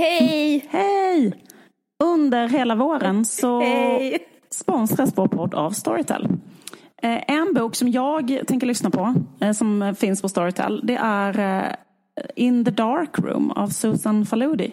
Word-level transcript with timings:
Hej! 0.00 0.66
Hej! 0.70 1.44
Under 2.04 2.48
hela 2.48 2.74
våren 2.74 3.24
så 3.24 3.60
Hej! 3.60 4.18
sponsras 4.50 5.12
vår 5.18 5.26
podd 5.28 5.54
av 5.54 5.70
Storytel. 5.70 6.28
Eh, 7.02 7.18
En 7.30 7.54
bok 7.54 7.74
som 7.74 7.88
jag 7.88 8.40
tänker 8.46 8.66
lyssna 8.66 8.90
på, 8.90 9.14
eh, 9.40 9.52
som 9.52 9.94
finns 9.98 10.22
på 10.22 10.28
Storytel, 10.28 10.80
det 10.84 10.96
är 10.96 11.38
eh, 11.66 11.72
In 12.36 12.64
the 12.64 12.70
Dark 12.70 13.18
Room 13.18 13.50
av 13.50 13.68
Susan 13.68 14.26
Faludi. 14.26 14.72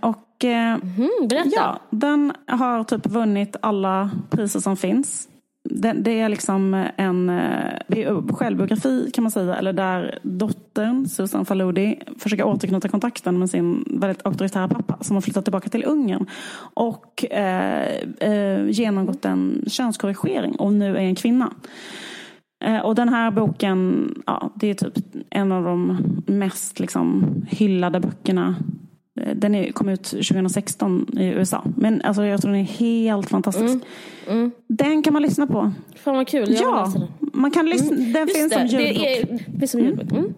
Och 0.00 0.26
Mm, 0.44 1.08
berätta. 1.28 1.50
ja, 1.52 1.78
den 1.90 2.32
har 2.46 2.84
typ 2.84 3.06
vunnit 3.06 3.56
alla 3.62 4.10
priser 4.30 4.60
som 4.60 4.76
finns. 4.76 5.28
Det, 5.68 5.92
det 5.92 6.20
är 6.20 6.28
liksom 6.28 6.86
en 6.96 7.30
eh, 7.30 7.78
det 7.88 8.04
är 8.04 8.32
självbiografi 8.34 9.10
kan 9.14 9.24
man 9.24 9.30
säga, 9.30 9.56
eller 9.56 9.72
där 9.72 10.18
dottern 10.22 11.06
Susan 11.08 11.44
Faludi 11.44 12.02
försöker 12.18 12.44
återknyta 12.44 12.88
kontakten 12.88 13.38
med 13.38 13.50
sin 13.50 13.84
väldigt 14.00 14.26
auktoritära 14.26 14.68
pappa 14.68 14.98
som 15.00 15.16
har 15.16 15.20
flyttat 15.20 15.44
tillbaka 15.44 15.68
till 15.68 15.84
Ungern 15.86 16.26
och 16.74 17.24
eh, 17.30 17.86
eh, 18.20 18.68
genomgått 18.70 19.24
en 19.24 19.64
könskorrigering 19.66 20.56
och 20.56 20.72
nu 20.72 20.96
är 20.96 21.00
en 21.00 21.14
kvinna. 21.14 21.52
Eh, 22.64 22.80
Och 22.80 22.94
den 22.94 23.08
här 23.08 23.30
boken, 23.30 24.08
ja, 24.26 24.52
det 24.54 24.70
är 24.70 24.74
typ 24.74 24.94
en 25.30 25.52
av 25.52 25.64
de 25.64 25.98
mest 26.26 26.80
liksom, 26.80 27.24
hyllade 27.48 28.00
böckerna. 28.00 28.54
Eh, 29.20 29.34
Den 29.36 29.54
är, 29.54 29.72
kom 29.72 29.88
ut 29.88 30.02
2016 30.04 31.06
i 31.18 31.24
USA. 31.26 31.64
Men 31.76 32.02
alltså, 32.02 32.24
jag 32.24 32.40
tror 32.42 32.50
den 32.52 32.60
är 32.60 32.64
helt 32.64 33.28
fantastisk. 33.30 33.78
Den 34.68 35.02
kan 35.02 35.12
man 35.12 35.22
lyssna 35.22 35.46
på. 35.46 35.72
Fan 35.96 36.16
vad 36.16 36.28
kul, 36.28 36.52
jag 36.52 36.62
ja, 36.62 36.92
den. 36.94 37.08
man 37.32 37.50
kan 37.50 37.66
lyssna. 37.68 37.96
Den 37.96 38.28
Just 38.28 38.36
finns 38.36 38.52
som 38.52 38.62
det, 38.66 38.68
ljudbok. 38.72 39.02
det 39.02 39.20
är, 39.22 39.44
det 39.46 39.68
som 39.68 39.80
ljudbok. 39.80 40.12
Mm. 40.12 40.34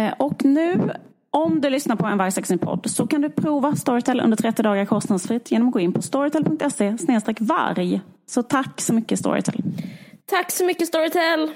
Eh, 0.00 0.12
Och 0.18 0.44
nu, 0.44 0.90
om 1.30 1.60
du 1.60 1.70
lyssnar 1.70 1.96
på 1.96 2.06
en 2.06 2.18
Vargsaxen-podd 2.18 2.86
så 2.90 3.06
kan 3.06 3.20
du 3.20 3.30
prova 3.30 3.76
Storytel 3.76 4.20
under 4.20 4.36
30 4.36 4.62
dagar 4.62 4.84
kostnadsfritt 4.84 5.50
genom 5.50 5.68
att 5.68 5.74
gå 5.74 5.80
in 5.80 5.92
på 5.92 6.02
storytel.se 6.02 6.94
varg. 7.40 8.00
Så 8.26 8.42
tack 8.42 8.80
så 8.80 8.94
mycket 8.94 9.18
Storytel. 9.18 9.62
Tack 10.26 10.50
så 10.50 10.64
mycket 10.64 10.88
Storytel! 10.88 11.50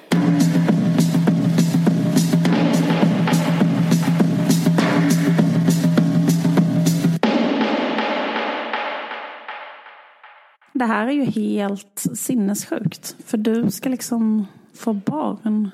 Det 10.82 10.86
här 10.86 11.06
är 11.06 11.12
ju 11.12 11.24
helt 11.24 12.04
sinnessjukt. 12.14 13.16
För 13.26 13.38
du 13.38 13.70
ska 13.70 13.88
liksom 13.88 14.46
få 14.74 14.92
barn. 14.92 15.70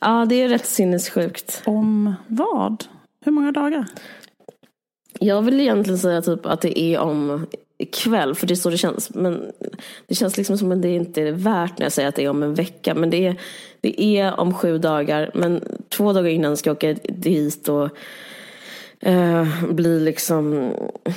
Ja, 0.00 0.26
det 0.28 0.34
är 0.34 0.48
rätt 0.48 0.66
sinnessjukt. 0.66 1.62
Om 1.66 2.14
vad? 2.26 2.84
Hur 3.24 3.32
många 3.32 3.52
dagar? 3.52 3.86
Jag 5.20 5.42
vill 5.42 5.60
egentligen 5.60 5.98
säga 5.98 6.22
typ 6.22 6.46
att 6.46 6.60
det 6.60 6.80
är 6.80 6.98
om 6.98 7.46
ikväll, 7.78 8.34
för 8.34 8.46
det 8.46 8.54
är 8.54 8.56
så 8.56 8.70
det 8.70 8.78
känns. 8.78 9.14
Men 9.14 9.52
det 10.06 10.14
känns 10.14 10.36
liksom 10.36 10.58
som 10.58 10.72
att 10.72 10.82
det 10.82 10.94
inte 10.94 11.22
är 11.22 11.32
värt 11.32 11.78
när 11.78 11.84
jag 11.84 11.92
säger 11.92 12.08
att 12.08 12.16
det 12.16 12.24
är 12.24 12.30
om 12.30 12.42
en 12.42 12.54
vecka. 12.54 12.94
Men 12.94 13.10
det 13.10 13.26
är, 13.26 13.40
det 13.80 14.02
är 14.02 14.40
om 14.40 14.54
sju 14.54 14.78
dagar. 14.78 15.30
Men 15.34 15.78
två 15.88 16.12
dagar 16.12 16.30
innan 16.30 16.56
ska 16.56 16.70
jag 16.70 16.76
åka 16.76 16.94
dit 17.04 17.68
och 17.68 17.90
eh, 19.04 19.64
bli 19.70 20.00
liksom, 20.00 20.72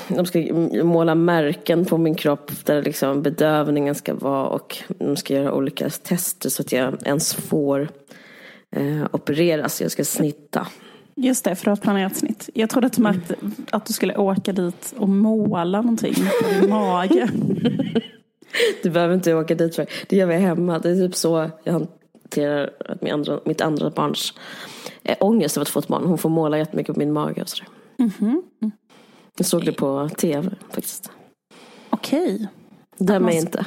de 0.07 0.25
ska 0.25 0.39
måla 0.83 1.15
märken 1.15 1.85
på 1.85 1.97
min 1.97 2.15
kropp 2.15 2.51
där 2.65 2.81
liksom 2.81 3.21
bedövningen 3.21 3.95
ska 3.95 4.13
vara 4.13 4.47
och 4.47 4.77
de 4.87 5.15
ska 5.15 5.33
göra 5.33 5.53
olika 5.53 5.89
tester 5.89 6.49
så 6.49 6.61
att 6.61 6.71
jag 6.71 6.97
ens 7.05 7.33
får 7.33 7.89
eh, 8.75 9.05
opereras. 9.11 9.81
Jag 9.81 9.91
ska 9.91 10.03
snitta. 10.03 10.67
Just 11.15 11.43
det, 11.43 11.55
för 11.55 11.65
du 11.65 11.71
har 11.71 11.77
planerat 11.77 12.15
snitt. 12.15 12.49
Jag 12.53 12.69
trodde 12.69 12.87
att 12.87 12.93
du 12.93 13.01
märkte 13.01 13.35
att 13.69 13.85
du 13.85 13.93
skulle 13.93 14.17
åka 14.17 14.53
dit 14.53 14.93
och 14.97 15.09
måla 15.09 15.81
någonting 15.81 16.13
på 16.13 16.49
din 16.49 16.69
mage. 16.69 17.29
Du 18.83 18.89
behöver 18.89 19.13
inte 19.13 19.33
åka 19.33 19.55
dit 19.55 19.75
för 19.75 19.85
det 20.07 20.15
gör 20.15 20.25
vi 20.25 20.35
hemma. 20.35 20.79
Det 20.79 20.89
är 20.89 20.95
typ 20.95 21.15
så 21.15 21.49
jag 21.63 21.73
hanterar 21.73 22.69
mitt 23.01 23.11
andra, 23.13 23.39
mitt 23.45 23.61
andra 23.61 23.89
barns 23.89 24.33
eh, 25.07 25.15
ångest 25.19 25.57
över 25.57 25.65
att 25.65 25.69
få 25.69 25.79
ett 25.79 25.87
barn. 25.87 26.03
Hon 26.05 26.17
får 26.17 26.29
måla 26.29 26.57
jättemycket 26.57 26.93
på 26.93 26.99
min 26.99 27.13
mage 27.13 27.41
och 27.41 27.49
sådär. 27.49 27.67
Jag 29.37 29.45
såg 29.45 29.65
det 29.65 29.71
på 29.71 30.09
tv 30.17 30.49
faktiskt. 30.69 31.11
Okej. 31.89 32.47
Döm 32.97 33.23
mig 33.23 33.35
man- 33.35 33.43
inte. 33.45 33.65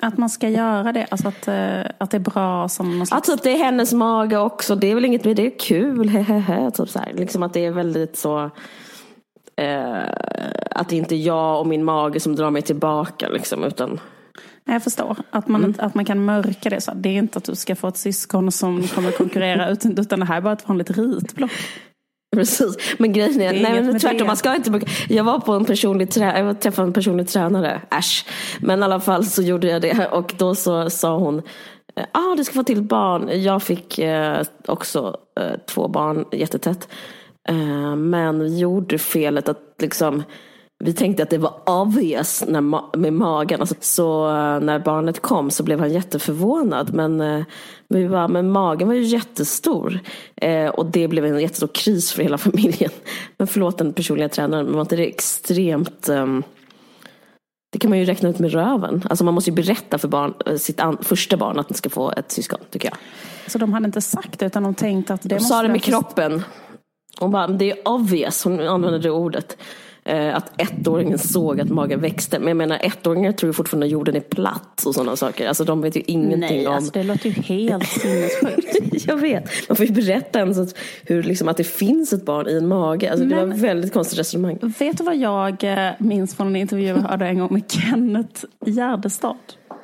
Att 0.00 0.18
man 0.18 0.30
ska 0.30 0.48
göra 0.48 0.92
det, 0.92 1.06
alltså 1.10 1.28
att, 1.28 1.48
eh, 1.48 1.80
att 1.98 2.10
det 2.10 2.16
är 2.16 2.18
bra 2.18 2.68
som 2.68 2.98
någon 2.98 3.06
slags... 3.06 3.28
typ 3.28 3.42
det 3.42 3.50
är 3.50 3.58
hennes 3.64 3.92
mage 3.92 4.36
också. 4.38 4.74
Det 4.76 4.86
är 4.90 4.94
väl 4.94 5.04
inget 5.04 5.24
med 5.24 5.36
det. 5.36 5.46
är 5.46 5.58
kul. 5.58 6.08
Hehehe. 6.08 6.70
Typ 6.70 6.88
så 6.88 6.98
här. 6.98 7.12
Liksom 7.12 7.42
att 7.42 7.52
det 7.52 7.64
är 7.64 7.70
väldigt 7.70 8.16
så. 8.16 8.50
Eh, 9.56 10.02
att 10.70 10.88
det 10.88 10.96
inte 10.96 11.14
är 11.14 11.26
jag 11.26 11.60
och 11.60 11.66
min 11.66 11.84
mage 11.84 12.20
som 12.20 12.36
drar 12.36 12.50
mig 12.50 12.62
tillbaka. 12.62 13.28
Liksom, 13.28 13.64
utan 13.64 14.00
Jag 14.64 14.82
förstår. 14.82 15.16
Att 15.30 15.48
man, 15.48 15.64
Mm. 15.64 15.74
att 15.78 15.94
man 15.94 16.04
kan 16.04 16.24
mörka 16.24 16.70
det. 16.70 16.80
Så. 16.80 16.92
Det 16.94 17.08
är 17.08 17.18
inte 17.18 17.38
att 17.38 17.44
du 17.44 17.54
ska 17.54 17.76
få 17.76 17.88
ett 17.88 17.96
syskon 17.96 18.52
som 18.52 18.88
kommer 18.88 19.10
konkurrera, 19.12 19.68
utan, 19.70 19.98
utan 19.98 20.20
det 20.20 20.26
här 20.26 20.36
är 20.36 20.40
bara 20.40 20.52
ett 20.52 20.68
vanligt 20.68 20.90
ritblock. 20.90 21.50
Precis, 22.36 22.76
men 22.98 23.12
grejen 23.12 23.40
är, 23.40 23.54
är 23.54 23.62
nej 23.62 23.82
men 23.82 23.98
tvärtom, 24.00 24.26
man 24.26 24.36
ska 24.36 24.54
inte 24.56 24.70
bruka- 24.70 24.86
Jag 25.08 25.24
var 25.24 25.38
på 25.40 25.52
en 25.52 25.64
personlig 25.64 26.10
trä, 26.10 26.38
jag 26.38 26.60
träffade 26.60 26.86
en 26.88 26.92
personlig 26.92 27.28
tränare, 27.28 27.80
äsch. 27.90 28.26
Men 28.60 28.80
i 28.80 28.82
alla 28.82 29.00
fall 29.00 29.24
så 29.26 29.42
gjorde 29.42 29.66
jag 29.66 29.82
det 29.82 30.08
och 30.08 30.34
då 30.38 30.54
så 30.54 30.90
sa 30.90 31.16
hon, 31.18 31.42
ja 31.94 32.04
ah, 32.12 32.34
du 32.36 32.44
ska 32.44 32.54
få 32.54 32.64
till 32.64 32.82
barn. 32.82 33.42
Jag 33.42 33.62
fick 33.62 33.98
eh, 33.98 34.42
också 34.66 35.16
eh, 35.40 35.58
två 35.66 35.88
barn 35.88 36.24
jättetätt. 36.32 36.88
Eh, 37.48 37.96
men 37.96 38.38
vi 38.40 38.58
gjorde 38.58 38.98
felet 38.98 39.48
att 39.48 39.60
liksom 39.82 40.22
vi 40.84 40.92
tänkte 40.92 41.22
att 41.22 41.30
det 41.30 41.38
var 41.38 41.54
obvious 41.66 42.44
när 42.48 42.60
ma- 42.60 42.96
med 42.96 43.12
magen. 43.12 43.60
Alltså, 43.60 43.74
så 43.80 44.26
eh, 44.28 44.60
när 44.60 44.78
barnet 44.78 45.22
kom 45.22 45.50
så 45.50 45.62
blev 45.62 45.80
han 45.80 45.92
jätteförvånad. 45.92 46.94
Men, 46.94 47.20
eh, 47.20 47.44
vi 47.88 48.08
bara, 48.08 48.28
men 48.28 48.50
magen 48.50 48.88
var 48.88 48.94
ju 48.94 49.02
jättestor. 49.02 50.00
Eh, 50.36 50.68
och 50.68 50.86
det 50.86 51.08
blev 51.08 51.26
en 51.26 51.40
jättestor 51.40 51.66
kris 51.74 52.12
för 52.12 52.22
hela 52.22 52.38
familjen. 52.48 52.90
Men 53.38 53.46
förlåt 53.46 53.78
den 53.78 53.92
personliga 53.92 54.28
tränaren, 54.28 54.64
men 54.66 54.74
var 54.74 54.80
inte 54.80 54.96
det 54.96 55.06
extremt 55.08 56.08
ehm, 56.08 56.42
det 57.72 57.78
kan 57.78 57.90
man 57.90 57.98
ju 57.98 58.04
räkna 58.04 58.28
ut 58.28 58.38
med 58.38 58.52
röven. 58.52 59.02
Alltså 59.10 59.24
man 59.24 59.34
måste 59.34 59.50
ju 59.50 59.56
berätta 59.56 59.98
för 59.98 60.08
barn, 60.08 60.34
eh, 60.46 60.56
sitt 60.56 60.80
an- 60.80 60.98
första 61.02 61.36
barn 61.36 61.58
att 61.58 61.68
den 61.68 61.76
ska 61.76 61.90
få 61.90 62.10
ett 62.16 62.30
syskon, 62.32 62.58
tycker 62.70 62.88
jag. 62.88 62.96
Så 63.52 63.58
de 63.58 63.72
hade 63.72 63.86
inte 63.86 64.00
sagt 64.00 64.38
det, 64.38 64.46
utan 64.46 64.62
de 64.62 64.74
tänkte 64.74 65.14
att 65.14 65.22
det 65.22 65.28
Hon 65.34 65.42
måste 65.42 65.48
sa 65.48 65.62
det 65.62 65.68
med 65.68 65.82
kroppen. 65.82 66.42
Hon 67.18 67.30
bara, 67.30 67.46
det 67.46 67.70
är 67.70 67.88
obvious, 67.88 68.44
hon 68.44 68.60
använde 68.60 68.98
det 68.98 69.10
ordet. 69.10 69.56
Eh, 70.04 70.36
att 70.36 70.60
ettåringen 70.60 71.18
såg 71.18 71.60
att 71.60 71.68
magen 71.68 72.00
växte. 72.00 72.38
Men 72.38 72.48
jag 72.48 72.56
menar 72.56 72.78
ettåringar 72.82 73.32
tror 73.32 73.48
ju 73.48 73.52
fortfarande 73.52 73.86
att 73.86 73.92
jorden 73.92 74.16
är 74.16 74.20
platt 74.20 74.82
och 74.86 74.94
sådana 74.94 75.16
saker. 75.16 75.48
Alltså 75.48 75.64
de 75.64 75.80
vet 75.80 75.96
ju 75.96 76.02
ingenting 76.06 76.40
Nej, 76.40 76.66
om... 76.66 76.74
alltså 76.74 76.90
det 76.92 77.02
låter 77.02 77.26
ju 77.30 77.42
helt 77.42 77.86
sinnessjukt. 77.88 79.06
jag 79.06 79.16
vet. 79.16 79.44
Man 79.68 79.76
får 79.76 79.86
ju 79.86 79.92
berätta 79.92 80.38
ens 80.38 80.58
att, 80.58 80.74
hur, 81.04 81.22
liksom, 81.22 81.48
att 81.48 81.56
det 81.56 81.64
finns 81.64 82.12
ett 82.12 82.24
barn 82.24 82.48
i 82.48 82.56
en 82.56 82.68
mage. 82.68 83.10
Alltså, 83.10 83.26
det 83.26 83.34
var 83.34 83.46
Men- 83.46 83.56
ett 83.56 83.62
väldigt 83.62 83.92
konstigt 83.92 84.18
resonemang. 84.18 84.58
Vet 84.78 84.98
du 84.98 85.04
vad 85.04 85.16
jag 85.16 85.64
eh, 85.64 85.90
minns 85.98 86.34
från 86.34 86.46
en 86.46 86.56
intervju 86.56 86.86
jag 86.88 86.96
hörde 86.96 87.26
en 87.26 87.38
gång 87.38 87.52
med 87.52 87.70
Kenneth 87.70 88.44
Gärdestad? 88.66 89.36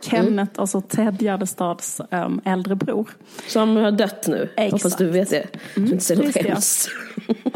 Kenneth, 0.02 0.60
alltså 0.60 0.80
Ted 0.80 1.22
Gärdestads 1.22 2.00
um, 2.10 2.40
äldre 2.44 2.74
bror. 2.76 3.10
Som 3.48 3.76
har 3.76 3.90
dött 3.90 4.26
nu. 4.28 4.48
Exakt. 4.56 4.72
Hoppas 4.72 4.96
du 4.96 5.10
vet 5.10 5.30
det. 5.30 5.46
Du 5.74 5.82
inte 5.82 6.00
säger 6.04 6.22
något 6.24 6.36
hemskt. 6.36 6.88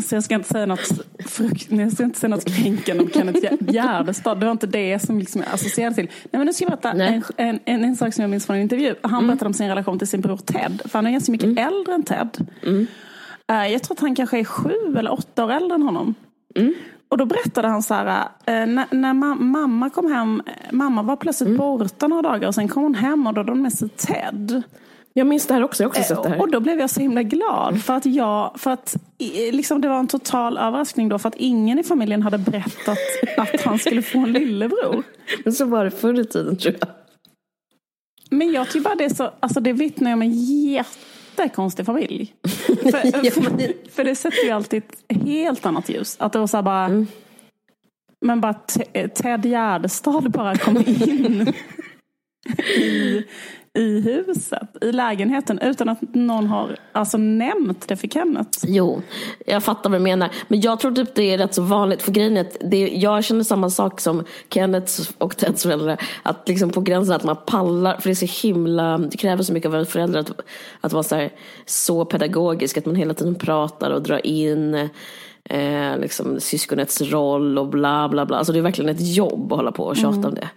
Så 0.04 0.14
jag 0.14 0.24
ska 0.24 0.34
inte 0.34 0.48
säga 0.48 0.66
något, 0.66 0.92
frukt, 1.26 1.66
jag 1.70 1.92
ska 1.92 2.02
inte 2.04 2.20
säga 2.20 2.28
något 2.28 2.44
kränkande 2.44 3.04
om 3.04 3.10
Kenneth 3.10 3.38
Gär- 3.38 3.72
Gärdestad. 3.72 4.40
Det 4.40 4.44
var 4.46 4.52
inte 4.52 4.66
det 4.66 4.98
som 4.98 5.18
liksom 5.18 5.40
jag 5.46 5.54
associerade 5.54 5.94
till. 5.94 6.04
Nej, 6.04 6.30
men 6.30 6.46
nu 6.46 6.52
ska 6.52 6.64
jag 6.64 6.70
berätta 6.70 6.90
en, 6.90 7.22
en, 7.36 7.60
en, 7.64 7.84
en 7.84 7.96
sak 7.96 8.14
som 8.14 8.22
jag 8.22 8.30
minns 8.30 8.46
från 8.46 8.56
en 8.56 8.62
intervju. 8.62 8.94
Han 9.02 9.26
berättade 9.26 9.46
om 9.46 9.54
sin 9.54 9.68
relation 9.68 9.98
till 9.98 10.08
sin 10.08 10.20
bror 10.20 10.36
Ted. 10.36 10.82
För 10.84 10.98
han 10.98 11.06
är 11.06 11.10
ganska 11.10 11.32
mycket 11.32 11.48
äldre 11.58 11.94
än 11.94 12.02
Ted. 12.02 12.46
Eh, 13.50 13.72
Jag 13.72 13.82
tror 13.82 13.94
att 13.96 14.00
han 14.00 14.14
kanske 14.14 14.38
är 14.38 14.44
sju 14.44 14.96
eller 14.98 15.12
åtta 15.12 15.44
år 15.44 15.52
äldre 15.52 15.74
än 15.74 15.82
honom. 15.82 16.14
Och 17.12 17.18
då 17.18 17.24
berättade 17.24 17.68
han 17.68 17.82
så 17.82 17.94
här, 17.94 18.28
eh, 18.46 18.66
när, 18.66 18.86
när 18.94 19.14
ma- 19.14 19.40
mamma 19.40 19.90
kom 19.90 20.12
hem, 20.12 20.42
eh, 20.46 20.52
mamma 20.72 21.02
var 21.02 21.16
plötsligt 21.16 21.56
borta 21.56 22.08
några 22.08 22.22
dagar 22.22 22.48
och 22.48 22.54
sen 22.54 22.68
kom 22.68 22.82
hon 22.82 22.94
hem 22.94 23.26
och 23.26 23.34
då 23.34 23.40
hade 23.40 23.52
hon 23.52 23.62
med 23.62 23.72
sig 23.72 23.88
Ted. 23.88 24.62
Jag 25.12 25.26
minns 25.26 25.46
det 25.46 25.54
här 25.54 25.62
också, 25.64 25.82
jag 25.82 25.88
har 25.88 25.90
också 25.90 26.02
sett 26.02 26.22
det 26.22 26.28
här. 26.28 26.40
Och 26.40 26.50
då 26.50 26.60
blev 26.60 26.80
jag 26.80 26.90
så 26.90 27.00
himla 27.00 27.22
glad 27.22 27.82
för 27.82 27.94
att 27.94 28.06
jag, 28.06 28.60
för 28.60 28.70
att 28.70 28.96
liksom 29.52 29.80
det 29.80 29.88
var 29.88 29.98
en 29.98 30.06
total 30.06 30.58
överraskning 30.58 31.08
då 31.08 31.18
för 31.18 31.28
att 31.28 31.34
ingen 31.34 31.78
i 31.78 31.82
familjen 31.82 32.22
hade 32.22 32.38
berättat 32.38 32.98
att 33.36 33.60
han 33.60 33.78
skulle 33.78 34.02
få 34.02 34.18
en 34.18 34.32
lillebror. 34.32 35.02
Men 35.44 35.52
så 35.52 35.64
var 35.64 35.84
det 35.84 35.90
förr 35.90 36.20
i 36.20 36.24
tiden 36.24 36.56
tror 36.56 36.74
jag. 36.80 36.88
Men 38.30 38.52
jag 38.52 38.66
tycker 38.66 38.80
bara 38.80 38.94
det 38.94 39.04
är 39.04 39.14
så, 39.14 39.30
alltså 39.40 39.60
det 39.60 39.72
vittnar 39.72 40.12
om 40.12 40.22
en 40.22 40.32
jättekonstig 41.36 41.86
familj. 41.86 42.34
För, 42.66 43.30
för, 43.30 43.90
för 43.90 44.04
det 44.04 44.14
sätter 44.14 44.44
ju 44.44 44.50
alltid 44.50 44.82
ett 45.08 45.22
helt 45.22 45.66
annat 45.66 45.88
ljus. 45.88 46.16
Att 46.20 46.32
det 46.32 46.38
var 46.38 46.46
så 46.46 46.56
här 46.56 46.62
bara, 46.62 46.84
Mm. 46.84 47.06
men 48.24 48.40
bara 48.40 48.54
Te- 48.54 49.08
Ted 49.08 49.44
Gärdestad 49.46 50.30
bara 50.30 50.56
kom 50.56 50.76
in 50.76 51.52
i, 52.76 53.24
i 53.74 54.00
huset, 54.00 54.76
i 54.80 54.92
lägenheten, 54.92 55.58
utan 55.58 55.88
att 55.88 55.98
någon 56.14 56.46
har 56.46 56.76
alltså, 56.92 57.18
nämnt 57.18 57.88
det 57.88 57.96
för 57.96 58.08
Kenneth. 58.08 58.58
Jo, 58.66 59.02
jag 59.46 59.64
fattar 59.64 59.90
vad 59.90 60.00
du 60.00 60.02
menar. 60.02 60.30
Men 60.48 60.60
jag 60.60 60.80
tror 60.80 60.92
typ 60.92 61.14
det 61.14 61.22
är 61.22 61.38
rätt 61.38 61.54
så 61.54 61.62
vanligt. 61.62 62.02
För 62.02 62.12
grejen 62.12 62.36
är 62.36 62.40
att 62.40 62.56
det, 62.60 62.88
jag 62.88 63.24
känner 63.24 63.44
samma 63.44 63.70
sak 63.70 64.00
som 64.00 64.24
Kenneths 64.50 65.12
och 65.18 65.36
Teds 65.36 65.62
föräldrar. 65.62 66.00
Att 66.22 66.48
liksom 66.48 66.70
på 66.70 66.80
gränsen 66.80 67.16
att 67.16 67.24
man 67.24 67.36
pallar, 67.46 67.96
för 67.96 68.08
det 68.08 68.12
är 68.12 68.26
så 68.26 68.46
himla, 68.46 68.98
det 68.98 69.16
kräver 69.16 69.42
så 69.42 69.52
mycket 69.52 69.66
av 69.66 69.72
våra 69.72 69.84
föräldrar 69.84 70.20
att, 70.20 70.40
att 70.80 70.92
vara 70.92 71.02
så, 71.02 71.14
här, 71.14 71.32
så 71.66 72.04
pedagogisk. 72.04 72.76
Att 72.76 72.86
man 72.86 72.96
hela 72.96 73.14
tiden 73.14 73.34
pratar 73.34 73.90
och 73.90 74.02
drar 74.02 74.26
in 74.26 74.74
eh, 75.44 75.98
liksom, 75.98 76.40
syskonets 76.40 77.00
roll 77.00 77.58
och 77.58 77.68
bla 77.68 78.08
bla 78.08 78.26
bla. 78.26 78.36
Alltså 78.36 78.52
det 78.52 78.58
är 78.58 78.62
verkligen 78.62 78.90
ett 78.96 79.16
jobb 79.16 79.52
att 79.52 79.58
hålla 79.58 79.72
på 79.72 79.84
och 79.84 79.96
tjata 79.96 80.16
mm. 80.16 80.28
om 80.28 80.34
det. 80.34 80.48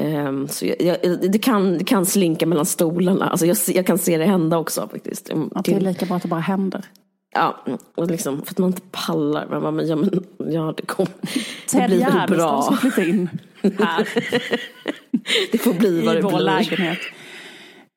Um, 0.00 0.48
så 0.48 0.66
jag, 0.66 0.82
jag, 0.82 1.20
det, 1.32 1.38
kan, 1.38 1.78
det 1.78 1.84
kan 1.84 2.06
slinka 2.06 2.46
mellan 2.46 2.66
stolarna. 2.66 3.28
Alltså 3.28 3.46
jag, 3.46 3.56
jag 3.66 3.86
kan 3.86 3.98
se 3.98 4.18
det 4.18 4.24
hända 4.24 4.58
också 4.58 4.88
faktiskt. 4.88 5.30
Att 5.54 5.64
det 5.64 5.74
är 5.74 5.80
lika 5.80 6.06
bra 6.06 6.16
att 6.16 6.22
det 6.22 6.28
bara 6.28 6.40
händer. 6.40 6.84
Ja, 7.34 7.64
och 7.94 8.10
liksom, 8.10 8.42
för 8.42 8.52
att 8.52 8.58
man 8.58 8.70
inte 8.70 8.82
pallar. 8.90 9.46
Man 9.50 9.62
bara, 9.62 9.70
men, 9.70 9.88
ja, 9.88 9.96
men 9.96 10.24
ja, 10.52 10.74
det, 10.76 10.86
kom, 10.86 11.06
det 11.72 11.86
blir 11.86 11.98
väl 11.98 12.28
bra. 12.28 12.76
flytta 12.80 13.04
in 13.04 13.28
här. 13.62 14.08
det 15.52 15.58
får 15.58 15.74
bli 15.74 16.06
vad 16.06 16.14
I 16.14 16.16
det 16.16 16.22
vår 16.22 16.30
blir. 16.30 16.40
lägenhet. 16.40 16.98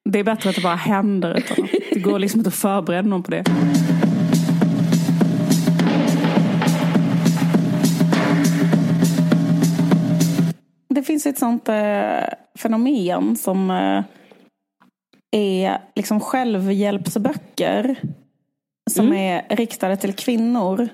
Det 0.10 0.20
är 0.20 0.24
bättre 0.24 0.50
att 0.50 0.56
det 0.56 0.62
bara 0.62 0.76
händer. 0.76 1.38
Utan 1.38 1.68
det 1.94 2.00
går 2.00 2.20
liksom 2.20 2.40
inte 2.40 2.48
att 2.48 2.56
förbereda 2.56 3.08
någon 3.08 3.24
på 3.24 3.32
det. 3.32 3.44
Det 11.04 11.08
finns 11.08 11.26
ett 11.26 11.40
sånt 11.40 11.70
eh, 11.70 12.24
fenomen 12.56 13.36
som 13.36 13.72
eh, 13.72 14.04
är 15.32 15.82
liksom 15.96 16.20
självhjälpsböcker 16.20 17.96
som 18.92 19.06
mm. 19.06 19.18
är 19.18 19.56
riktade 19.56 19.98
till 19.98 20.14
kvinnor. 20.14 20.90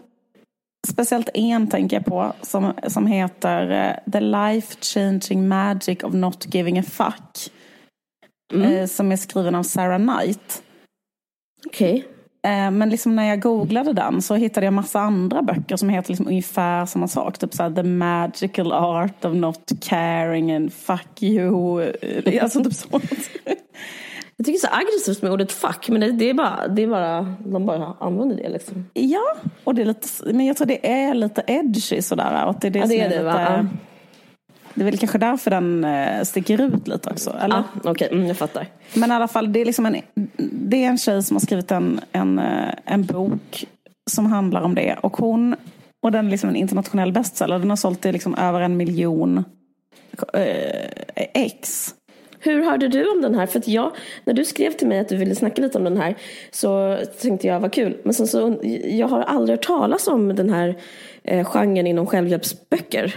Speciellt 0.87 1.29
en 1.33 1.67
tänker 1.67 1.97
jag 1.97 2.05
på 2.05 2.33
som, 2.41 2.73
som 2.87 3.07
heter 3.07 3.69
eh, 3.69 4.11
The 4.11 4.19
Life 4.19 4.75
Changing 4.81 5.47
Magic 5.47 6.03
of 6.03 6.13
Not 6.13 6.55
Giving 6.55 6.79
a 6.79 6.83
Fuck. 6.83 7.53
Mm. 8.53 8.73
Eh, 8.73 8.87
som 8.87 9.11
är 9.11 9.17
skriven 9.17 9.55
av 9.55 9.63
Sarah 9.63 9.99
Knight. 9.99 10.63
Okej. 11.65 11.93
Okay. 11.93 12.18
Eh, 12.41 12.71
men 12.71 12.89
liksom 12.89 13.15
när 13.15 13.23
jag 13.23 13.41
googlade 13.41 13.93
den 13.93 14.21
så 14.21 14.35
hittade 14.35 14.65
jag 14.65 14.73
massa 14.73 14.99
andra 14.99 15.41
böcker 15.41 15.77
som 15.77 15.89
heter 15.89 16.09
liksom 16.09 16.27
ungefär 16.27 16.85
samma 16.85 17.07
sak. 17.07 17.37
Typ 17.37 17.53
så 17.53 17.69
The 17.69 17.83
Magical 17.83 18.71
Art 18.71 19.25
of 19.25 19.33
Not 19.33 19.71
Caring 19.81 20.51
and 20.51 20.73
Fuck 20.73 21.23
You. 21.23 21.81
Alltså 22.41 22.63
typ 22.63 22.73
sånt. 22.73 23.03
Jag 24.39 24.45
tycker 24.45 24.59
det 24.59 24.65
är 24.65 24.69
så 24.69 24.75
aggressivt 24.75 25.21
med 25.21 25.31
ordet 25.31 25.51
fuck, 25.51 25.89
men 25.89 26.01
det, 26.01 26.11
det, 26.11 26.29
är 26.29 26.33
bara, 26.33 26.67
det 26.67 26.83
är 26.83 26.87
bara, 26.87 27.35
de 27.45 27.65
bara 27.65 27.95
använder 27.99 28.35
det 28.35 28.49
liksom. 28.49 28.85
Ja, 28.93 29.35
och 29.63 29.75
det 29.75 29.81
är 29.81 29.85
lite, 29.85 30.07
men 30.25 30.45
jag 30.45 30.57
tror 30.57 30.67
det 30.67 30.91
är 30.91 31.13
lite 31.13 31.43
edgy 31.47 32.01
sådär. 32.01 32.45
Och 32.45 32.55
det 32.61 32.67
är 32.67 32.71
det 32.71 32.79
ja, 32.79 32.85
det 32.85 32.99
är 32.99 33.09
det 33.09 33.15
lite, 33.15 33.23
va? 33.23 33.67
Det 34.79 34.83
är 34.83 34.85
väl 34.85 34.97
kanske 34.97 35.17
därför 35.17 35.51
den 35.51 35.83
eh, 35.83 36.23
sticker 36.23 36.61
ut 36.61 36.87
lite 36.87 37.09
också. 37.09 37.35
Eller? 37.41 37.55
Ah, 37.55 37.63
Okej, 37.77 37.91
okay. 37.91 38.07
mm, 38.07 38.27
jag 38.27 38.37
fattar. 38.37 38.67
Men 38.93 39.11
i 39.11 39.13
alla 39.13 39.27
fall, 39.27 39.53
det 39.53 39.61
är, 39.61 39.65
liksom 39.65 39.85
en, 39.85 39.95
det 40.51 40.83
är 40.83 40.87
en 40.87 40.97
tjej 40.97 41.23
som 41.23 41.35
har 41.35 41.41
skrivit 41.41 41.71
en, 41.71 41.99
en, 42.11 42.39
eh, 42.39 42.73
en 42.85 43.05
bok 43.05 43.65
som 44.11 44.25
handlar 44.25 44.61
om 44.61 44.75
det. 44.75 44.97
Och 45.01 45.17
hon, 45.17 45.55
och 46.03 46.11
den 46.11 46.25
är 46.25 46.31
liksom 46.31 46.49
en 46.49 46.55
internationell 46.55 47.11
bestseller. 47.11 47.59
Den 47.59 47.69
har 47.69 47.77
sålt 47.77 48.05
i 48.05 48.11
liksom 48.11 48.35
över 48.35 48.61
en 48.61 48.77
miljon 48.77 49.43
eh, 50.33 50.89
ex. 51.15 51.93
Hur 52.39 52.63
hörde 52.63 52.87
du 52.87 53.11
om 53.11 53.21
den 53.21 53.35
här? 53.35 53.45
För 53.45 53.59
att 53.59 53.67
jag, 53.67 53.91
när 54.23 54.33
du 54.33 54.45
skrev 54.45 54.71
till 54.71 54.87
mig 54.87 54.99
att 54.99 55.09
du 55.09 55.17
ville 55.17 55.35
snacka 55.35 55.61
lite 55.61 55.77
om 55.77 55.83
den 55.83 55.97
här 55.97 56.15
så 56.51 56.99
tänkte 57.21 57.47
jag 57.47 57.59
vad 57.59 57.73
kul. 57.73 57.97
Men 58.03 58.13
sen 58.13 58.27
så, 58.27 58.59
jag 58.83 59.07
har 59.07 59.21
aldrig 59.21 59.57
hört 59.57 59.65
talas 59.65 60.07
om 60.07 60.35
den 60.35 60.49
här 60.49 60.75
eh, 61.23 61.45
genren 61.45 61.87
inom 61.87 62.05
självhjälpsböcker. 62.05 63.15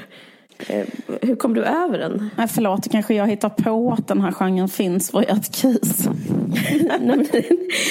Eh, 0.69 0.87
hur 1.23 1.37
kom 1.37 1.55
du 1.55 1.65
över 1.65 1.99
den? 1.99 2.31
Nej, 2.37 2.49
förlåt, 2.49 2.91
kanske 2.91 3.15
jag 3.15 3.27
hittar 3.27 3.49
på 3.49 3.93
att 3.99 4.09
den 4.09 4.21
här 4.21 4.33
genren 4.33 4.69
finns 4.69 5.11
för 5.11 5.31
ett 5.31 5.55
kris. 5.55 6.09
nej, 6.81 7.01
men, 7.01 7.27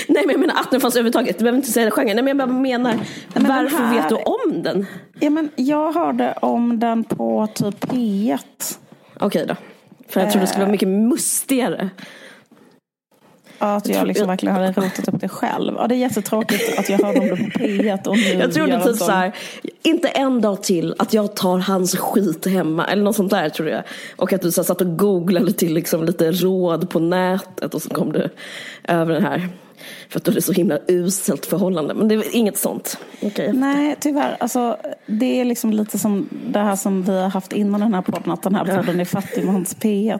nej, 0.08 0.24
men 0.26 0.30
jag 0.30 0.40
menar 0.40 0.56
att 0.56 0.72
den 0.72 0.82
fanns 0.82 0.96
överhuvudtaget. 0.96 1.38
Du 1.38 1.44
behöver 1.44 1.58
inte 1.58 1.72
säga 1.72 1.92
genren. 1.92 2.16
Nej, 2.16 2.24
men 2.24 2.28
jag 2.28 2.50
bara 2.50 2.58
menar, 2.58 2.96
men 3.34 3.44
varför 3.48 3.78
här... 3.78 3.96
vet 3.96 4.10
du 4.10 4.16
om 4.16 4.64
den? 4.64 4.86
Ja, 5.20 5.30
men 5.30 5.50
jag 5.56 5.94
hörde 5.94 6.34
om 6.42 6.80
den 6.80 7.04
på 7.04 7.48
typ 7.54 7.86
P1. 7.86 8.40
Okej 9.20 9.46
då. 9.48 9.56
För 10.08 10.22
jag 10.22 10.32
trodde 10.32 10.44
det 10.44 10.48
skulle 10.48 10.66
vara 10.66 10.72
mycket 10.72 10.88
mustigare. 10.88 11.90
Ja, 13.62 13.76
att 13.76 13.88
jag, 13.88 14.08
liksom 14.08 14.28
verkligen 14.28 14.56
hade 14.56 14.72
rotat 14.72 15.08
upp 15.08 15.22
det 15.22 15.30
själv. 15.30 15.74
Ja, 15.78 15.88
det 15.88 15.96
är 15.96 15.98
jättetråkigt 15.98 16.80
att 16.80 16.90
jag 16.90 16.98
hörde 16.98 17.20
om 17.20 17.28
det 17.28 17.36
på 17.36 17.44
P1 17.44 18.08
och 18.08 18.18
nu 18.18 18.34
Jag 18.34 18.54
trodde 18.54 18.84
typ 18.84 18.96
så 18.96 19.12
här, 19.12 19.36
inte 19.84 20.08
en 20.08 20.42
dag 20.42 20.64
till 20.64 20.96
att 21.00 21.14
jag 21.14 21.36
tar 21.36 21.58
hans 21.58 21.96
skit 21.96 22.46
hemma. 22.46 22.86
Eller 22.86 23.04
något 23.04 23.16
sånt 23.16 23.32
där 23.32 23.50
tror 23.50 23.70
jag. 23.70 23.84
Och 24.16 24.34
att 24.34 24.42
du 24.42 24.52
så 24.52 24.62
här, 24.62 24.66
satt 24.66 24.82
och 24.82 24.98
googlade 24.98 25.54
till 25.54 25.74
liksom 25.74 26.04
lite 26.04 26.32
råd 26.32 26.90
på 26.90 27.00
nätet 27.00 27.74
och 27.74 27.82
så 27.82 27.90
kom 27.90 28.12
du 28.12 28.30
över 28.84 29.14
den 29.14 29.24
här. 29.24 29.50
För 30.10 30.20
att 30.20 30.24
du 30.24 30.32
hade 30.32 30.42
så 30.42 30.54
himla 30.54 30.80
uselt 30.88 31.46
förhållande. 31.46 31.94
Men 31.94 32.08
det 32.08 32.16
är 32.16 32.36
inget 32.36 32.58
sånt. 32.58 32.98
Okay, 33.22 33.54
Nej, 33.54 33.96
tyvärr. 34.00 34.38
Alltså, 34.40 34.78
det 35.06 35.42
är 35.42 35.46
liksom 35.46 35.74
lite 35.74 36.00
som 36.00 36.30
det 36.48 36.60
här 36.60 36.76
som 36.76 37.04
vi 37.04 37.22
har 37.22 37.30
haft 37.30 37.54
innan 37.54 37.80
den 37.80 37.94
här 37.94 38.02
podden. 38.02 38.32
Att 38.32 38.44
den 38.44 38.56
här 38.56 38.78
podden 38.78 39.00
är 39.00 39.06
fattigmans 39.06 39.78
P1. 39.78 40.20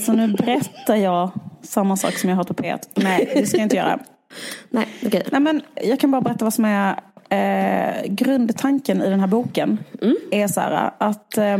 Så 0.00 0.12
nu 0.12 0.28
berättar 0.28 0.96
jag 0.96 1.30
samma 1.62 1.96
sak 1.96 2.14
som 2.14 2.30
jag 2.30 2.36
har 2.36 2.44
på 2.44 2.54
P1. 2.54 2.78
Nej, 2.94 3.30
det 3.34 3.46
ska 3.46 3.56
jag 3.56 3.64
inte 3.64 3.76
göra. 3.76 3.98
Nej, 4.70 4.88
okay. 5.06 5.22
Nej, 5.32 5.40
men 5.40 5.62
jag 5.74 6.00
kan 6.00 6.10
bara 6.10 6.20
berätta 6.20 6.44
vad 6.44 6.54
som 6.54 6.64
är 6.64 7.00
eh, 7.28 8.06
grundtanken 8.06 9.02
i 9.02 9.10
den 9.10 9.20
här 9.20 9.26
boken. 9.26 9.78
Mm. 10.02 10.16
Är 10.30 10.48
så 10.48 10.60
här 10.60 10.90
att 10.98 11.38
eh, 11.38 11.58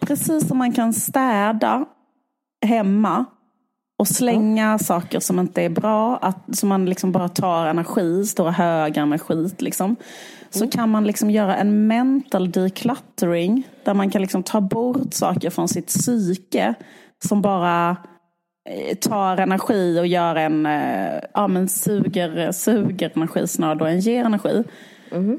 precis 0.00 0.48
som 0.48 0.58
man 0.58 0.72
kan 0.72 0.92
städa 0.92 1.84
hemma 2.66 3.24
och 3.98 4.08
slänga 4.08 4.78
saker 4.78 5.20
som 5.20 5.38
inte 5.38 5.62
är 5.62 5.68
bra, 5.68 6.16
att, 6.16 6.56
som 6.56 6.68
man 6.68 6.86
liksom 6.86 7.12
bara 7.12 7.28
tar 7.28 7.66
energi, 7.66 8.24
stora 8.24 8.50
högar 8.50 9.06
med 9.06 9.22
skit. 9.22 9.62
Liksom. 9.62 9.96
Så 10.50 10.58
mm. 10.58 10.70
kan 10.70 10.90
man 10.90 11.04
liksom 11.04 11.30
göra 11.30 11.56
en 11.56 11.86
mental 11.86 12.50
decluttering 12.50 13.68
där 13.84 13.94
man 13.94 14.10
kan 14.10 14.22
liksom 14.22 14.42
ta 14.42 14.60
bort 14.60 15.14
saker 15.14 15.50
från 15.50 15.68
sitt 15.68 15.86
psyke 15.86 16.74
som 17.24 17.42
bara 17.42 17.96
eh, 18.70 18.96
tar 18.96 19.36
energi 19.36 20.00
och 20.00 20.06
gör 20.06 20.36
en, 20.36 20.66
eh, 20.66 21.20
ja 21.34 21.48
men 21.48 21.68
suger, 21.68 22.52
suger 22.52 23.12
energi 23.14 23.46
snarare 23.46 23.90
än 23.90 24.00
ger 24.00 24.24
energi. 24.24 24.64
Mm. 25.12 25.38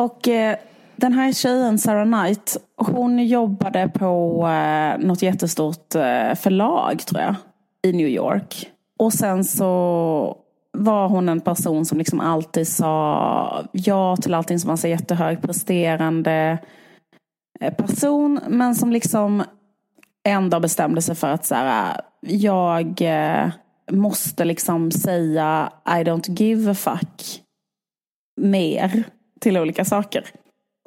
Och 0.00 0.28
eh, 0.28 0.56
den 1.00 1.12
här 1.12 1.32
tjejen, 1.32 1.78
Sarah 1.78 2.04
Knight, 2.04 2.56
hon 2.76 3.26
jobbade 3.26 3.88
på 3.88 4.46
eh, 4.48 5.06
något 5.06 5.22
jättestort 5.22 5.94
eh, 5.94 6.34
förlag 6.34 7.00
tror 7.06 7.20
jag. 7.20 7.34
I 7.82 7.92
New 7.92 8.08
York. 8.08 8.70
Och 8.98 9.12
sen 9.12 9.44
så 9.44 10.36
var 10.72 11.08
hon 11.08 11.28
en 11.28 11.40
person 11.40 11.84
som 11.84 11.98
liksom 11.98 12.20
alltid 12.20 12.68
sa 12.68 13.68
ja 13.72 14.16
till 14.16 14.34
allting 14.34 14.58
som 14.58 14.68
var 14.68 14.76
så 14.76 14.88
jättehögpresterande 14.88 16.58
eh, 17.60 17.74
person. 17.74 18.40
Men 18.48 18.74
som 18.74 18.92
liksom 18.92 19.42
ändå 20.24 20.60
bestämde 20.60 21.02
sig 21.02 21.14
för 21.14 21.28
att 21.28 21.46
så 21.46 21.54
här, 21.54 22.00
jag 22.20 23.02
eh, 23.02 23.50
måste 23.90 24.44
liksom 24.44 24.90
säga 24.90 25.72
I 25.86 26.04
don't 26.04 26.40
give 26.40 26.70
a 26.70 26.74
fuck 26.74 27.42
mer 28.40 29.04
till 29.40 29.58
olika 29.58 29.84
saker. 29.84 30.24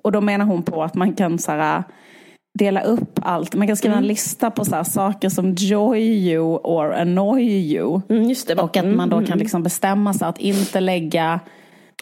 Och 0.04 0.12
då 0.12 0.22
menar 0.22 0.46
hon 0.46 0.64
på 0.64 0.84
att 0.84 0.96
man 0.96 1.14
kan 1.14 1.40
så 1.40 1.52
här, 1.52 1.84
dela 2.60 2.82
upp 2.82 3.20
allt. 3.22 3.56
Man 3.56 3.68
kan 3.68 3.78
skriva 3.78 3.94
mm. 3.94 4.04
en 4.04 4.08
lista 4.08 4.52
på 4.52 4.66
så 4.66 4.84
saker 4.84 5.30
som 5.30 5.54
joy 5.54 6.02
you 6.02 6.60
or 6.64 6.94
annoy 6.94 7.44
you. 7.44 8.02
Mm, 8.10 8.36
och 8.58 8.78
att 8.78 8.86
man 8.86 9.10
då 9.10 9.18
kan 9.18 9.28
mm. 9.28 9.40
liksom 9.40 9.64
bestämma 9.64 10.14
sig 10.14 10.28
att 10.28 10.40
inte 10.40 10.80
lägga 10.80 11.40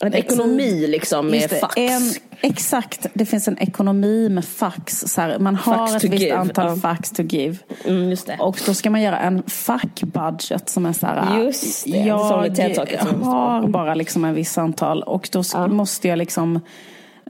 en 0.01 0.13
ekonomi 0.13 0.88
liksom 0.88 1.27
med 1.27 1.50
det, 1.50 1.55
fax. 1.55 1.77
En, 1.77 2.01
exakt, 2.41 3.08
det 3.13 3.25
finns 3.25 3.48
en 3.48 3.58
ekonomi 3.58 4.29
med 4.29 4.46
fax. 4.46 5.00
Så 5.08 5.22
här, 5.22 5.39
man 5.39 5.55
har 5.55 5.88
fax 5.88 6.03
ett 6.03 6.12
visst 6.12 6.24
give. 6.24 6.36
antal 6.36 6.67
ja. 6.67 6.75
fax 6.75 7.12
to 7.12 7.24
give. 7.24 7.58
Mm, 7.86 8.17
och 8.39 8.60
då 8.65 8.74
ska 8.74 8.89
man 8.89 9.01
göra 9.01 9.20
en 9.20 9.43
fack 9.43 10.03
budget 10.03 10.70
som 10.70 10.86
är 10.86 10.93
så 10.93 11.08
här. 11.08 11.43
Just 11.43 11.86
det, 11.86 11.98
jag 11.98 12.17
har 12.17 13.67
bara 13.67 13.96
liksom 13.96 14.25
en 14.25 14.34
viss 14.34 14.58
antal 14.58 15.03
och 15.03 15.29
då 15.31 15.43
ja. 15.53 15.67
måste 15.67 16.08
jag 16.08 16.17
liksom 16.17 16.60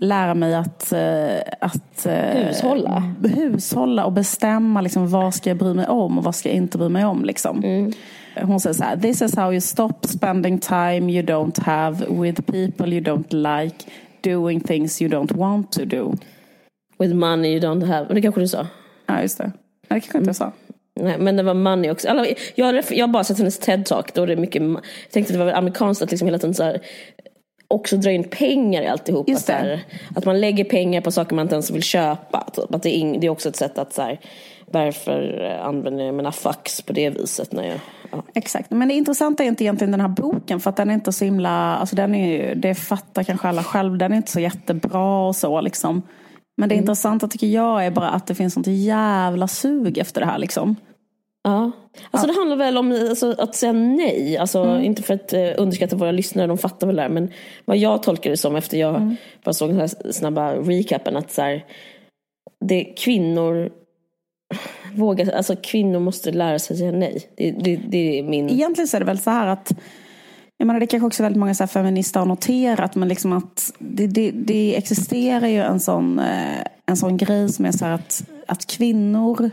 lära 0.01 0.33
mig 0.33 0.55
att, 0.55 0.91
eh, 0.91 1.37
att 1.59 2.05
eh, 2.05 2.13
hushålla. 2.13 3.13
hushålla 3.23 4.05
och 4.05 4.11
bestämma 4.11 4.81
liksom, 4.81 5.09
vad 5.09 5.33
ska 5.33 5.49
jag 5.49 5.57
bry 5.57 5.73
mig 5.73 5.87
om 5.87 6.17
och 6.17 6.23
vad 6.23 6.35
ska 6.35 6.49
jag 6.49 6.55
inte 6.55 6.77
bry 6.77 6.89
mig 6.89 7.05
om. 7.05 7.25
Liksom. 7.25 7.63
Mm. 7.63 7.91
Hon 8.41 8.59
säger 8.59 8.73
så 8.73 8.83
här, 8.83 8.97
this 8.97 9.21
is 9.21 9.35
how 9.35 9.51
you 9.51 9.61
stop 9.61 9.93
spending 10.01 10.59
time 10.59 11.11
you 11.13 11.25
don't 11.25 11.61
have 11.61 12.05
with 12.09 12.41
people 12.41 12.87
you 12.95 13.01
don't 13.01 13.57
like 13.59 13.75
doing 14.21 14.59
things 14.59 15.01
you 15.01 15.11
don't 15.11 15.37
want 15.37 15.71
to 15.71 15.85
do. 15.85 16.13
With 16.99 17.13
money 17.13 17.51
you 17.51 17.59
don't 17.59 17.85
have. 17.85 18.13
Det 18.13 18.21
kanske 18.21 18.41
du 18.41 18.47
sa? 18.47 18.67
Ja, 19.05 19.21
just 19.21 19.37
det. 19.37 19.51
Det 19.87 19.99
kanske 19.99 20.17
inte 20.17 20.29
jag 20.29 20.35
sa. 20.35 20.51
Nej, 20.99 21.17
men 21.19 21.35
det 21.35 21.43
var 21.43 21.53
money 21.53 21.91
också. 21.91 22.09
Alla, 22.09 22.25
jag, 22.55 22.83
jag 22.89 23.07
har 23.07 23.13
bara 23.13 23.23
sett 23.23 23.37
hennes 23.37 23.61
TED-talk. 23.61 24.11
Då 24.13 24.23
är 24.23 24.27
det 24.27 24.35
mycket, 24.35 24.61
jag 24.61 24.81
tänkte 25.11 25.33
att 25.33 25.39
det 25.39 25.45
var 25.45 25.51
amerikanskt 25.51 26.03
att 26.03 26.11
liksom 26.11 26.27
hela 26.27 26.37
tiden 26.37 26.53
så 26.53 26.63
här, 26.63 26.81
också 27.71 27.97
dra 27.97 28.11
in 28.11 28.23
pengar 28.23 28.81
i 28.81 28.87
alltihop. 28.87 29.29
Just 29.29 29.49
Att, 29.49 29.55
här, 29.55 29.83
att 30.15 30.25
man 30.25 30.41
lägger 30.41 30.63
pengar 30.63 31.01
på 31.01 31.11
saker 31.11 31.35
man 31.35 31.45
inte 31.45 31.55
ens 31.55 31.71
vill 31.71 31.83
köpa. 31.83 32.49
Typ. 32.53 32.75
Att 32.75 32.83
det, 32.83 32.95
är 32.95 33.19
det 33.19 33.27
är 33.27 33.31
också 33.31 33.49
ett 33.49 33.55
sätt 33.55 33.77
att 33.77 33.93
så 33.93 34.01
här, 34.01 34.19
varför 34.65 35.43
eh, 35.43 35.67
använder 35.67 36.03
jag 36.03 36.15
mina 36.15 36.31
fax 36.31 36.81
på 36.81 36.93
det 36.93 37.09
viset? 37.09 37.51
När 37.51 37.63
jag, 37.63 37.79
ja. 38.11 38.23
Exakt, 38.33 38.71
men 38.71 38.87
det 38.87 38.93
intressanta 38.93 39.43
är 39.43 39.47
inte 39.47 39.63
egentligen 39.63 39.91
den 39.91 40.01
här 40.01 40.07
boken 40.07 40.59
för 40.59 40.69
att 40.69 40.77
den 40.77 40.89
är 40.89 40.93
inte 40.93 41.11
så 41.11 41.25
himla, 41.25 41.75
alltså 41.75 41.95
den 41.95 42.15
är 42.15 42.27
ju, 42.27 42.55
det 42.55 42.75
fattar 42.75 43.23
kanske 43.23 43.47
alla 43.47 43.63
själv, 43.63 43.97
den 43.97 44.11
är 44.11 44.15
inte 44.15 44.31
så 44.31 44.39
jättebra 44.39 45.27
och 45.27 45.35
så 45.35 45.61
liksom. 45.61 46.01
Men 46.57 46.69
det 46.69 46.75
intressanta 46.75 47.27
tycker 47.27 47.47
jag 47.47 47.85
är 47.85 47.91
bara 47.91 48.09
att 48.09 48.27
det 48.27 48.35
finns 48.35 48.53
sånt 48.53 48.67
jävla 48.67 49.47
sug 49.47 49.97
efter 49.97 50.21
det 50.21 50.27
här 50.27 50.37
liksom. 50.37 50.75
Ja. 51.43 51.71
Alltså 52.11 52.27
det 52.27 52.33
handlar 52.33 52.55
väl 52.55 52.77
om 52.77 52.91
alltså, 52.91 53.35
att 53.37 53.55
säga 53.55 53.71
nej. 53.71 54.37
Alltså, 54.37 54.79
Inte 54.79 55.03
för 55.03 55.13
att 55.13 55.33
eh, 55.33 55.49
underskatta 55.57 55.95
våra 55.95 56.11
lyssnare, 56.11 56.47
de 56.47 56.57
fattar 56.57 56.87
väl 56.87 56.95
det 56.95 57.01
här. 57.01 57.09
Men 57.09 57.31
vad 57.65 57.77
jag 57.77 58.03
tolkar 58.03 58.29
det 58.29 58.37
som 58.37 58.55
efter 58.55 58.77
jag 58.77 59.15
bara 59.43 59.53
såg 59.53 59.69
den 59.69 59.79
här 59.79 60.11
snabba 60.11 60.53
recapen. 60.53 61.17
Att 61.17 61.31
så 61.31 61.41
här, 61.41 61.65
det, 62.65 62.83
kvinnor 62.83 63.71
vågar, 64.95 65.31
alltså 65.31 65.55
kvinnor 65.55 65.99
måste 65.99 66.31
lära 66.31 66.59
sig 66.59 66.77
säga 66.77 66.91
nej. 66.91 67.29
Det, 67.37 67.51
det, 67.51 67.75
det 67.75 68.19
är 68.19 68.23
min... 68.23 68.49
Egentligen 68.49 68.87
så 68.87 68.97
är 68.97 68.99
det 68.99 69.05
väl 69.05 69.19
så 69.19 69.29
här 69.29 69.47
att 69.47 69.73
jag 70.57 70.65
menar, 70.65 70.79
det 70.79 70.87
kanske 70.87 71.07
också 71.07 71.23
väldigt 71.23 71.39
många 71.39 71.53
så 71.53 71.67
feminister 71.67 72.19
har 72.19 72.27
noterat, 72.27 72.95
men 72.95 73.07
liksom 73.07 73.33
att 73.33 73.73
det, 73.79 74.07
det, 74.07 74.31
det 74.31 74.77
existerar 74.77 75.47
ju 75.47 75.61
en 75.61 75.79
sån, 75.79 76.19
eh, 76.19 76.61
en 76.85 76.97
sån 76.97 77.17
grej 77.17 77.49
som 77.49 77.65
är 77.65 77.71
så 77.71 77.85
här 77.85 77.93
att, 77.93 78.23
att 78.47 78.65
kvinnor 78.65 79.51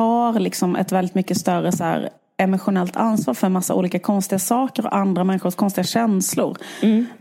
tar 0.00 0.40
liksom 0.40 0.76
ett 0.76 0.92
väldigt 0.92 1.14
mycket 1.14 1.36
större 1.36 1.72
så 1.72 1.84
här, 1.84 2.10
emotionellt 2.36 2.96
ansvar 2.96 3.34
för 3.34 3.46
en 3.46 3.52
massa 3.52 3.74
olika 3.74 3.98
konstiga 3.98 4.38
saker 4.38 4.86
och 4.86 4.96
andra 4.96 5.24
människors 5.24 5.54
konstiga 5.54 5.84
känslor. 5.84 6.56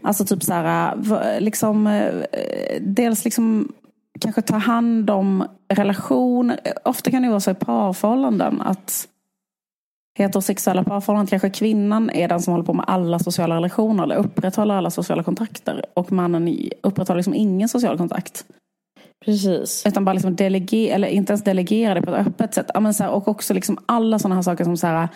Alltså 0.01 0.25
typ 0.25 0.43
så 0.43 0.53
här, 0.53 1.39
liksom, 1.39 1.87
eh, 1.87 2.81
dels 2.81 3.25
liksom 3.25 3.71
kanske 4.19 4.41
ta 4.41 4.57
hand 4.57 5.09
om 5.09 5.47
relationer. 5.73 6.59
Ofta 6.85 7.11
kan 7.11 7.21
det 7.21 7.29
vara 7.29 7.39
så 7.39 7.51
i 7.51 7.53
parförhållanden 7.53 8.61
att 8.61 9.07
heterosexuella 10.17 10.83
parförhållanden 10.83 11.29
kanske 11.29 11.49
kvinnan 11.49 12.09
är 12.09 12.27
den 12.27 12.41
som 12.41 12.51
håller 12.53 12.65
på 12.65 12.73
med 12.73 12.85
alla 12.87 13.19
sociala 13.19 13.55
relationer 13.55 14.03
eller 14.03 14.15
upprätthåller 14.15 14.75
alla 14.75 14.91
sociala 14.91 15.23
kontakter 15.23 15.85
och 15.93 16.11
mannen 16.11 16.69
upprätthåller 16.83 17.17
liksom 17.17 17.33
ingen 17.33 17.69
social 17.69 17.97
kontakt. 17.97 18.45
Precis. 19.25 19.83
Utan 19.85 20.05
bara 20.05 20.13
liksom 20.13 20.35
delegera, 20.35 20.95
eller 20.95 21.07
inte 21.07 21.33
ens 21.33 21.43
delegera 21.43 21.93
det 21.93 22.01
på 22.01 22.15
ett 22.15 22.27
öppet 22.27 22.53
sätt. 22.53 22.71
Ja, 22.73 22.79
men 22.79 22.93
så 22.93 23.03
här, 23.03 23.11
och 23.11 23.27
också 23.27 23.53
liksom 23.53 23.77
alla 23.85 24.19
sådana 24.19 24.35
här 24.35 24.41
saker 24.41 24.63
som 24.63 24.77
så 24.77 24.87
här, 24.87 25.07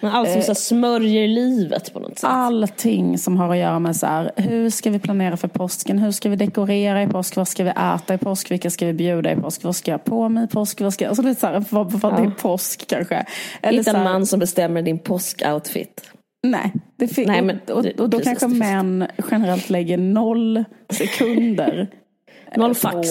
Men 0.00 0.10
allt 0.10 0.30
som 0.30 0.42
så 0.42 0.46
här, 0.46 0.54
smörjer 0.54 1.28
livet 1.28 1.92
på 1.92 2.00
något 2.00 2.18
sätt. 2.18 2.30
allting 2.30 3.18
som 3.18 3.36
har 3.36 3.50
att 3.50 3.58
göra 3.58 3.78
med 3.78 3.96
så 3.96 4.06
här, 4.06 4.32
hur 4.36 4.70
ska 4.70 4.90
vi 4.90 4.98
planera 4.98 5.36
för 5.36 5.48
påsken? 5.48 5.98
Hur 5.98 6.10
ska 6.10 6.28
vi 6.28 6.36
dekorera 6.36 7.02
i 7.02 7.06
påsk? 7.06 7.36
Vad 7.36 7.48
ska 7.48 7.64
vi 7.64 7.70
äta 7.70 8.14
i 8.14 8.18
påsk? 8.18 8.50
Vilka 8.50 8.70
ska 8.70 8.86
vi 8.86 8.92
bjuda 8.92 9.32
i 9.32 9.36
påsk? 9.36 9.64
Vad 9.64 9.76
ska 9.76 9.90
jag 9.90 10.04
på 10.04 10.28
mig 10.28 10.44
i 10.44 10.46
påsk? 10.46 10.80
Vad 10.80 10.92
ska, 10.94 11.08
alltså 11.08 11.22
är 11.22 11.34
så 11.34 11.46
här, 11.46 11.64
vad, 11.70 11.92
vad 11.92 12.16
det 12.16 12.22
är 12.22 12.30
påsk 12.30 12.86
kanske. 12.86 13.26
Eller 13.62 13.78
Hitta 13.78 13.96
en 13.96 14.04
man 14.04 14.26
som 14.26 14.40
bestämmer 14.40 14.82
din 14.82 14.98
påskoutfit. 14.98 16.10
Nej, 16.46 16.72
det 16.96 17.26
Nej, 17.26 17.42
men 17.42 17.60
och, 17.68 17.70
och, 17.70 17.86
och 17.86 18.10
då 18.10 18.18
precis, 18.18 18.38
kanske 18.38 18.58
män 18.58 19.06
generellt 19.30 19.70
lägger 19.70 19.98
noll 19.98 20.64
sekunder 20.90 21.88
Noll 22.56 22.70
på- 22.70 22.74
fax. 22.74 23.08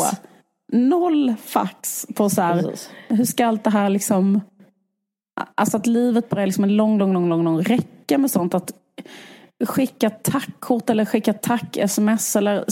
Noll 0.75 1.35
fax 1.45 2.05
på 2.15 2.29
så 2.29 2.41
här, 2.41 2.61
Precis. 2.61 2.89
hur 3.07 3.25
ska 3.25 3.45
allt 3.45 3.63
det 3.63 3.69
här 3.69 3.89
liksom 3.89 4.41
Alltså 5.55 5.77
att 5.77 5.87
livet 5.87 6.29
börjar 6.29 6.45
liksom 6.45 6.63
en 6.63 6.75
lång, 6.75 6.97
lång, 6.97 7.13
lång, 7.13 7.29
lång, 7.29 7.43
lång 7.43 7.61
räcka 7.61 8.17
med 8.17 8.31
sånt. 8.31 8.53
Att 8.53 8.71
skicka 9.65 10.09
tackkort 10.09 10.89
eller 10.89 11.05
skicka 11.05 11.33
tack-sms 11.33 12.35
eller 12.35 12.65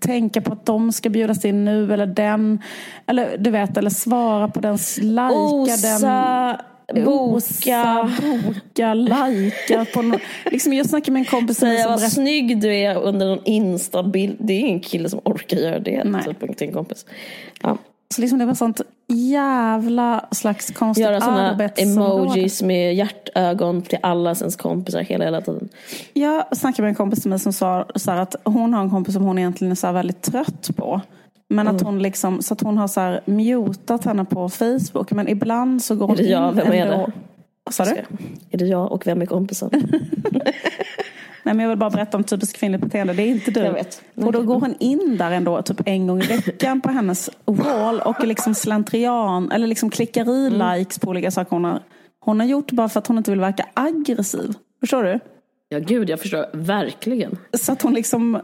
tänka 0.00 0.40
på 0.40 0.52
att 0.52 0.66
de 0.66 0.92
ska 0.92 1.08
bjudas 1.08 1.44
in 1.44 1.64
nu 1.64 1.92
eller 1.92 2.06
den. 2.06 2.62
Eller 3.06 3.38
du 3.38 3.50
vet, 3.50 3.76
eller 3.76 3.90
svara 3.90 4.48
på 4.48 4.60
den, 4.60 4.78
lajka 5.02 5.76
den. 5.82 6.56
Boka, 6.92 8.10
boka, 8.20 8.94
lajka 8.94 9.86
på 9.94 10.18
liksom 10.44 10.72
Jag 10.72 10.86
snackade 10.86 11.12
med 11.12 11.20
en 11.20 11.26
kompis 11.26 11.58
säga 11.58 11.82
som 11.82 11.90
vad 11.90 12.00
berättade 12.00 12.14
snygg 12.14 12.60
du 12.60 12.74
är 12.74 12.96
under 12.96 13.26
någon 13.26 13.44
instabild. 13.44 14.36
Det 14.38 14.52
är 14.52 14.60
ingen 14.60 14.80
kille 14.80 15.08
som 15.08 15.20
orkar 15.24 15.56
göra 15.56 15.78
det. 15.78 16.04
Nej. 16.04 16.24
Typ, 16.24 16.56
till 16.56 16.66
en 16.66 16.74
kompis. 16.74 17.06
Ja. 17.62 17.78
Så 18.14 18.20
liksom 18.20 18.38
det 18.38 18.46
var 18.46 18.54
sånt 18.54 18.80
jävla 19.08 20.28
slags 20.30 20.70
konstigt 20.70 21.04
Göra 21.04 21.20
sådana 21.20 21.68
emojis 21.76 22.62
med 22.62 22.94
hjärtögon 22.94 23.82
till 23.82 23.98
alla 24.02 24.30
ens 24.30 24.56
kompisar 24.56 25.00
hela, 25.00 25.24
hela 25.24 25.40
tiden. 25.40 25.68
Jag 26.12 26.56
snackade 26.56 26.82
med 26.82 26.88
en 26.88 26.94
kompis 26.94 27.20
till 27.20 27.30
mig 27.30 27.38
som 27.38 27.52
sa 27.52 27.86
så 27.94 28.10
att 28.10 28.36
hon 28.44 28.74
har 28.74 28.82
en 28.82 28.90
kompis 28.90 29.14
som 29.14 29.22
hon 29.22 29.38
egentligen 29.38 29.72
är 29.72 29.76
så 29.76 29.92
väldigt 29.92 30.22
trött 30.22 30.70
på. 30.76 31.00
Men 31.48 31.66
Mm. 31.66 31.76
att 31.76 31.82
hon 31.82 32.02
liksom, 32.02 32.42
så 32.42 32.54
att 32.54 32.60
hon 32.60 32.78
har 32.78 32.88
så 32.88 33.00
här 33.00 33.20
mutat 33.24 34.04
henne 34.04 34.24
på 34.24 34.48
Facebook. 34.48 35.10
Men 35.10 35.28
ibland 35.28 35.82
så 35.82 35.94
går 35.96 36.06
hon 36.06 36.18
Är 36.18 36.22
det 36.22 36.28
jag? 36.28 36.48
in 36.50 36.56
Vem 36.56 36.72
är 36.72 36.86
det? 36.86 37.12
Sa 37.70 37.84
du? 37.84 37.90
Är 38.50 38.58
det 38.58 38.64
jag 38.66 38.92
och 38.92 39.06
vem 39.06 39.22
är 39.22 39.26
kompisen? 39.26 39.70
Nej 41.42 41.54
men 41.54 41.60
jag 41.60 41.68
vill 41.68 41.78
bara 41.78 41.90
berätta 41.90 42.16
om 42.16 42.24
typiskt 42.24 42.56
kvinnligt 42.58 42.84
beteende. 42.84 43.12
Det 43.12 43.22
är 43.22 43.26
inte 43.28 43.50
du. 43.50 43.60
Jag 43.60 43.72
vet. 43.72 44.02
Och 44.14 44.32
då 44.32 44.42
går 44.42 44.60
hon 44.60 44.74
in 44.80 45.16
där 45.18 45.30
ändå 45.30 45.62
typ 45.62 45.80
en 45.86 46.06
gång 46.06 46.20
i 46.22 46.26
veckan 46.26 46.80
på 46.80 46.88
hennes 46.88 47.30
wall 47.44 48.00
och 48.00 48.24
liksom 48.26 48.54
slentrian 48.54 49.50
eller 49.52 49.66
liksom 49.66 49.90
klickar 49.90 50.28
i 50.30 50.46
Mm. 50.46 50.78
likes 50.78 50.98
på 50.98 51.08
olika 51.10 51.30
saker 51.30 51.50
hon 51.50 51.64
har. 51.64 51.82
Hon 52.20 52.40
har 52.40 52.46
gjort 52.46 52.70
bara 52.72 52.88
för 52.88 52.98
att 52.98 53.06
hon 53.06 53.18
inte 53.18 53.30
vill 53.30 53.40
verka 53.40 53.66
aggressiv. 53.74 54.52
Förstår 54.80 55.02
du? 55.02 55.20
Ja 55.68 55.78
gud, 55.78 56.10
jag 56.10 56.20
förstår 56.20 56.46
verkligen. 56.52 57.38
Så 57.52 57.72
att 57.72 57.82
hon 57.82 57.94
liksom 57.94 58.38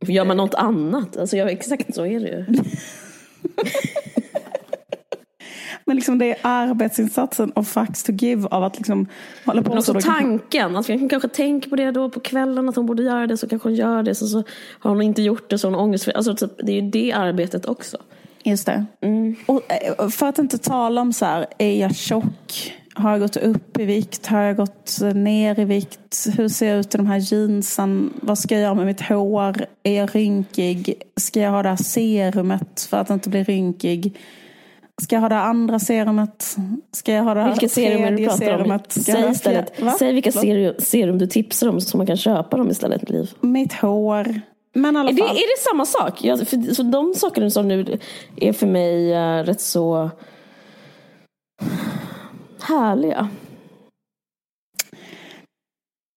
Gör 0.00 0.24
man 0.24 0.36
något 0.36 0.54
annat? 0.54 1.16
Alltså, 1.16 1.36
jag, 1.36 1.50
exakt 1.50 1.94
så 1.94 2.06
är 2.06 2.20
det 2.20 2.28
ju. 2.28 2.44
Men 5.84 5.96
liksom 5.96 6.18
det 6.18 6.30
är 6.30 6.36
arbetsinsatsen 6.42 7.50
och 7.50 7.66
fax 7.66 8.02
to 8.02 8.12
give 8.12 8.48
av 8.48 8.64
att 8.64 8.76
liksom 8.76 9.06
hålla 9.44 9.62
på 9.62 9.68
Men 9.68 9.78
också 9.78 9.92
så. 9.92 10.00
tanken, 10.00 10.76
att 10.76 10.88
hon 10.88 11.08
kanske 11.08 11.28
tänker 11.28 11.70
på 11.70 11.76
det 11.76 11.90
då 11.90 12.10
på 12.10 12.20
kvällen 12.20 12.68
att 12.68 12.76
hon 12.76 12.86
borde 12.86 13.02
göra 13.02 13.26
det 13.26 13.36
så 13.36 13.48
kanske 13.48 13.68
hon 13.68 13.76
gör 13.76 14.02
det 14.02 14.14
så, 14.14 14.26
så 14.26 14.42
har 14.78 14.90
hon 14.90 15.02
inte 15.02 15.22
gjort 15.22 15.50
det 15.50 15.58
så 15.58 15.66
hon 15.66 15.74
ångest 15.74 16.08
alltså, 16.14 16.36
typ, 16.36 16.50
Det 16.58 16.72
är 16.72 16.82
ju 16.82 16.90
det 16.90 17.12
arbetet 17.12 17.66
också. 17.66 17.98
Just 18.44 18.66
det. 18.66 18.84
Och 19.46 19.62
eh, 19.72 20.08
för 20.08 20.26
att 20.26 20.38
inte 20.38 20.58
tala 20.58 21.00
om 21.00 21.12
så 21.12 21.24
här, 21.24 21.46
är 21.58 21.80
jag 21.80 21.96
tjock? 21.96 22.72
Har 22.94 23.10
jag 23.10 23.20
gått 23.20 23.36
upp 23.36 23.78
i 23.78 23.84
vikt? 23.84 24.26
Har 24.26 24.40
jag 24.40 24.56
gått 24.56 24.98
ner 25.14 25.60
i 25.60 25.64
vikt? 25.64 26.26
Hur 26.36 26.48
ser 26.48 26.68
jag 26.68 26.78
ut 26.78 26.94
i 26.94 26.98
de 26.98 27.06
här 27.06 27.32
jeansen? 27.32 28.12
Vad 28.22 28.38
ska 28.38 28.54
jag 28.54 28.62
göra 28.62 28.74
med 28.74 28.86
mitt 28.86 29.00
hår? 29.00 29.66
Är 29.82 29.96
jag 29.96 30.16
rynkig? 30.16 31.02
Ska 31.16 31.40
jag 31.40 31.50
ha 31.50 31.62
det 31.62 31.68
här 31.68 31.76
serumet 31.76 32.86
för 32.90 32.96
att 32.96 33.10
inte 33.10 33.28
bli 33.28 33.44
rynkig? 33.44 34.18
Ska 35.02 35.16
jag 35.16 35.20
ha 35.20 35.28
det 35.28 35.38
andra 35.38 35.78
serumet? 35.78 36.56
Ska 36.92 37.12
jag 37.12 37.22
ha 37.22 37.34
det 37.34 37.40
här 37.40 37.50
Vilket 37.50 37.72
serum 37.72 38.16
du 38.16 38.26
pratar 38.26 38.52
om? 38.52 38.58
serumet? 38.58 38.96
Ha 38.96 39.02
Säg 39.02 39.30
istället, 39.30 39.80
Va? 39.80 39.94
säg 39.98 40.12
vilka 40.12 40.32
serum, 40.32 40.74
serum 40.78 41.18
du 41.18 41.26
tipsar 41.26 41.68
om 41.68 41.80
så 41.80 41.96
man 41.96 42.06
kan 42.06 42.16
köpa 42.16 42.56
dem 42.56 42.70
istället 42.70 43.10
Liv. 43.10 43.30
Mitt 43.40 43.72
hår. 43.72 44.40
Men 44.74 44.96
i 44.96 44.98
alla 44.98 45.10
Är 45.10 45.14
det, 45.14 45.22
är 45.22 45.56
det 45.56 45.62
samma 45.70 45.86
sak? 45.86 46.24
Jag, 46.24 46.48
för, 46.48 46.74
så 46.74 46.82
de 46.82 47.14
sakerna 47.14 47.50
som 47.50 47.68
nu 47.68 47.98
är 48.36 48.52
för 48.52 48.66
mig 48.66 49.12
eh, 49.12 49.44
rätt 49.44 49.60
så 49.60 50.10
härliga. 52.62 53.28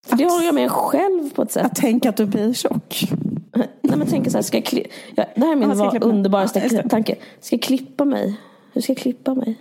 För 0.07 0.15
det 0.17 0.23
har 0.23 0.43
jag 0.43 0.55
med 0.55 0.71
själv 0.71 1.29
på 1.33 1.41
ett 1.41 1.51
sätt. 1.51 1.65
Att 1.65 1.75
tänka 1.75 2.09
att 2.09 2.17
du 2.17 2.25
blir 2.25 2.53
tjock. 2.53 3.03
Nej 3.81 3.97
men 3.97 4.07
tänk 4.07 4.31
så 4.31 4.37
här, 4.37 4.41
ska 4.41 4.57
jag 4.57 4.63
kli- 4.65 4.87
ja, 5.15 5.25
det 5.35 5.45
här 5.45 5.51
är 5.51 5.55
min 5.55 5.69
var- 5.77 5.91
mig? 5.91 6.01
underbaraste 6.01 6.69
Ja, 6.71 6.83
tanke. 6.89 7.15
Ska 7.41 7.55
jag 7.55 7.63
klippa 7.63 8.05
mig? 8.05 8.35
Hur 8.73 8.81
ska 8.81 8.91
jag 8.91 8.97
klippa 8.97 9.33
mig? 9.35 9.55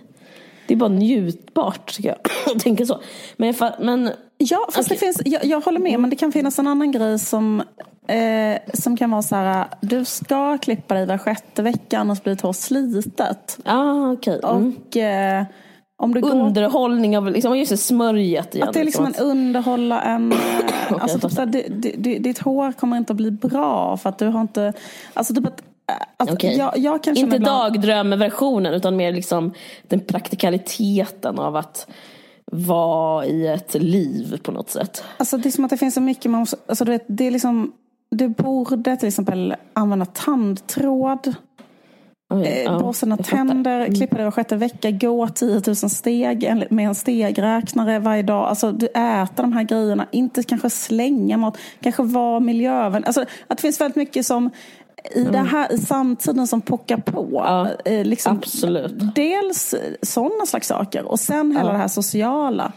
Det 0.67 0.73
är 0.73 0.77
bara 0.77 0.89
njutbart 0.89 1.93
tycker 1.95 2.09
jag. 2.09 2.59
tänka 2.61 2.85
så. 2.85 2.99
Men, 3.37 3.53
jag, 3.59 3.73
men 3.79 4.09
Ja, 4.37 4.67
fast 4.71 4.91
Okej. 4.91 4.97
det 4.99 5.05
finns, 5.05 5.21
jag, 5.33 5.45
jag 5.45 5.61
håller 5.61 5.79
med, 5.79 5.99
men 5.99 6.09
det 6.09 6.15
kan 6.15 6.31
finnas 6.31 6.59
en 6.59 6.67
annan 6.67 6.91
grej 6.91 7.19
som, 7.19 7.61
eh, 8.07 8.57
som 8.73 8.97
kan 8.97 9.11
vara 9.11 9.21
så 9.21 9.35
här, 9.35 9.65
du 9.81 10.05
ska 10.05 10.57
klippa 10.57 10.93
dig 10.95 11.05
var 11.05 11.17
sjätte 11.17 11.61
vecka 11.61 11.99
annars 11.99 12.23
blir 12.23 12.33
ditt 12.33 12.41
hår 12.41 12.53
slitet. 12.53 13.57
ah, 13.65 14.11
okej. 14.11 14.39
Mm. 14.43 14.75
Och 14.87 14.97
eh, 14.97 15.43
om 15.97 16.13
du 16.13 16.21
går, 16.21 16.31
Underhållning 16.31 17.17
av, 17.17 17.31
liksom, 17.31 17.57
just 17.57 17.71
det, 17.71 17.77
smörjet 17.77 18.55
igen. 18.55 18.67
att 18.67 18.73
det 18.73 18.79
är 18.79 18.83
liksom 18.83 19.05
en 19.05 19.15
underhålla 19.15 20.01
en, 20.01 20.31
eh, 20.33 20.37
alltså 20.89 21.17
typ 21.17 21.21
fattar. 21.21 21.29
så 21.35 21.41
här, 21.41 21.45
det, 21.45 21.65
det, 21.69 21.95
det, 21.97 22.19
ditt 22.19 22.39
hår 22.39 22.71
kommer 22.71 22.97
inte 22.97 23.13
att 23.13 23.17
bli 23.17 23.31
bra 23.31 23.97
för 23.97 24.09
att 24.09 24.17
du 24.19 24.27
har 24.27 24.41
inte, 24.41 24.73
alltså 25.13 25.33
typ 25.33 25.45
att, 25.47 25.61
eh, 25.61 25.95
att 26.17 26.31
Okej. 26.31 26.57
jag, 26.57 26.77
jag 26.77 27.07
Inte 27.07 27.35
ibland- 27.35 27.45
dagdrömversionen 27.45 28.73
utan 28.73 28.95
mer 28.95 29.11
liksom 29.13 29.53
den 29.87 29.99
praktikaliteten 29.99 31.39
av 31.39 31.55
att 31.55 31.87
vara 32.51 33.25
i 33.25 33.47
ett 33.47 33.73
liv 33.73 34.39
på 34.43 34.51
något 34.51 34.69
sätt. 34.69 35.03
Alltså 35.17 35.37
det 35.37 35.49
är 35.49 35.51
som 35.51 35.65
att 35.65 35.71
det 35.71 35.77
finns 35.77 35.93
så 35.93 36.01
mycket 36.01 36.31
man 36.31 36.39
måste, 36.39 36.57
alltså 36.67 36.85
du 36.85 36.91
vet, 36.91 37.05
det 37.07 37.27
är 37.27 37.31
liksom, 37.31 37.71
du 38.09 38.27
borde 38.27 38.97
till 38.97 39.07
exempel 39.07 39.55
använda 39.73 40.05
tandtråd. 40.05 41.35
Oj, 42.35 42.47
eh, 42.67 42.79
borsta 42.79 43.07
fattar. 43.07 43.33
Mm. 43.37 43.47
tänder, 43.47 43.95
klippa 43.95 44.15
dig 44.15 44.25
var 44.25 44.31
sjätte 44.31 44.55
vecka, 44.55 44.91
gå 44.91 45.27
10 45.27 45.61
000 45.67 45.75
steg 45.75 46.65
med 46.69 46.87
en 46.87 46.95
stegräknare 46.95 47.99
varje 47.99 48.21
dag. 48.23 48.45
Alltså 48.47 48.71
du 48.71 48.85
äter 48.87 49.43
de 49.43 49.53
här 49.53 49.63
grejerna, 49.63 50.07
inte 50.11 50.43
kanske 50.43 50.69
slänga 50.69 51.37
mat, 51.37 51.57
kanske 51.81 52.03
vara 52.03 52.39
miljövän. 52.39 53.03
Alltså 53.05 53.21
att 53.21 53.57
det 53.57 53.61
finns 53.61 53.81
väldigt 53.81 53.95
mycket 53.95 54.25
som 54.25 54.49
i, 55.15 55.23
det 55.23 55.37
här, 55.37 55.73
i 55.73 55.77
samtiden 55.77 56.47
som 56.47 56.61
pockar 56.61 56.97
på. 56.97 57.21
Mm. 57.21 57.33
Ja, 57.33 57.67
Eh, 57.85 58.05
liksom, 58.05 58.37
absolut. 58.37 59.15
Dels 59.15 59.75
sådana 60.01 60.45
slags 60.45 60.67
saker 60.67 61.05
och 61.05 61.19
sen 61.19 61.51
hela 61.51 61.69
Ja. 61.69 61.71
det 61.71 61.77
här 61.77 61.87
sociala. 61.87 62.71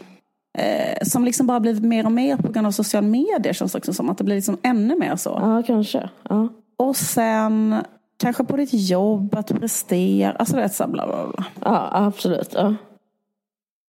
Eh, 0.59 0.99
som 1.07 1.25
liksom 1.25 1.47
bara 1.47 1.61
blivit 1.61 1.83
mer 1.83 2.07
och 2.07 2.13
mer 2.13 2.37
på 2.37 2.53
grund 2.53 2.67
av 2.67 2.71
sociala 2.71 3.07
medier 3.07 3.53
känns 3.53 3.73
det 3.73 3.79
också 3.79 3.93
som. 3.93 4.11
Att 4.11 4.19
det 4.19 4.25
blir 4.25 4.35
liksom 4.37 4.59
ännu 4.63 4.97
mer 4.99 5.17
så. 5.17 5.39
Ja, 5.43 5.63
kanske. 5.67 6.11
Ja. 6.29 6.49
Och 6.79 6.97
sen 6.97 7.75
kanske 8.19 8.45
på 8.45 8.57
ditt 8.57 8.73
jobb 8.73 9.35
att 9.35 9.61
prestera. 9.61 10.33
Alltså 10.33 10.57
det 10.57 10.63
är 10.63 10.69
så 10.69 10.87
bla 10.87 11.07
bla 11.07 11.27
bla. 11.29 11.45
ja, 11.65 11.89
absolut. 11.93 12.53
Ja. 12.55 12.75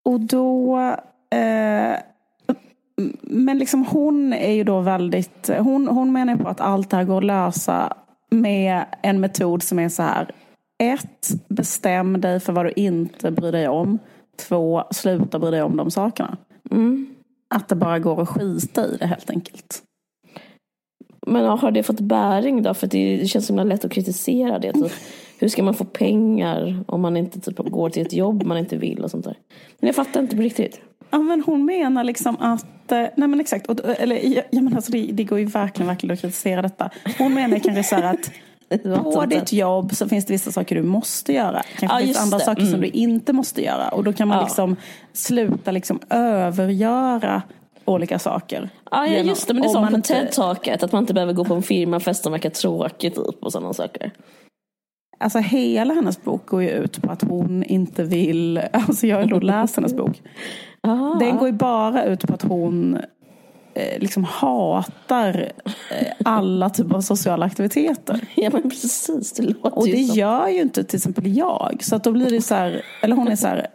Och 0.05 0.19
då... 0.19 0.77
Eh, 1.31 1.95
men 3.21 3.57
liksom 3.57 3.85
hon 3.85 4.33
är 4.33 4.51
ju 4.51 4.63
då 4.63 4.79
väldigt... 4.79 5.49
Hon, 5.59 5.87
hon 5.87 6.11
menar 6.11 6.35
på 6.35 6.49
att 6.49 6.61
allt 6.61 6.89
det 6.89 6.97
här 6.97 7.03
går 7.03 7.17
att 7.17 7.23
lösa 7.23 7.93
med 8.29 8.85
en 9.01 9.19
metod 9.19 9.63
som 9.63 9.79
är 9.79 9.89
så 9.89 10.03
här. 10.03 10.31
Ett, 10.77 11.29
bestäm 11.47 12.21
dig 12.21 12.39
för 12.39 12.53
vad 12.53 12.65
du 12.65 12.71
inte 12.75 13.31
bryr 13.31 13.51
dig 13.51 13.67
om. 13.67 13.99
Två, 14.47 14.83
sluta 14.91 15.39
bry 15.39 15.51
dig 15.51 15.61
om 15.61 15.77
de 15.77 15.91
sakerna. 15.91 16.37
Mm. 16.71 17.15
Att 17.47 17.67
det 17.67 17.75
bara 17.75 17.99
går 17.99 18.21
att 18.21 18.29
skita 18.29 18.85
i 18.85 18.97
det 18.97 19.05
helt 19.05 19.29
enkelt. 19.29 19.83
Men 21.29 21.45
har 21.45 21.71
det 21.71 21.83
fått 21.83 21.99
bäring 21.99 22.63
då? 22.63 22.73
För 22.73 22.87
det, 22.87 23.17
det 23.17 23.27
känns 23.27 23.45
så 23.47 23.53
himla 23.53 23.63
lätt 23.63 23.85
att 23.85 23.91
kritisera 23.91 24.59
det. 24.59 24.73
Typ. 24.73 24.91
Hur 25.39 25.47
ska 25.47 25.63
man 25.63 25.73
få 25.73 25.85
pengar 25.85 26.83
om 26.87 27.01
man 27.01 27.17
inte 27.17 27.39
typ, 27.39 27.57
går 27.57 27.89
till 27.89 28.01
ett 28.01 28.13
jobb 28.13 28.43
man 28.43 28.57
inte 28.57 28.77
vill 28.77 29.03
och 29.03 29.11
sånt 29.11 29.25
där. 29.25 29.35
Men 29.79 29.87
jag 29.87 29.95
fattar 29.95 30.19
inte 30.19 30.35
på 30.35 30.41
riktigt. 30.41 30.79
Ja, 31.11 31.17
men 31.19 31.43
hon 31.45 31.65
menar 31.65 32.03
liksom 32.03 32.37
att, 32.39 32.91
eh, 32.91 32.97
nej 32.97 33.27
men 33.27 33.39
exakt, 33.39 33.67
och, 33.67 33.79
eller, 33.99 34.35
ja, 34.35 34.41
men 34.61 34.75
alltså 34.75 34.91
det, 34.91 34.99
det 35.11 35.23
går 35.23 35.39
ju 35.39 35.45
verkligen, 35.45 35.87
verkligen 35.87 36.13
att 36.13 36.21
kritisera 36.21 36.61
detta. 36.61 36.89
Hon 37.17 37.33
menar 37.33 37.59
kanske 37.59 37.83
så 37.83 37.95
här 37.95 38.03
att 38.13 38.31
på 39.13 39.25
ditt 39.25 39.53
jobb 39.53 39.95
så 39.95 40.09
finns 40.09 40.25
det 40.25 40.33
vissa 40.33 40.51
saker 40.51 40.75
du 40.75 40.83
måste 40.83 41.33
göra. 41.33 41.63
Kanske 41.79 41.95
Ja, 41.95 41.97
finns 41.99 42.07
just 42.09 42.21
andra 42.21 42.37
det. 42.37 42.43
saker 42.43 42.61
som 42.61 42.69
Mm. 42.69 42.81
du 42.81 42.87
inte 42.87 43.33
måste 43.33 43.63
göra. 43.63 43.89
Och 43.89 44.03
då 44.03 44.13
kan 44.13 44.27
man 44.27 44.37
Ja. 44.37 44.43
liksom 44.43 44.75
sluta 45.13 45.71
liksom 45.71 45.99
övergöra 46.09 47.41
olika 47.93 48.19
saker. 48.19 48.69
Ja, 48.91 49.07
ja 49.07 49.19
just 49.19 49.47
det. 49.47 49.53
Men 49.53 49.63
det 49.63 49.69
sa 49.69 49.81
man 49.81 49.89
på 49.89 49.95
inte- 49.95 50.13
TED-taket. 50.13 50.83
Att 50.83 50.91
man 50.91 51.03
inte 51.03 51.13
behöver 51.13 51.33
gå 51.33 51.45
på 51.45 51.53
en 51.53 51.63
firmafest 51.63 52.23
som 52.23 52.31
verkar 52.31 52.49
tråkig 52.49 53.15
typ. 53.15 53.43
Och 53.43 53.51
sådana 53.51 53.73
saker. 53.73 54.11
Alltså 55.19 55.39
hela 55.39 55.93
hennes 55.93 56.23
bok 56.23 56.45
går 56.45 56.63
ju 56.63 56.69
ut 56.69 57.01
på 57.01 57.11
att 57.11 57.21
hon 57.23 57.63
inte 57.63 58.03
vill, 58.03 58.57
alltså 58.73 59.07
jag 59.07 59.17
har 59.17 59.25
då 59.25 59.39
läst 59.39 59.75
hennes 59.75 59.95
bok. 59.95 60.21
Aha. 60.87 61.17
Den 61.19 61.37
går 61.37 61.47
ju 61.47 61.53
bara 61.53 62.03
ut 62.05 62.27
på 62.27 62.33
att 62.33 62.41
hon 62.43 62.97
eh, 63.73 63.99
liksom 63.99 64.23
hatar 64.23 65.51
eh, 65.65 66.07
alla 66.25 66.69
typer 66.69 66.95
av 66.95 67.01
sociala 67.01 67.45
aktiviteter. 67.45 68.19
Ja 68.35 68.49
men 68.53 68.61
precis. 68.69 69.31
Det 69.33 69.43
låter 69.43 69.77
Och 69.77 69.87
ju 69.87 69.93
det 69.95 70.03
som... 70.03 70.15
gör 70.15 70.47
ju 70.47 70.61
inte 70.61 70.83
till 70.83 70.97
exempel 70.97 71.37
jag. 71.37 71.77
Så 71.81 71.95
att 71.95 72.03
då 72.03 72.11
blir 72.11 72.29
det 72.29 72.41
så 72.41 72.55
här, 72.55 72.81
eller 73.01 73.15
hon 73.15 73.27
är 73.27 73.35
så 73.35 73.47
här 73.47 73.67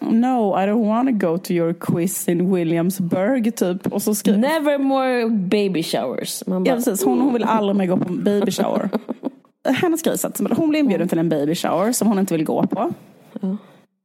No, 0.00 0.62
I 0.62 0.66
don't 0.66 0.86
want 0.86 1.08
to 1.08 1.26
go 1.26 1.38
to 1.38 1.52
your 1.52 1.72
quiz 1.72 2.28
in 2.28 2.54
Williamsburg 2.54 3.56
typ. 3.56 3.92
Och 3.92 4.02
så 4.02 4.14
skriver 4.14 4.38
Never 4.38 4.78
more 4.78 5.28
baby 5.30 5.82
showers. 5.82 6.42
Man 6.46 6.64
bara, 6.64 6.70
Ja, 6.70 6.76
precis. 6.76 7.04
Hon, 7.04 7.20
hon 7.20 7.32
vill 7.32 7.44
aldrig 7.44 7.76
mer 7.76 7.86
gå 7.86 7.96
på 7.96 8.08
en 8.08 8.24
baby 8.24 8.52
shower. 8.52 8.90
Hennes 9.68 10.02
grej 10.02 10.16
hon 10.56 10.68
blir 10.68 10.80
inbjuden 10.80 11.08
till 11.08 11.18
en 11.18 11.28
baby 11.28 11.54
shower 11.54 11.92
som 11.92 12.08
hon 12.08 12.18
inte 12.18 12.34
vill 12.34 12.44
gå 12.44 12.66
på. 12.66 12.92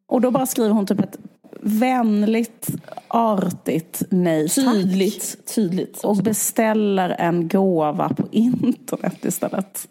Och 0.08 0.22
då 0.22 0.32
bara 0.32 0.46
skriver 0.46 0.70
hon 0.70 0.86
typ 0.86 1.00
ett 1.00 1.18
vänligt, 1.62 2.68
artigt 3.08 4.04
nej 4.10 4.50
tack. 4.50 4.66
Tydligt. 4.66 5.56
Tydligt. 5.56 6.04
Och 6.04 6.18
beställer 6.18 7.10
en 7.10 7.48
gåva 7.48 8.10
på 8.10 8.28
internet 8.32 9.26
istället. 9.26 9.88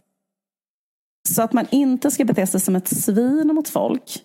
Så 1.28 1.42
att 1.42 1.52
man 1.52 1.66
inte 1.70 2.10
ska 2.10 2.24
bete 2.24 2.46
sig 2.46 2.60
som 2.60 2.76
ett 2.76 2.88
svin 2.88 3.50
mot 3.54 3.68
folk. 3.68 4.24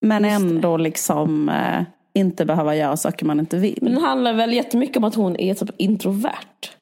Men 0.00 0.24
Just 0.24 0.40
det. 0.40 0.54
ändå 0.54 0.76
liksom 0.76 1.48
eh, 1.48 1.82
inte 2.14 2.44
behöva 2.44 2.76
göra 2.76 2.96
saker 2.96 3.26
man 3.26 3.40
inte 3.40 3.56
vill. 3.56 3.78
Men 3.82 3.94
det 3.94 4.00
handlar 4.00 4.32
väl 4.32 4.52
jättemycket 4.52 4.96
om 4.96 5.04
att 5.04 5.14
hon 5.14 5.36
är 5.36 5.54
typ 5.54 5.70
introvert. 5.78 6.76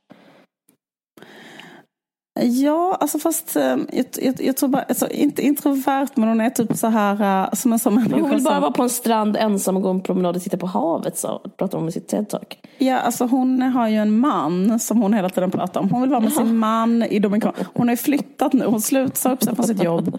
Ja, 2.40 2.96
alltså 3.00 3.18
fast 3.18 3.56
eh, 3.56 3.76
jag, 3.92 4.06
jag, 4.22 4.34
jag 4.40 4.56
tror 4.56 4.68
bara, 4.68 4.82
alltså, 4.82 5.10
inte 5.10 5.42
introvert 5.42 6.08
men 6.14 6.28
hon 6.28 6.40
är 6.40 6.50
typ 6.50 6.76
så 6.76 6.86
här 6.86 7.44
eh, 7.44 7.52
som 7.52 7.72
en 7.72 7.78
sån 7.78 7.94
Men 7.94 8.02
hon 8.02 8.12
människa 8.12 8.34
vill 8.34 8.44
bara 8.44 8.60
vara 8.60 8.70
på 8.70 8.82
en 8.82 8.90
strand 8.90 9.36
ensam 9.36 9.76
och 9.76 9.82
gå 9.82 9.90
en 9.90 10.00
promenad 10.00 10.36
och 10.36 10.42
titta 10.42 10.56
på 10.56 10.66
havet. 10.66 11.18
Så 11.18 11.38
pratar 11.56 11.78
hon 11.78 11.84
med 11.84 11.94
sitt 11.94 12.12
TED-talk. 12.12 12.58
Ja, 12.78 12.98
alltså 12.98 13.24
hon 13.24 13.62
har 13.62 13.88
ju 13.88 13.96
en 13.96 14.18
man 14.18 14.80
som 14.80 15.02
hon 15.02 15.14
hela 15.14 15.28
tiden 15.28 15.50
pratar 15.50 15.80
om. 15.80 15.90
Hon 15.90 16.00
vill 16.00 16.10
vara 16.10 16.20
med 16.20 16.32
sin 16.32 16.56
man 16.56 17.02
i 17.02 17.18
Dominikan. 17.18 17.52
Hon 17.74 17.88
har 17.88 17.92
ju 17.92 17.96
flyttat 17.96 18.52
nu, 18.52 18.64
hon 18.64 18.80
slutar 18.80 19.32
upp 19.32 19.42
sig 19.42 19.56
från 19.56 19.66
sitt 19.66 19.82
jobb. 19.82 20.18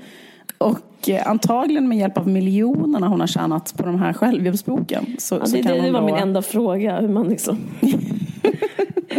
Och 0.58 1.10
eh, 1.10 1.28
antagligen 1.28 1.88
med 1.88 1.98
hjälp 1.98 2.18
av 2.18 2.28
miljonerna 2.28 3.08
hon 3.08 3.20
har 3.20 3.28
tjänat 3.28 3.74
på 3.78 3.84
den 3.84 4.00
här 4.00 4.14
självhjälpsboken. 4.14 5.16
Så, 5.20 5.36
Ja, 5.36 5.46
så 5.46 5.56
det, 5.56 5.64
kan 5.64 5.72
det, 5.78 5.92
var 5.92 6.00
då- 6.00 6.06
min 6.06 6.16
enda 6.16 6.42
fråga. 6.42 7.00
Hur 7.00 7.10
man 7.10 7.28
liksom... 7.30 7.58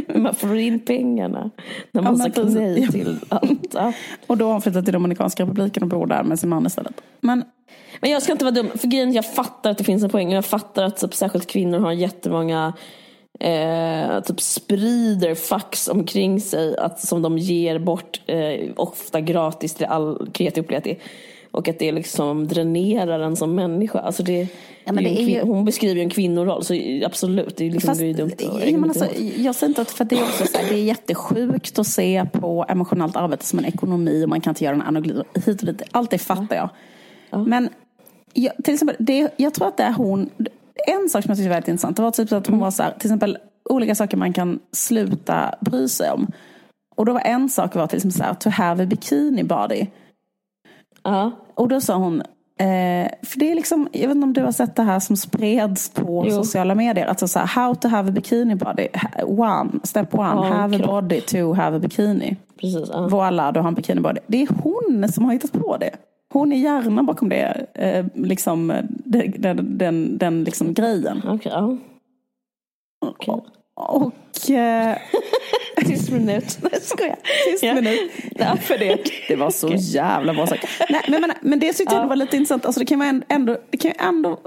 hur 0.08 0.20
man 0.20 0.34
får 0.34 0.56
in 0.56 0.80
pengarna. 0.80 1.50
När 1.92 2.02
man 2.02 2.16
Ja, 2.18 2.24
sagt 2.24 2.38
nej 2.54 2.88
till 2.88 3.18
allt. 3.28 3.74
Ja. 3.74 3.92
Och 4.26 4.36
då 4.36 4.44
har 4.44 4.52
hon 4.52 4.62
flyttat 4.62 4.84
till 4.84 4.94
Dominikanska 4.94 5.42
republiken 5.42 5.82
och 5.82 5.88
bor 5.88 6.06
där 6.06 6.22
med 6.22 6.38
sin 6.40 6.48
man 6.48 6.66
istället. 6.66 7.00
Men 7.20 7.44
Men 8.00 8.10
jag 8.10 8.22
ska 8.22 8.32
inte 8.32 8.44
vara 8.44 8.54
dum. 8.54 8.68
För 8.74 8.88
grejen 8.88 9.12
jag 9.12 9.34
fattar 9.34 9.70
att 9.70 9.78
det 9.78 9.84
finns 9.84 10.02
en 10.04 10.10
poäng. 10.10 10.28
Och 10.28 10.34
jag 10.34 10.44
fattar 10.44 10.84
att 10.84 10.96
typ, 11.00 11.14
särskilt 11.14 11.46
kvinnor 11.46 11.78
har 11.78 11.92
jättemånga 11.92 12.72
eh, 13.40 14.20
typ 14.20 14.40
sprider 14.40 15.34
fax 15.34 15.88
omkring 15.88 16.40
sig 16.40 16.76
att, 16.76 17.00
som 17.00 17.22
de 17.22 17.38
ger 17.38 17.78
bort 17.78 18.20
eh, 18.26 18.70
ofta 18.76 19.20
gratis 19.20 19.74
till 19.74 19.86
all 19.86 20.28
kreativ 20.32 20.64
upplevelse. 20.64 20.96
Och 21.50 21.68
att 21.68 21.78
det 21.78 21.92
liksom 21.92 22.48
dränerar 22.48 23.20
en 23.20 23.36
som 23.36 23.54
människa. 23.54 23.98
Alltså 23.98 24.22
det, 24.22 24.48
Ja, 24.84 24.92
det 24.92 25.00
det 25.02 25.08
ju- 25.08 25.40
Hon 25.42 25.64
beskriver 25.64 25.94
ju 25.94 26.00
en 26.00 26.10
kvinnoroll, 26.10 26.64
så 26.64 26.74
absolut, 27.06 27.56
det 27.56 27.66
är, 27.66 27.70
liksom, 27.70 27.88
Fast, 27.88 28.00
det 28.00 28.10
är 28.10 28.14
dumt. 28.14 28.30
ja, 28.38 28.78
men 28.78 28.84
alltså, 28.90 29.06
jag 29.36 29.54
säger 29.54 29.68
inte 29.70 29.82
att 29.82 29.90
för 29.90 30.04
det 30.04 30.16
är 30.18 30.22
också 30.22 30.46
så 30.46 30.58
här, 30.58 30.68
det 30.68 30.74
är 30.74 30.82
jättesjukt 30.84 31.78
att 31.78 31.86
se 31.86 32.24
på 32.32 32.66
emotionellt 32.68 33.16
arbete 33.16 33.44
som 33.46 33.58
en 33.58 33.64
ekonomi 33.64 34.24
och 34.24 34.28
man 34.28 34.40
kan 34.40 34.50
inte 34.50 34.64
göra 34.64 34.74
en 34.74 34.82
analogi 34.82 35.22
hit 35.46 35.60
och 35.60 35.66
dit. 35.66 35.82
Allt 35.90 36.10
det 36.10 36.18
fattar 36.18 36.56
jag. 36.56 36.68
Men 37.46 37.68
jag, 38.34 38.52
till 38.64 38.74
exempel, 38.74 38.96
det, 38.98 39.28
jag 39.36 39.54
tror 39.54 39.68
att 39.68 39.76
det 39.76 39.82
är 39.82 39.92
hon, 39.92 40.30
en 40.86 41.08
sak 41.08 41.22
som 41.22 41.30
jag 41.30 41.36
tycker 41.38 41.50
är 41.50 41.54
väldigt 41.54 41.68
intressant, 41.68 41.96
det 41.96 42.02
var 42.02 42.10
typ 42.10 42.28
så 42.28 42.36
att 42.36 42.46
hon 42.46 42.58
var 42.58 42.70
så 42.70 42.82
här, 42.82 42.90
till 42.90 43.06
exempel 43.06 43.38
olika 43.70 43.94
saker 43.94 44.16
man 44.16 44.32
kan 44.32 44.58
sluta 44.72 45.54
bry 45.60 45.88
sig 45.88 46.10
om. 46.10 46.26
Och 46.96 47.06
då 47.06 47.12
var 47.12 47.20
en 47.20 47.48
sak 47.48 47.74
var 47.74 47.86
till 47.86 47.96
exempel 47.96 48.18
så 48.18 48.24
här, 48.24 48.34
to 48.34 48.50
have 48.50 48.82
a 48.82 48.86
bikini 48.86 49.44
body. 49.44 49.86
Ja. 51.02 51.30
Och 51.54 51.68
då 51.68 51.80
sa 51.80 51.94
hon, 51.94 52.20
eh, 52.60 53.08
för 53.22 53.38
det 53.38 53.50
är 53.50 53.54
liksom, 53.54 53.88
jag 53.92 54.08
vet 54.08 54.14
inte 54.14 54.24
om 54.24 54.32
du 54.32 54.42
har 54.42 54.52
sett 54.52 54.76
det 54.76 54.82
här 54.82 55.00
som 55.00 55.16
spreds 55.16 55.88
på 55.90 56.24
Jo. 56.26 56.30
sociala 56.30 56.74
medier. 56.74 57.06
Alltså 57.06 57.28
så 57.28 57.38
här, 57.38 57.46
how 57.46 57.74
to 57.74 57.88
have 57.88 58.08
a 58.08 58.12
bikini 58.12 58.54
body. 58.54 58.88
One, 59.26 59.70
step 59.82 60.14
one, 60.14 60.24
Ja, 60.24 60.42
have 60.42 60.76
a 60.76 60.86
body, 60.86 61.20
two, 61.20 61.52
have 61.52 61.76
a 61.76 61.80
bikini. 61.80 62.36
Precis, 62.60 62.88
ja. 62.92 63.08
Voila, 63.08 63.52
du 63.52 63.60
har 63.60 63.68
en 63.68 63.74
bikini 63.74 64.00
body. 64.00 64.20
Det 64.26 64.42
är 64.42 64.48
hon 64.62 65.08
som 65.12 65.24
har 65.24 65.32
hittat 65.32 65.52
på 65.52 65.76
det. 65.76 65.90
Hon 66.32 66.52
är 66.52 66.56
hjärnan 66.56 67.06
bakom 67.06 67.28
det, 67.28 67.66
eh, 67.74 68.06
liksom, 68.14 68.68
den, 68.88 69.34
den, 69.38 69.78
den, 69.78 70.18
den 70.18 70.44
liksom 70.44 70.74
grejen. 70.74 71.22
Okej, 71.28 71.52
ja. 71.54 71.76
Okej. 73.06 73.34
Och... 73.76 74.50
Eh, 74.50 74.96
Tyst 75.86 76.10
minut. 76.10 76.50
Skojar. 76.82 77.16
Tyst 77.50 77.62
Ja. 77.62 77.74
minut. 77.74 78.10
Ja, 78.34 78.56
för 78.56 78.78
det. 78.78 78.98
Det 79.28 79.36
var 79.36 79.50
så 79.50 79.68
jävla 79.74 80.34
bra 80.34 80.46
sagt. 80.46 80.64
Nej, 80.90 81.00
men, 81.08 81.20
men, 81.20 81.30
men 81.42 81.58
det 81.58 81.72
tyckte 81.72 81.94
jag 81.94 82.04
Ja. 82.04 82.08
var 82.08 82.16
lite 82.16 82.36
intressant. 82.36 82.66
Alltså, 82.66 82.78
det 82.78 82.84
kan 82.86 82.98
man 82.98 83.22
ändå... 83.28 83.56
Det 83.70 83.76
kan 83.76 83.90
ju 83.90 83.94
ändå 84.06 84.38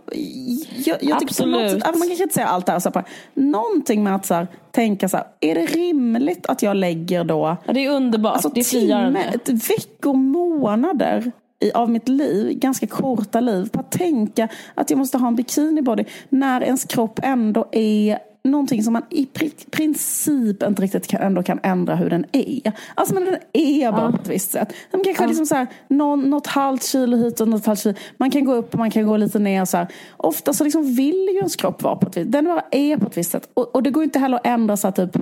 jag, 0.85 0.97
jag 1.01 1.23
Absolut. 1.23 1.71
sätt, 1.71 1.93
om 1.93 1.99
man 1.99 2.07
kan 2.07 2.17
kritisera 2.17 2.45
allt 2.47 2.65
det 2.65 2.71
här. 2.71 2.79
Så 2.79 2.91
här, 2.95 3.03
någonting 3.33 4.03
med 4.03 4.15
att 4.15 4.25
så 4.25 4.33
här, 4.33 4.47
tänka 4.71 5.09
så 5.09 5.17
här, 5.17 5.25
är 5.39 5.55
det 5.55 5.65
rimligt 5.65 6.45
att 6.45 6.63
jag 6.63 6.77
lägger 6.77 7.23
då 7.23 7.57
Ja, 7.65 7.73
det 7.73 7.85
är 7.85 7.89
underbart. 7.91 8.33
alltså, 8.33 8.49
det 8.49 8.59
är 8.59 8.63
timme, 8.63 9.31
veckor, 9.69 10.13
månader 10.13 11.31
i, 11.59 11.71
av 11.71 11.89
mitt 11.89 12.09
liv, 12.09 12.59
ganska 12.59 12.87
korta 12.87 13.39
liv, 13.39 13.69
på 13.69 13.79
att 13.79 13.91
tänka 13.91 14.47
att 14.75 14.89
jag 14.89 14.97
måste 14.97 15.17
ha 15.17 15.27
en 15.27 15.35
bikinibody 15.35 16.03
när 16.29 16.61
ens 16.61 16.83
kropp 16.83 17.19
ändå 17.23 17.65
är 17.71 18.19
någonting 18.43 18.83
som 18.83 18.93
man 18.93 19.03
i 19.09 19.27
pri- 19.33 19.69
princip 19.69 20.63
inte 20.63 20.81
riktigt 20.81 21.07
kan, 21.07 21.21
ändå 21.21 21.43
kan 21.43 21.59
ändra 21.63 21.95
hur 21.95 22.09
den 22.09 22.25
är. 22.31 22.71
Alltså 22.95 23.13
men 23.13 23.25
den 23.25 23.35
är 23.53 23.91
bara 23.91 24.11
på 24.11 24.17
ett 24.21 24.27
visst 24.27 24.51
sätt. 24.51 24.73
Den 24.91 25.03
kanske 25.03 25.27
liksom 25.27 25.45
så 25.45 25.55
här, 25.55 25.67
någon, 25.87 26.29
något 26.29 26.47
halvt 26.47 26.83
kilo 26.83 27.17
hit 27.17 27.39
och 27.39 27.47
något 27.47 27.65
halvt 27.65 27.79
kilo. 27.79 27.95
Man 28.17 28.31
kan 28.31 28.45
gå 28.45 28.53
upp 28.53 28.73
och 28.73 28.79
man 28.79 28.91
kan 28.91 29.07
gå 29.07 29.17
lite 29.17 29.39
ner. 29.39 29.65
Så 29.65 29.77
här. 29.77 29.87
Ofta 30.17 30.53
så 30.53 30.63
liksom 30.63 30.95
vill 30.95 31.27
ju 31.31 31.37
ens 31.37 31.55
kropp 31.55 31.83
vara 31.83 31.95
på 31.95 32.07
ett 32.07 32.17
visst 32.17 32.31
Den 32.31 32.45
bara 32.45 32.63
är 32.71 32.97
på 32.97 33.07
ett 33.07 33.17
visst 33.17 33.31
sätt. 33.31 33.49
Och, 33.53 33.75
och 33.75 33.83
det 33.83 33.91
går 33.91 34.03
inte 34.03 34.19
heller 34.19 34.37
att 34.37 34.47
ändra 34.47 34.77
så 34.77 34.87
här, 34.87 34.91
typ 34.91 35.17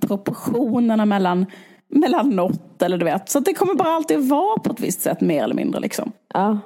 proportionerna 0.00 1.04
mellan 1.04 1.46
mellan 1.90 2.30
något 2.30 2.82
eller 2.82 2.98
du 2.98 3.04
vet. 3.04 3.28
Så 3.28 3.40
det 3.40 3.54
kommer 3.54 3.74
bara 3.74 3.88
alltid 3.88 4.28
vara 4.28 4.58
på 4.58 4.72
ett 4.72 4.80
visst 4.80 5.02
sätt 5.02 5.20
mer 5.20 5.44
eller 5.44 5.54
mindre 5.54 5.80
liksom. 5.80 6.12
Ja. 6.34 6.58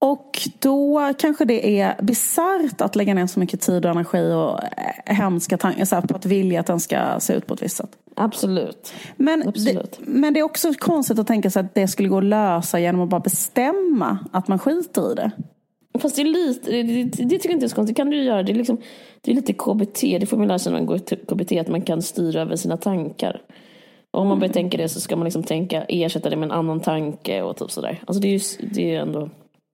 Och 0.00 0.48
då 0.58 1.12
kanske 1.18 1.44
det 1.44 1.80
är 1.80 2.02
bisarrt 2.02 2.80
att 2.80 2.96
lägga 2.96 3.14
ner 3.14 3.26
så 3.26 3.40
mycket 3.40 3.60
tid 3.60 3.84
och 3.84 3.90
energi 3.90 4.32
och 4.32 4.60
eh, 4.62 5.14
hemska 5.16 5.58
tankar 5.58 6.00
på 6.06 6.16
att 6.16 6.26
vilja 6.26 6.60
att 6.60 6.66
den 6.66 6.80
ska 6.80 7.20
se 7.20 7.34
ut 7.34 7.46
på 7.46 7.54
ett 7.54 7.62
visst 7.62 7.76
sätt. 7.76 7.90
Absolut. 8.16 8.92
Men, 9.16 9.48
Absolut. 9.48 9.98
Det, 9.98 10.10
men 10.10 10.34
det 10.34 10.40
är 10.40 10.44
också 10.44 10.72
konstigt 10.78 11.18
att 11.18 11.26
tänka 11.26 11.50
sig 11.50 11.60
att 11.60 11.74
det 11.74 11.88
skulle 11.88 12.08
gå 12.08 12.18
att 12.18 12.24
lösa 12.24 12.80
genom 12.80 13.00
att 13.00 13.08
bara 13.08 13.20
bestämma 13.20 14.18
att 14.32 14.48
man 14.48 14.58
skiter 14.58 15.12
i 15.12 15.14
det. 15.14 15.30
Fast 15.98 16.16
det 16.16 16.22
är 16.22 16.26
lite, 16.26 16.70
det, 16.70 16.82
det, 16.82 17.04
det 17.04 17.28
tycker 17.28 17.48
jag 17.48 17.56
inte 17.56 17.66
är 17.66 17.68
så 17.68 17.74
konstigt. 17.74 17.96
Det 17.96 18.00
kan 18.00 18.10
du 18.10 18.22
göra. 18.22 18.42
Det 18.42 18.52
är, 18.52 18.56
liksom, 18.56 18.78
det 19.20 19.30
är 19.30 19.34
lite 19.34 19.52
KBT. 19.52 20.00
Det 20.00 20.26
får 20.26 20.36
man 20.36 20.48
lära 20.48 20.58
sig 20.58 20.72
när 20.72 20.78
man 20.78 20.86
går 20.86 20.98
till 20.98 21.18
KBT. 21.18 21.52
Att 21.52 21.68
man 21.68 21.82
kan 21.82 22.02
styra 22.02 22.40
över 22.40 22.56
sina 22.56 22.76
tankar. 22.76 23.42
Om 24.14 24.28
man 24.28 24.38
börjar 24.38 24.52
tänka 24.52 24.76
det 24.76 24.88
så 24.88 25.00
ska 25.00 25.16
man 25.16 25.24
liksom 25.24 25.42
tänka 25.42 25.84
ersätta 25.88 26.30
det 26.30 26.36
med 26.36 26.46
en 26.46 26.52
annan 26.52 26.80
tanke 26.80 27.42
och 27.42 27.56
typ 27.56 27.70
sådär. 27.70 28.02
Alltså 28.06 28.20
det 28.20 28.28
är 28.28 28.32
ju 28.32 28.68
det 28.72 28.94
är 28.94 29.00
ändå. 29.00 29.30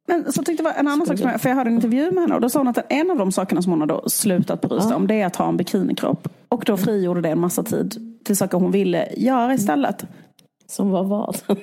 Men 0.09 0.33
så 0.33 0.43
tyckte 0.43 0.63
jag 0.65 0.71
var 0.73 0.79
en 0.81 0.89
annan 0.89 1.07
sak, 1.07 1.19
som 1.19 1.29
jag, 1.31 1.41
för 1.41 1.49
jag 1.49 1.57
hörde 1.57 1.71
en 1.71 1.75
intervju 1.77 2.11
med 2.11 2.23
henne 2.23 2.35
och 2.35 2.41
då 2.41 2.49
sa 2.49 2.59
hon 2.61 2.69
att 2.69 2.93
en 2.93 3.11
av 3.11 3.17
de 3.17 3.33
sakerna 3.33 3.63
som 3.63 3.73
hon 3.73 3.81
har 3.81 3.87
då 3.89 4.09
slutat 4.09 4.61
bry 4.61 4.81
sig 4.81 4.91
Ja. 4.91 4.97
om 4.97 5.07
det 5.07 5.15
är 5.21 5.27
att 5.27 5.37
ha 5.37 5.49
en 5.49 5.57
bikinikropp. 5.57 6.29
Och 6.49 6.63
då 6.67 6.77
frigjorde 6.77 7.21
det 7.21 7.29
en 7.29 7.41
massa 7.41 7.63
tid 7.63 7.95
till 8.25 8.37
saker 8.37 8.59
hon 8.59 8.71
ville 8.71 9.09
göra 9.17 9.55
istället. 9.55 10.05
Som 10.67 10.91
var 10.91 11.05
vad? 11.05 11.37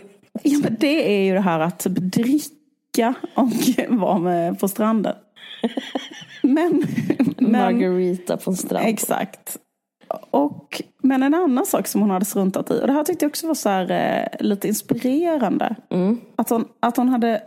Ja, 0.44 0.60
men 0.64 0.76
det 0.80 1.16
är 1.18 1.24
ju 1.26 1.34
det 1.34 1.40
här 1.40 1.60
att 1.60 1.80
dricka 1.90 3.14
och 3.36 3.50
vara 4.00 4.18
med 4.20 4.60
på 4.60 4.68
stranden. 4.68 5.16
Men, 6.42 6.84
men 7.38 7.52
Margarita 7.52 8.38
på 8.38 8.52
en 8.52 8.58
strand. 8.58 8.86
exakt. 8.88 9.58
Och, 10.30 10.82
men 10.98 11.24
en 11.24 11.34
annan 11.34 11.66
sak 11.66 11.88
som 11.88 12.02
hon 12.02 12.10
hade 12.10 12.26
struntat 12.26 12.72
i, 12.72 12.80
och 12.82 12.88
det 12.88 12.94
här 12.94 13.04
tyckte 13.04 13.26
jag 13.26 13.30
också 13.30 13.48
var 13.48 13.54
så 13.54 13.70
här, 13.70 13.92
eh, 13.92 14.46
lite 14.46 14.68
inspirerande. 14.68 15.76
Mm. 15.90 16.20
Att, 16.36 16.50
hon, 16.50 16.66
att 16.80 16.98
hon 16.98 17.10
hade 17.10 17.42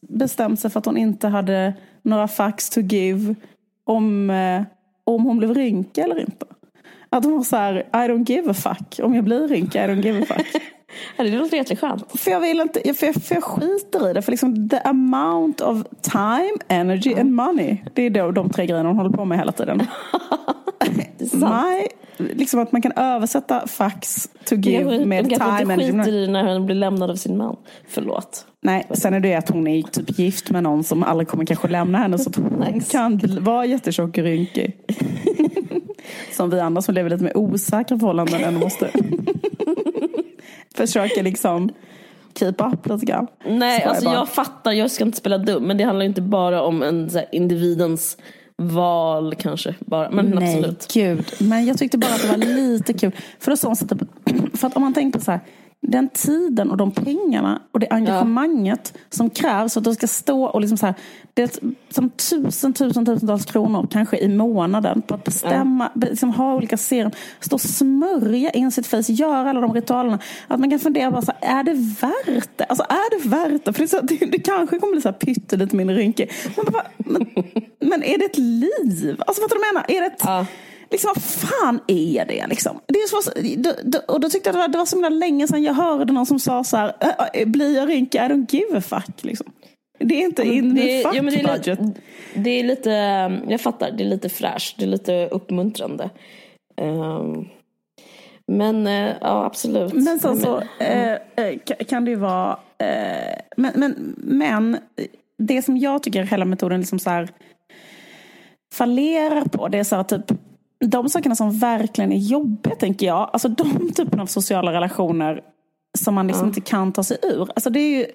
bestämt 0.00 0.60
sig 0.60 0.70
för 0.70 0.78
att 0.78 0.86
hon 0.86 0.96
inte 0.96 1.28
hade 1.28 1.74
några 2.02 2.28
facts 2.28 2.70
to 2.70 2.80
give 2.80 3.34
om, 3.84 4.30
eh, 4.30 4.62
om 5.04 5.24
hon 5.24 5.38
blev 5.38 5.54
rynkig 5.54 6.02
eller 6.02 6.20
inte. 6.20 6.46
Att 7.10 7.24
hon 7.24 7.36
var 7.36 7.42
så 7.42 7.56
här, 7.56 7.74
I 7.76 7.96
don't 7.96 8.28
give 8.28 8.50
a 8.50 8.54
fuck. 8.54 9.00
Om 9.02 9.14
jag 9.14 9.24
blir 9.24 9.48
rynkig, 9.48 9.78
I 9.78 9.82
don't 9.82 10.02
give 10.02 10.22
a 10.22 10.24
fuck. 10.28 10.62
Det 11.16 11.38
låter 11.38 11.56
jätteskönt. 11.56 12.20
För 12.20 12.30
jag 12.30 12.40
vill 12.40 12.60
inte, 12.60 12.94
för 12.94 13.06
jag, 13.06 13.14
för 13.14 13.34
jag 13.34 13.44
skiter 13.44 14.10
i 14.10 14.12
det. 14.12 14.22
För 14.22 14.30
liksom 14.30 14.68
the 14.68 14.78
amount 14.78 15.64
of 15.64 15.82
time, 16.02 16.52
energy 16.68 17.14
and 17.14 17.32
money. 17.32 17.76
Det 17.94 18.02
är 18.02 18.10
då 18.10 18.30
de 18.30 18.50
tre 18.50 18.66
grejerna 18.66 18.88
hon 18.88 18.98
håller 18.98 19.10
på 19.10 19.24
med 19.24 19.38
hela 19.38 19.52
tiden. 19.52 19.82
Det 21.18 21.24
är 21.24 21.28
sant. 21.28 21.88
Liksom 22.16 22.60
att 22.60 22.72
man 22.72 22.82
kan 22.82 22.92
översätta 22.92 23.66
facts 23.66 24.28
to 24.44 24.54
give 24.54 25.06
med 25.06 25.30
kanske 25.30 25.58
time, 25.58 25.74
inte 25.74 25.98
skiter 25.98 26.12
i 26.12 26.28
när 26.28 26.52
hon 26.52 26.66
blir 26.66 26.76
lämnad 26.76 27.10
av 27.10 27.16
sin 27.16 27.36
man. 27.36 27.56
Förlåt. 27.88 28.46
Nej, 28.60 28.86
sen 28.90 29.14
är 29.14 29.20
det 29.20 29.34
att 29.34 29.48
hon 29.48 29.66
är 29.66 29.82
typ 29.82 30.18
gift 30.18 30.50
med 30.50 30.62
någon 30.62 30.84
som 30.84 31.02
aldrig 31.02 31.28
kommer 31.28 31.44
kanske 31.44 31.68
lämna 31.68 31.98
henne. 31.98 32.18
Så 32.18 32.30
att 32.30 32.36
hon 32.36 32.64
Nice. 32.74 32.92
kan 32.92 33.20
vara 33.40 33.66
jättetjock 33.66 34.18
och 34.18 34.24
rynkig. 34.24 34.76
som 36.32 36.50
vi 36.50 36.60
andra 36.60 36.82
som 36.82 36.94
lever 36.94 37.10
lite 37.10 37.24
med 37.24 37.32
osäkra 37.36 37.98
förhållanden 37.98 38.44
ändå 38.44 38.60
måste 38.60 38.90
försöka 40.74 41.22
liksom 41.22 41.70
keep 42.34 42.54
up 42.58 42.86
lite 42.86 43.06
grann. 43.06 43.26
Nej, 43.48 43.82
alltså 43.82 44.04
bara. 44.04 44.14
jag 44.14 44.28
fattar, 44.28 44.72
jag 44.72 44.90
ska 44.90 45.04
inte 45.04 45.18
spela 45.18 45.38
dum. 45.38 45.62
Men 45.62 45.76
det 45.76 45.84
handlar 45.84 46.06
inte 46.06 46.22
bara 46.22 46.62
om 46.62 46.82
en 46.82 47.10
så 47.10 47.18
här, 47.18 47.28
individens 47.32 48.16
val 48.56 49.34
kanske. 49.38 49.74
Bara. 49.80 50.10
Men 50.10 50.30
Nej, 50.30 50.56
absolut. 50.56 50.92
gud. 50.94 51.24
Men 51.40 51.66
jag 51.66 51.78
tyckte 51.78 51.98
bara 51.98 52.14
att 52.14 52.22
det 52.22 52.28
var 52.28 52.36
lite 52.36 52.92
kul. 52.92 53.12
För, 53.38 53.50
då 53.50 53.56
så, 53.56 53.74
så 53.74 53.86
typ, 53.86 54.02
för 54.58 54.66
att 54.66 54.76
om 54.76 54.82
man 54.82 54.94
tänker 54.94 55.18
på 55.18 55.24
så 55.24 55.30
här, 55.30 55.40
den 55.86 56.08
tiden 56.08 56.70
och 56.70 56.76
de 56.76 56.90
pengarna 56.90 57.62
och 57.72 57.80
det 57.80 57.86
engagemanget 57.90 58.94
som 59.10 59.30
krävs 59.30 59.72
för 59.72 59.80
att 59.80 59.84
du 59.84 59.94
ska 59.94 60.06
stå 60.06 60.44
och 60.44 60.60
liksom 60.60 60.78
så 60.78 60.86
här, 60.86 60.94
det 61.34 61.42
är 61.42 61.50
som 61.90 62.10
tusen, 62.10 62.72
tusen, 62.72 63.04
tusentals 63.04 63.44
kronor 63.44 63.86
kanske 63.90 64.18
i 64.18 64.28
månaden 64.28 65.02
på 65.02 65.14
att 65.14 65.24
bestämma, 65.24 65.90
be- 65.94 66.08
liksom 66.10 66.30
ha 66.30 66.54
olika 66.54 66.76
serum, 66.76 67.10
stå 67.40 67.54
och 67.54 67.60
smörja 67.60 68.50
in 68.50 68.70
sitt 68.70 68.86
face, 68.86 69.02
göra 69.12 69.50
alla 69.50 69.60
de 69.60 69.74
ritualerna. 69.74 70.18
Att 70.48 70.60
man 70.60 70.70
kan 70.70 70.78
fundera 70.78 71.10
bara 71.10 71.22
så 71.22 71.32
här, 71.40 71.58
är 71.60 71.64
det 71.64 71.74
värt 71.74 72.48
det? 72.58 72.64
Alltså 72.64 72.84
är 72.88 73.10
det 73.22 73.28
värt 73.28 73.64
det? 73.64 73.72
För 73.72 73.82
det, 73.82 73.88
så, 73.88 74.00
det, 74.00 74.16
det 74.32 74.38
kanske 74.38 74.78
kommer 74.78 74.92
bli 74.92 75.02
så 75.02 75.08
här 75.08 75.16
pyttelite 75.18 75.76
mindre 75.76 75.96
rynkig. 75.96 76.30
Men, 76.56 76.64
bara, 76.72 76.86
men, 76.98 77.26
men 77.80 78.02
är 78.02 78.18
det 78.18 78.24
ett 78.24 78.38
liv? 78.38 79.22
Alltså 79.26 79.42
vad 79.42 79.50
du 79.50 79.56
menar? 79.72 79.84
Är 79.88 80.00
det 80.00 80.06
ett, 80.06 80.22
Ja. 80.24 80.46
Liksom, 80.92 81.10
vad 81.14 81.22
fan 81.22 81.80
är 81.86 82.24
det 82.26 82.46
liksom? 82.46 82.80
Det 82.86 82.98
är 82.98 83.06
så, 83.06 83.30
och 84.12 84.20
då 84.20 84.28
tyckte 84.28 84.48
jag 84.48 84.54
det 84.54 84.58
var, 84.58 84.68
det 84.68 84.78
var 84.78 84.84
så 84.86 84.96
himla 84.96 85.08
länge 85.08 85.48
sedan 85.48 85.62
jag 85.62 85.74
hörde 85.74 86.12
någon 86.12 86.26
som 86.26 86.38
sa 86.38 86.64
så 86.64 86.76
här, 86.76 86.92
"Äh, 87.00 87.40
äh, 87.42 87.48
blir 87.48 87.76
jag 87.76 87.88
rynkig, 87.88 88.18
I 88.18 88.22
don't 88.22 88.46
give 88.54 88.78
a 88.78 88.80
fuck. 88.80 89.24
Liksom. 89.24 89.46
Det 89.98 90.14
är 90.14 90.24
inte 90.24 90.42
in 90.42 90.74
Det 90.74 91.02
fuck 91.04 91.14
men 91.14 91.26
det, 91.26 91.40
är 91.40 91.46
budget. 91.56 91.80
lite, 91.80 92.00
det 92.34 92.50
är 92.50 92.64
lite, 92.64 92.90
jag 93.48 93.60
fattar, 93.60 93.90
det 93.90 94.04
är 94.04 94.08
lite 94.08 94.28
fräscht, 94.28 94.78
det 94.78 94.84
är 94.84 94.88
lite 94.88 95.28
uppmuntrande. 95.28 96.10
Ehm, 96.80 97.44
men 98.52 98.86
eh, 98.86 99.12
ja, 99.20 99.44
absolut. 99.44 99.92
Men 99.92 100.20
sen 100.20 100.40
så 100.40 100.62
eh, 100.80 101.12
eh, 101.12 101.18
ka- 101.36 101.84
kan 101.84 102.04
det 102.04 102.10
ju 102.10 102.16
vara, 102.16 102.58
eh, 102.78 103.38
men, 103.56 103.72
men, 103.76 104.14
men 104.18 104.76
det 105.38 105.62
som 105.62 105.76
jag 105.78 106.02
tycker 106.02 106.22
hela 106.22 106.44
metoden 106.44 106.80
liksom 106.80 106.98
så 106.98 107.10
här 107.10 107.28
fallerar 108.74 109.44
på, 109.44 109.68
det 109.68 109.78
är 109.78 109.84
så 109.84 109.96
här 109.96 110.02
typ 110.04 110.32
de 110.86 111.08
sakerna 111.08 111.34
som 111.34 111.58
verkligen 111.58 112.12
är 112.12 112.16
jobbiga 112.16 112.74
tänker 112.74 113.06
jag, 113.06 113.30
alltså 113.32 113.48
de 113.48 113.92
typen 113.96 114.20
av 114.20 114.26
sociala 114.26 114.72
relationer 114.72 115.40
som 115.98 116.14
man 116.14 116.26
liksom 116.26 116.48
inte 116.48 116.60
kan 116.60 116.92
ta 116.92 117.02
sig 117.02 117.18
ur. 117.22 117.48
Alltså 117.54 117.70
det 117.70 117.80
är 117.80 117.98
ju 117.98 118.06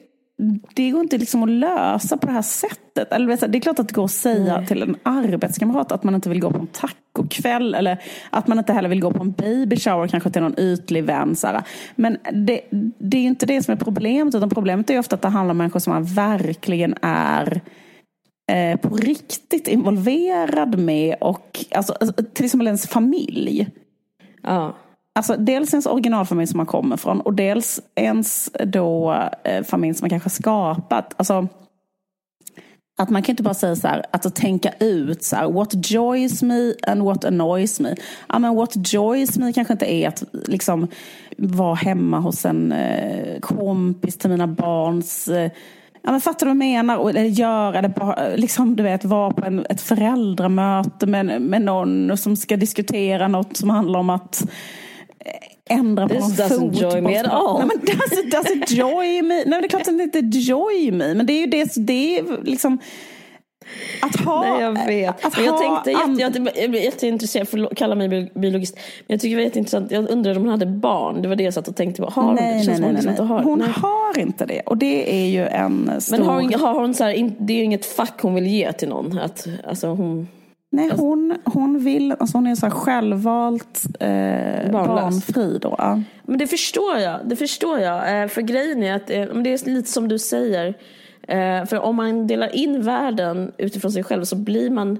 det 0.74 0.90
går 0.90 1.02
inte 1.02 1.18
liksom 1.18 1.44
att 1.44 1.50
lösa 1.50 2.18
på 2.18 2.28
det 2.28 2.34
här 2.34 2.42
sättet. 2.42 3.12
Eller 3.12 3.48
det 3.48 3.58
är 3.58 3.60
klart 3.60 3.80
att 3.80 3.88
det 3.88 3.94
går 3.94 4.06
att 4.06 4.12
säga 4.12 4.66
till 4.66 4.82
en 4.82 4.96
arbetskamrat 5.04 5.92
att 5.92 6.04
man 6.04 6.16
inte 6.16 6.30
vill 6.30 6.40
gå 6.40 6.52
på 6.52 6.60
en 6.60 6.68
tacokväll. 6.68 7.76
Eller 7.76 8.04
att 8.30 8.48
man 8.48 8.58
inte 8.58 8.74
heller 8.74 8.90
vill 8.90 9.02
gå 9.02 9.12
på 9.12 9.24
en 9.24 9.32
baby 9.32 9.78
shower 9.78 10.08
kanske 10.08 10.30
till 10.30 10.42
någon 10.42 10.60
ytlig 10.60 11.04
vän. 11.04 11.36
Så. 11.36 11.62
Men 11.96 12.18
det, 12.34 12.62
det 12.98 13.18
är 13.18 13.22
ju 13.22 13.28
inte 13.28 13.46
det 13.46 13.64
som 13.64 13.72
är 13.72 13.78
problemet. 13.78 14.36
Utan 14.36 14.50
problemet 14.50 14.90
är 14.90 14.94
ju 14.94 15.00
ofta 15.00 15.16
att 15.16 15.22
det 15.22 15.28
handlar 15.28 15.52
om 15.52 15.58
människor 15.58 15.80
som 15.80 15.94
man 15.94 16.04
verkligen 16.04 16.96
är 17.02 17.62
eh, 18.48 18.80
på 18.80 18.96
riktigt 18.96 19.68
involverad 19.68 20.80
med. 20.80 21.16
Och 21.22 21.66
alltså, 21.72 21.94
till 22.34 22.46
exempel 22.46 22.68
ens 22.68 22.88
familj. 22.88 23.70
Ja. 24.44 24.76
Alltså 25.16 25.36
dels 25.36 25.74
ens 25.74 25.86
originalfamilj 25.86 26.48
som 26.48 26.58
man 26.58 26.66
kommer 26.66 26.98
från 26.98 27.22
och 27.22 27.34
dels 27.34 27.82
ens 27.96 28.50
då 28.66 29.14
eh, 29.44 29.64
familj 29.64 29.94
som 29.94 30.04
man 30.04 30.10
kanske 30.10 30.26
har 30.26 30.32
skapat. 30.32 31.14
Alltså, 31.18 31.48
att 33.00 33.10
man 33.10 33.24
kan 33.24 33.34
inte 33.34 33.44
bara 33.44 33.54
säga 33.54 33.76
så 33.76 33.88
här, 33.88 34.06
att, 34.12 34.26
att 34.26 34.36
tänka 34.36 34.72
ut 34.80 35.24
så 35.24 35.36
här, 35.36 35.52
what 35.52 35.92
joys 35.92 36.44
me 36.44 36.74
and 36.88 37.02
what 37.02 37.26
annoys 37.26 37.80
me. 37.80 37.96
Ja, 38.30 38.40
men 38.40 38.56
what 38.56 38.94
joys 38.94 39.38
me 39.38 39.54
kanske 39.54 39.74
inte 39.74 39.94
är 39.94 40.08
att 40.08 40.24
liksom 40.32 40.88
vara 41.38 41.76
hemma 41.76 42.20
hos 42.20 42.46
en 42.46 42.72
eh, 42.72 43.40
kompis 43.40 44.18
till 44.18 44.30
mina 44.30 44.48
barns 44.48 45.28
eh, 45.28 45.52
Ja, 46.08 46.12
men 46.12 46.22
fattar 46.22 46.46
du 46.46 46.50
vad 46.50 46.56
jag 46.56 46.58
menar? 46.58 46.98
Och- 46.98 47.10
Eller 47.10 47.22
göra 47.24 47.82
det 47.82 47.90
bara, 47.90 48.36
liksom, 48.36 48.76
du 48.76 48.84
vet, 48.84 49.06
vara 49.06 49.32
på 49.34 49.46
en, 49.46 49.66
ett 49.70 49.82
föräldramöte 49.82 51.06
med, 51.08 51.42
med 51.42 51.62
någon 51.62 52.18
som 52.18 52.36
ska 52.36 52.58
diskutera 52.58 53.28
något 53.28 53.58
som 53.58 53.70
handlar 53.70 54.00
om 54.00 54.10
att 54.10 54.42
eh, 55.20 55.76
ändra 55.78 56.08
på 56.08 56.14
This 56.14 56.24
någon 56.24 56.32
doesn't 56.48 56.82
joy 56.92 57.02
me 57.02 57.18
at 57.20 57.28
all. 57.28 57.58
Nej, 57.60 57.68
men 57.68 57.86
does, 57.98 58.20
it, 58.20 58.32
does 58.32 58.50
it 58.52 58.72
joy 58.72 59.22
me? 59.22 59.44
Nej, 59.46 59.62
det 59.62 59.66
är 59.66 59.70
klart 59.70 59.88
att 59.88 59.98
det 59.98 60.04
inte 60.04 60.20
joy 60.40 60.92
me. 60.92 61.14
Men 61.14 61.26
det 61.26 61.34
är 61.34 61.40
ju 61.42 61.48
det, 61.48 61.74
det 61.78 62.20
är 62.20 62.44
liksom 62.44 62.80
att 64.02 64.16
ha... 64.26 64.42
Nej, 64.42 64.62
jag 64.62 64.86
vet. 64.86 65.26
Att 65.26 65.36
Men 65.38 65.46
jag 65.46 65.52
ha 65.52 65.60
tänkte, 65.60 65.92
jätte, 65.92 66.40
jag, 66.40 66.50
jag 66.64 66.70
blev 66.72 66.84
jätteintresserad, 66.84 67.48
för 67.50 67.64
att 67.72 67.78
kalla 67.78 67.96
mig 67.96 68.08
bio- 68.10 68.30
biologist. 68.40 68.76
Men 68.76 69.14
jag 69.14 69.20
tycker 69.22 69.36
det 69.36 69.42
var 69.42 69.46
jätteintressant, 69.46 69.92
jag 69.92 70.10
undrade 70.10 70.38
om 70.38 70.44
hon 70.44 70.52
hade 70.52 70.66
barn. 70.66 71.22
Det 71.22 71.28
var 71.28 71.36
det 71.36 71.44
jag 71.44 71.54
satt 71.54 71.68
och 71.68 71.76
tänkte 71.76 72.02
på. 72.02 72.10
Har 72.10 72.24
hon? 72.24 72.36
det 72.36 72.42
Nej, 72.42 72.66
känns 72.66 72.80
nej, 72.80 72.94
nej, 72.94 73.04
liksom 73.04 73.28
nej. 73.28 73.28
har. 73.28 73.44
Hon 73.44 73.60
nej. 73.60 73.70
har 73.76 74.20
inte 74.20 74.46
det. 74.46 74.62
Och 74.62 74.78
det 74.78 75.16
är 75.24 75.26
ju 75.30 75.46
en 75.48 76.02
stor... 76.02 76.18
Men 76.18 76.28
har 76.28 76.42
hon, 76.42 76.54
har 76.54 76.74
hon 76.82 76.94
så 76.94 77.04
här, 77.04 77.32
det 77.40 77.54
är 77.54 77.58
ju 77.58 77.64
inget 77.64 77.86
fack 77.86 78.22
hon 78.22 78.34
vill 78.36 78.48
ge 78.48 78.72
till 78.74 78.90
någon. 78.90 79.20
Att, 79.20 79.48
alltså 79.68 79.88
hon, 79.88 80.28
Nej, 80.70 80.92
hon, 80.98 81.36
hon 81.46 81.80
vill... 81.80 82.12
Alltså 82.20 82.38
hon 82.38 82.48
är 82.48 82.56
så 82.56 82.66
här 82.66 82.74
självvalt 82.74 83.84
eh, 84.00 84.08
Barnlös. 84.72 85.02
barnfri 85.02 85.58
då. 85.62 85.76
Ja. 85.78 86.02
Men 86.24 86.38
det 86.38 86.48
förstår 86.48 86.98
jag. 86.98 87.20
Det 87.26 87.36
förstår 87.36 87.80
jag. 87.80 88.22
Eh, 88.22 88.28
För 88.28 88.42
grejen 88.42 88.84
är 88.84 88.96
att 88.96 89.10
eh, 89.10 89.26
det 89.26 89.50
är 89.54 89.70
lite 89.70 89.92
som 89.92 90.08
du 90.08 90.20
säger. 90.20 90.74
Eh, 91.28 91.66
För 91.66 91.80
om 91.80 91.96
man 91.96 92.28
delar 92.28 92.56
in 92.56 92.82
världen 92.82 93.52
utifrån 93.58 93.92
sig 93.92 94.04
själv 94.04 94.24
så 94.24 94.36
blir 94.36 94.70
man 94.70 95.00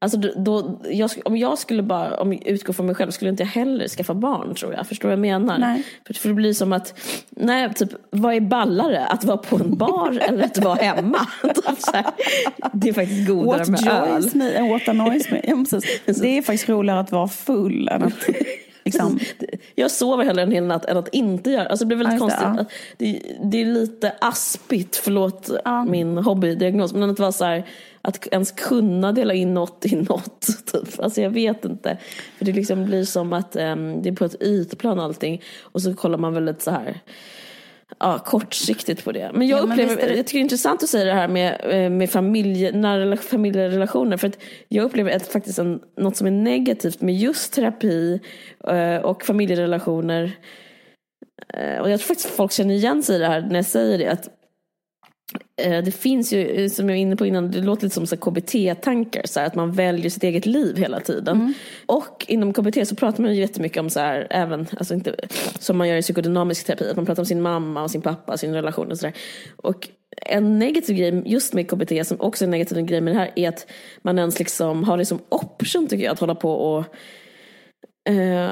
Alltså 0.00 0.18
då, 0.18 0.80
jag, 0.90 1.10
om 1.24 1.36
jag 1.36 1.58
skulle 1.58 1.82
bara 1.82 2.20
om 2.20 2.32
jag 2.32 2.46
utgår 2.46 2.72
från 2.72 2.86
mig 2.86 2.94
själv 2.94 3.10
skulle 3.10 3.30
inte 3.30 3.42
jag 3.42 3.48
heller 3.50 3.88
skaffa 3.88 4.14
barn 4.14 4.54
tror 4.54 4.74
jag. 4.74 4.86
Förstår 4.86 5.08
du 5.08 5.16
vad 5.16 5.26
jag 5.26 5.40
menar? 5.40 5.58
Nej. 5.58 5.82
För, 6.06 6.14
för 6.14 6.28
det 6.28 6.34
blir 6.34 6.52
som 6.52 6.72
att, 6.72 7.00
nej 7.30 7.74
typ 7.74 7.88
vad 8.10 8.34
är 8.34 8.40
ballare? 8.40 9.06
Att 9.06 9.24
vara 9.24 9.36
på 9.36 9.56
en 9.56 9.76
bar 9.76 10.18
eller 10.28 10.44
att 10.44 10.58
vara 10.58 10.74
hemma? 10.74 11.18
Typ 11.42 11.54
det 12.72 12.88
är 12.88 12.92
faktiskt 12.92 13.28
godare 13.28 13.58
What 13.58 13.68
med 13.68 13.88
öl. 13.88 14.12
joys 14.22 14.34
me 14.34 14.58
and 14.58 14.70
what 14.70 14.88
annoys 14.88 15.30
me. 15.30 15.40
Ja, 15.44 15.64
precis. 15.70 16.00
Det 16.20 16.38
är 16.38 16.42
faktiskt 16.42 16.68
roligare 16.68 17.00
att 17.00 17.12
vara 17.12 17.28
full 17.28 17.88
än 17.88 18.02
att 18.02 18.12
liksom. 18.92 19.18
Jag 19.74 19.90
sover 19.90 20.24
hellre 20.24 20.42
en 20.42 20.52
hel 20.52 20.64
natt 20.64 20.84
än 20.84 20.96
att 20.96 21.08
inte 21.08 21.50
göra 21.50 21.66
alltså 21.66 21.84
Det 21.84 21.86
blir 21.86 21.96
väldigt 21.96 22.20
Ja, 22.20 22.26
det, 22.26 22.44
konstigt. 22.44 22.78
Det, 22.96 23.22
det 23.50 23.60
är 23.60 23.64
lite 23.66 24.12
aspigt, 24.20 24.96
förlåt 24.96 25.50
Ja. 25.64 25.84
min 25.84 26.18
hobbydiagnos, 26.18 26.92
men 26.92 27.10
att 27.10 27.18
vara 27.18 27.32
så 27.32 27.44
här, 27.44 27.66
att 28.02 28.26
ens 28.26 28.52
kunna 28.52 29.12
dela 29.12 29.34
in 29.34 29.54
något 29.54 29.86
i 29.86 29.96
något. 29.96 30.46
Typ. 30.72 31.00
Alltså 31.00 31.20
jag 31.20 31.30
vet 31.30 31.64
inte. 31.64 31.98
För 32.38 32.44
det 32.44 32.52
liksom 32.52 32.84
blir 32.84 33.04
som 33.04 33.32
att 33.32 33.56
em, 33.56 34.02
det 34.02 34.08
är 34.08 34.12
på 34.12 34.24
ett 34.24 34.42
ytplan 34.42 35.00
allting 35.00 35.42
och 35.62 35.82
så 35.82 35.94
kollar 35.94 36.18
man 36.18 36.34
väldigt 36.34 36.62
så 36.62 36.70
här 36.70 37.00
ja, 37.98 38.18
kortsiktigt 38.18 39.04
på 39.04 39.12
det. 39.12 39.30
Men 39.34 39.46
jag 39.48 39.58
Ja, 39.60 39.66
men 39.66 39.80
upplever, 39.80 40.08
det- 40.08 40.16
jag 40.16 40.26
tycker 40.26 40.38
det 40.38 40.40
är 40.40 40.42
intressant 40.42 40.82
att 40.82 40.88
säga 40.88 41.04
det 41.04 41.12
här 41.12 41.28
med, 41.28 41.60
eh, 41.84 41.90
med 41.90 42.10
familje, 42.10 42.72
nära 42.72 43.00
rela- 43.04 43.16
familjerelationer. 43.16 44.16
För 44.16 44.28
att 44.28 44.38
jag 44.68 44.84
upplever 44.84 45.10
ett, 45.10 45.32
faktiskt 45.32 45.58
en, 45.58 45.80
något 45.96 46.16
som 46.16 46.26
är 46.26 46.30
negativt 46.30 47.00
med 47.00 47.14
just 47.14 47.52
terapi 47.54 48.20
eh, 48.68 48.96
och 48.96 49.24
familjerelationer. 49.24 50.32
Eh, 51.54 51.78
Och 51.80 51.90
jag 51.90 52.00
tror 52.00 52.06
faktiskt 52.08 52.28
folk 52.30 52.52
känner 52.52 52.74
igen 52.74 53.02
sig 53.02 53.16
i 53.16 53.18
det 53.18 53.26
här 53.26 53.40
när 53.40 53.54
jag 53.56 53.64
säger 53.66 53.98
det. 53.98 54.06
Att 54.06 54.28
det 55.84 55.94
finns 55.94 56.32
ju, 56.32 56.46
eh, 56.46 56.70
som 56.70 56.88
jag 56.88 56.96
var 56.96 57.00
inne 57.00 57.16
på 57.16 57.26
innan, 57.26 57.50
det 57.50 57.60
låter 57.60 57.82
lite 57.82 58.06
som 58.06 58.18
KBT-tankar. 58.18 59.22
Så 59.24 59.40
här, 59.40 59.46
att 59.46 59.54
man 59.54 59.72
väljer 59.72 60.10
sitt 60.10 60.22
eget 60.22 60.46
liv 60.46 60.76
hela 60.76 61.00
tiden. 61.00 61.54
Och 61.86 62.24
inom 62.28 62.52
KBT 62.52 62.88
så 62.88 62.96
pratar 62.96 63.22
man 63.22 63.34
ju 63.34 63.40
jättemycket 63.40 63.80
om 63.80 63.90
så 63.90 64.00
här, 64.00 64.26
även, 64.30 64.66
alltså 64.76 64.94
inte 64.94 65.14
som 65.58 65.78
man 65.78 65.88
gör 65.88 65.96
i 65.96 66.02
psykodynamisk 66.02 66.66
terapi, 66.66 66.90
att 66.90 66.96
man 66.96 67.06
pratar 67.06 67.22
om 67.22 67.26
sin 67.26 67.42
mamma 67.42 67.82
och 67.82 67.90
sin 67.90 68.02
pappa, 68.02 68.36
sin 68.36 68.54
relation 68.54 68.90
och 68.90 68.98
sådär. 68.98 69.14
Och 69.56 69.88
en 70.16 70.58
negativ 70.58 70.96
grej 70.96 71.22
just 71.26 71.52
med 71.54 71.70
KBT, 71.70 72.06
som 72.06 72.20
också 72.20 72.44
är 72.44 72.46
en 72.46 72.50
negativ 72.50 72.84
grej 72.84 73.00
med 73.00 73.14
det 73.14 73.18
här, 73.18 73.30
är 73.36 73.48
att 73.48 73.66
man 74.02 74.18
ens 74.18 74.38
liksom 74.38 74.84
har 74.84 74.98
det 74.98 75.04
som 75.04 75.18
option 75.28 75.86
tycker 75.86 76.04
jag, 76.04 76.12
att 76.12 76.20
hålla 76.20 76.34
på 76.34 76.52
och 76.52 76.84
eh, 78.08 78.50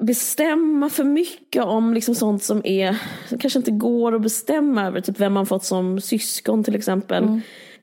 bestämma 0.00 0.90
för 0.90 1.04
mycket 1.04 1.64
om 1.64 1.94
liksom 1.94 2.14
sånt 2.14 2.42
som 2.42 2.62
är 2.64 2.96
som 3.28 3.38
kanske 3.38 3.58
inte 3.58 3.70
går 3.70 4.14
att 4.14 4.22
bestämma 4.22 4.86
över. 4.86 5.00
Typ 5.00 5.20
vem 5.20 5.32
man 5.32 5.46
fått 5.46 5.64
som 5.64 6.00
syskon 6.00 6.64
till 6.64 6.74
exempel. 6.74 7.40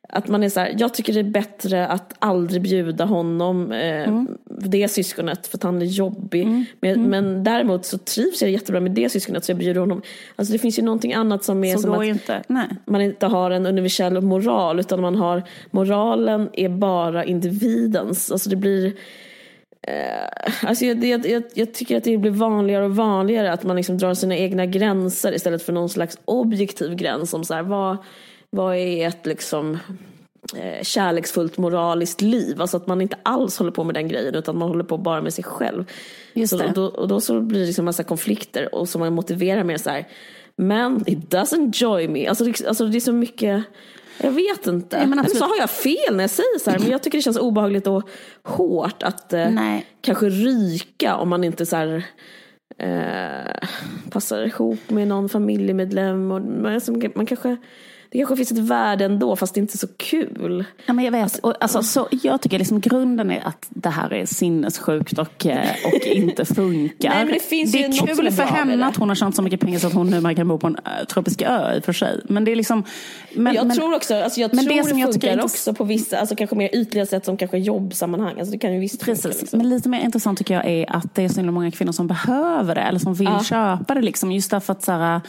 Att 0.09 0.27
man 0.27 0.43
är 0.43 0.49
så 0.49 0.59
här, 0.59 0.75
jag 0.77 0.93
tycker 0.93 1.13
det 1.13 1.19
är 1.19 1.23
bättre 1.23 1.87
att 1.87 2.13
aldrig 2.19 2.61
bjuda 2.61 3.05
honom, 3.05 3.71
eh, 3.71 4.23
det 4.45 4.87
syskonet, 4.87 5.47
för 5.47 5.57
att 5.57 5.63
han 5.63 5.81
är 5.81 5.85
jobbig. 5.85 6.65
Men, 6.79 7.03
men 7.03 7.43
däremot 7.43 7.85
så 7.85 7.97
trivs 7.97 8.41
jag 8.41 8.51
jättebra 8.51 8.81
med 8.81 8.91
det 8.91 9.09
syskonet 9.09 9.45
så 9.45 9.51
jag 9.51 9.59
bjuder 9.59 9.79
honom. 9.79 10.01
Alltså 10.35 10.53
det 10.53 10.59
finns 10.59 10.79
ju 10.79 10.83
någonting 10.83 11.13
annat 11.13 11.43
som 11.43 11.63
är 11.63 11.75
Så 11.75 11.81
som 11.81 11.91
att 11.91 12.05
inte. 12.05 12.43
Man 12.85 13.01
inte 13.01 13.27
har 13.27 13.51
en 13.51 13.65
universell 13.65 14.21
moral 14.21 14.79
utan 14.79 15.01
man 15.01 15.15
har 15.15 15.43
moralen 15.71 16.49
är 16.53 16.69
bara 16.69 17.25
individens. 17.25 18.31
Alltså 18.31 18.49
det 18.49 18.55
blir 18.55 18.93
eh, 19.87 20.53
alltså 20.69 20.85
jag, 20.85 21.03
jag, 21.05 21.25
jag, 21.25 21.43
jag 21.53 21.73
tycker 21.73 21.97
att 21.97 22.03
det 22.03 22.17
blir 22.17 22.31
vanligare 22.31 22.85
och 22.85 22.95
vanligare 22.95 23.51
att 23.51 23.63
man 23.63 23.75
liksom 23.75 23.97
drar 23.97 24.13
sina 24.13 24.37
egna 24.37 24.65
gränser 24.65 25.33
istället 25.35 25.63
för 25.63 25.73
någon 25.73 25.89
slags 25.89 26.17
objektiv 26.25 26.95
gräns 26.95 27.29
som 27.29 27.43
så 27.43 27.53
här, 27.53 27.63
vad, 27.63 27.97
vad 28.49 28.75
är 28.75 29.07
ett 29.07 29.25
liksom 29.25 29.77
eh, 30.57 30.83
kärleksfullt 30.83 31.57
moraliskt 31.57 32.21
liv. 32.21 32.61
Alltså 32.61 32.77
att 32.77 32.87
man 32.87 33.01
inte 33.01 33.17
alls 33.23 33.57
håller 33.59 33.71
på 33.71 33.83
med 33.83 33.95
den 33.95 34.07
grejen 34.07 34.35
utan 34.35 34.57
man 34.57 34.67
håller 34.69 34.83
på 34.83 34.97
bara 34.97 35.21
med 35.21 35.33
sig 35.33 35.43
själv. 35.43 35.85
Just 36.33 36.49
så, 36.49 36.57
då, 36.75 36.83
och 36.85 37.07
då 37.07 37.21
så 37.21 37.41
blir 37.41 37.59
det 37.59 37.65
liksom 37.65 37.85
massa 37.85 38.03
konflikter 38.03 38.75
och 38.75 38.89
som 38.89 38.99
man 39.01 39.13
motiverar 39.13 39.63
med 39.63 39.81
så 39.81 39.89
här 39.89 40.07
men 40.55 41.03
it 41.07 41.19
doesn't 41.33 41.71
joy 41.83 42.07
me. 42.07 42.27
Alltså, 42.27 42.43
det- 42.43 42.67
alltså 42.67 42.85
det 42.85 42.97
är 42.97 42.99
så 42.99 43.13
mycket 43.13 43.63
jag 44.17 44.31
vet 44.31 44.67
inte. 44.67 44.97
Nej, 44.97 45.07
men 45.07 45.19
Eller 45.19 45.29
så 45.29 45.35
absolut. 45.35 45.51
har 45.51 45.59
jag 45.59 45.69
fel 45.69 46.15
när 46.15 46.23
jag 46.23 46.29
säger 46.29 46.59
så 46.59 46.71
här. 46.71 46.79
Men 46.79 46.89
jag 46.89 47.03
tycker 47.03 47.17
det 47.17 47.21
känns 47.21 47.37
obehagligt 47.37 47.87
och 47.87 48.09
hårt 48.43 49.03
att 49.03 49.33
eh, 49.33 49.49
kanske 50.01 50.29
ryka 50.29 51.15
om 51.15 51.29
man 51.29 51.43
inte 51.43 51.65
så 51.65 51.75
här, 51.75 52.05
eh, 52.77 53.67
passar 54.09 54.45
ihop 54.45 54.89
med 54.89 55.07
någon 55.07 55.29
familjemedlem. 55.29 56.31
Och, 56.31 56.41
man, 56.41 56.81
man 57.15 57.25
kanske, 57.25 57.57
det 58.13 58.19
kanske 58.19 58.35
finns 58.35 58.51
ett 58.51 58.57
värde 58.57 59.05
ändå 59.05 59.35
fast 59.35 59.53
det 59.53 59.59
är 59.59 59.61
inte 59.61 59.77
så 59.77 59.87
kul. 59.97 60.65
Ja, 60.85 60.93
men 60.93 61.05
jag 61.05 61.11
vet. 61.11 61.37
Och, 61.39 61.53
alltså, 61.63 61.83
så, 61.83 62.07
jag 62.11 62.41
tycker 62.41 62.59
liksom 62.59 62.79
grunden 62.81 63.31
är 63.31 63.41
att 63.47 63.65
det 63.69 63.89
här 63.89 64.13
är 64.13 64.25
sinnessjukt 64.25 65.17
och, 65.19 65.45
eh, 65.45 65.69
och 65.85 65.93
inte 66.07 66.45
funkar. 66.45 67.09
Nej, 67.09 67.25
men 67.25 67.33
det 67.33 67.39
finns 67.39 67.75
ju 67.75 67.79
är 67.79 68.07
kul 68.07 68.27
är 68.27 68.31
för 68.31 68.43
henne 68.43 68.75
det. 68.75 68.85
att 68.85 68.95
hon 68.97 69.09
har 69.09 69.15
tjänat 69.15 69.35
så 69.35 69.41
mycket 69.41 69.59
pengar 69.59 69.79
så 69.79 69.87
att 69.87 69.93
hon 69.93 70.09
numera 70.09 70.35
kan 70.35 70.47
bo 70.47 70.57
på 70.57 70.67
en 70.67 70.75
ö, 70.75 71.05
tropisk 71.05 71.41
ö 71.41 71.75
i 71.75 71.79
och 71.79 71.83
för 71.85 71.93
sig. 71.93 72.21
Men 72.29 72.45
det 72.45 72.51
är 72.51 72.55
liksom... 72.55 72.83
Men, 73.35 73.53
jag 73.53 73.67
men, 73.67 73.77
tror 73.77 73.95
också, 73.95 74.15
alltså 74.15 74.39
jag 74.41 74.53
men 74.53 74.65
tror 74.65 74.75
det 74.75 74.81
det, 74.81 74.87
som 74.89 74.99
jag 74.99 75.13
tycker 75.13 75.27
funkar 75.27 75.41
är 75.41 75.45
också 75.45 75.73
på 75.73 75.83
vissa, 75.83 76.17
alltså 76.17 76.35
kanske 76.35 76.55
mer 76.55 76.69
ytliga 76.75 77.05
sätt 77.05 77.25
som 77.25 77.37
kanske 77.37 77.57
jobbsammanhang. 77.57 78.39
Alltså 78.39 78.51
det 78.51 78.57
kan 78.57 78.73
ju 78.73 78.79
visst 78.79 79.03
funka. 79.03 79.21
Precis, 79.21 79.41
Liksom. 79.41 79.57
men 79.59 79.69
lite 79.69 79.89
mer 79.89 79.99
intressant 80.03 80.37
tycker 80.37 80.53
jag 80.53 80.65
är 80.65 80.95
att 80.95 81.15
det 81.15 81.23
är 81.23 81.29
så 81.29 81.35
himla 81.35 81.51
många 81.51 81.71
kvinnor 81.71 81.91
som 81.91 82.07
behöver 82.07 82.75
det 82.75 82.81
eller 82.81 82.99
som 82.99 83.13
vill 83.13 83.27
Ja. 83.27 83.43
köpa 83.43 83.93
det. 83.93 84.01
Liksom, 84.01 84.31
just 84.31 84.51
därför 84.51 84.71
att, 84.73 84.83
så 84.83 84.91
här, 84.91 85.21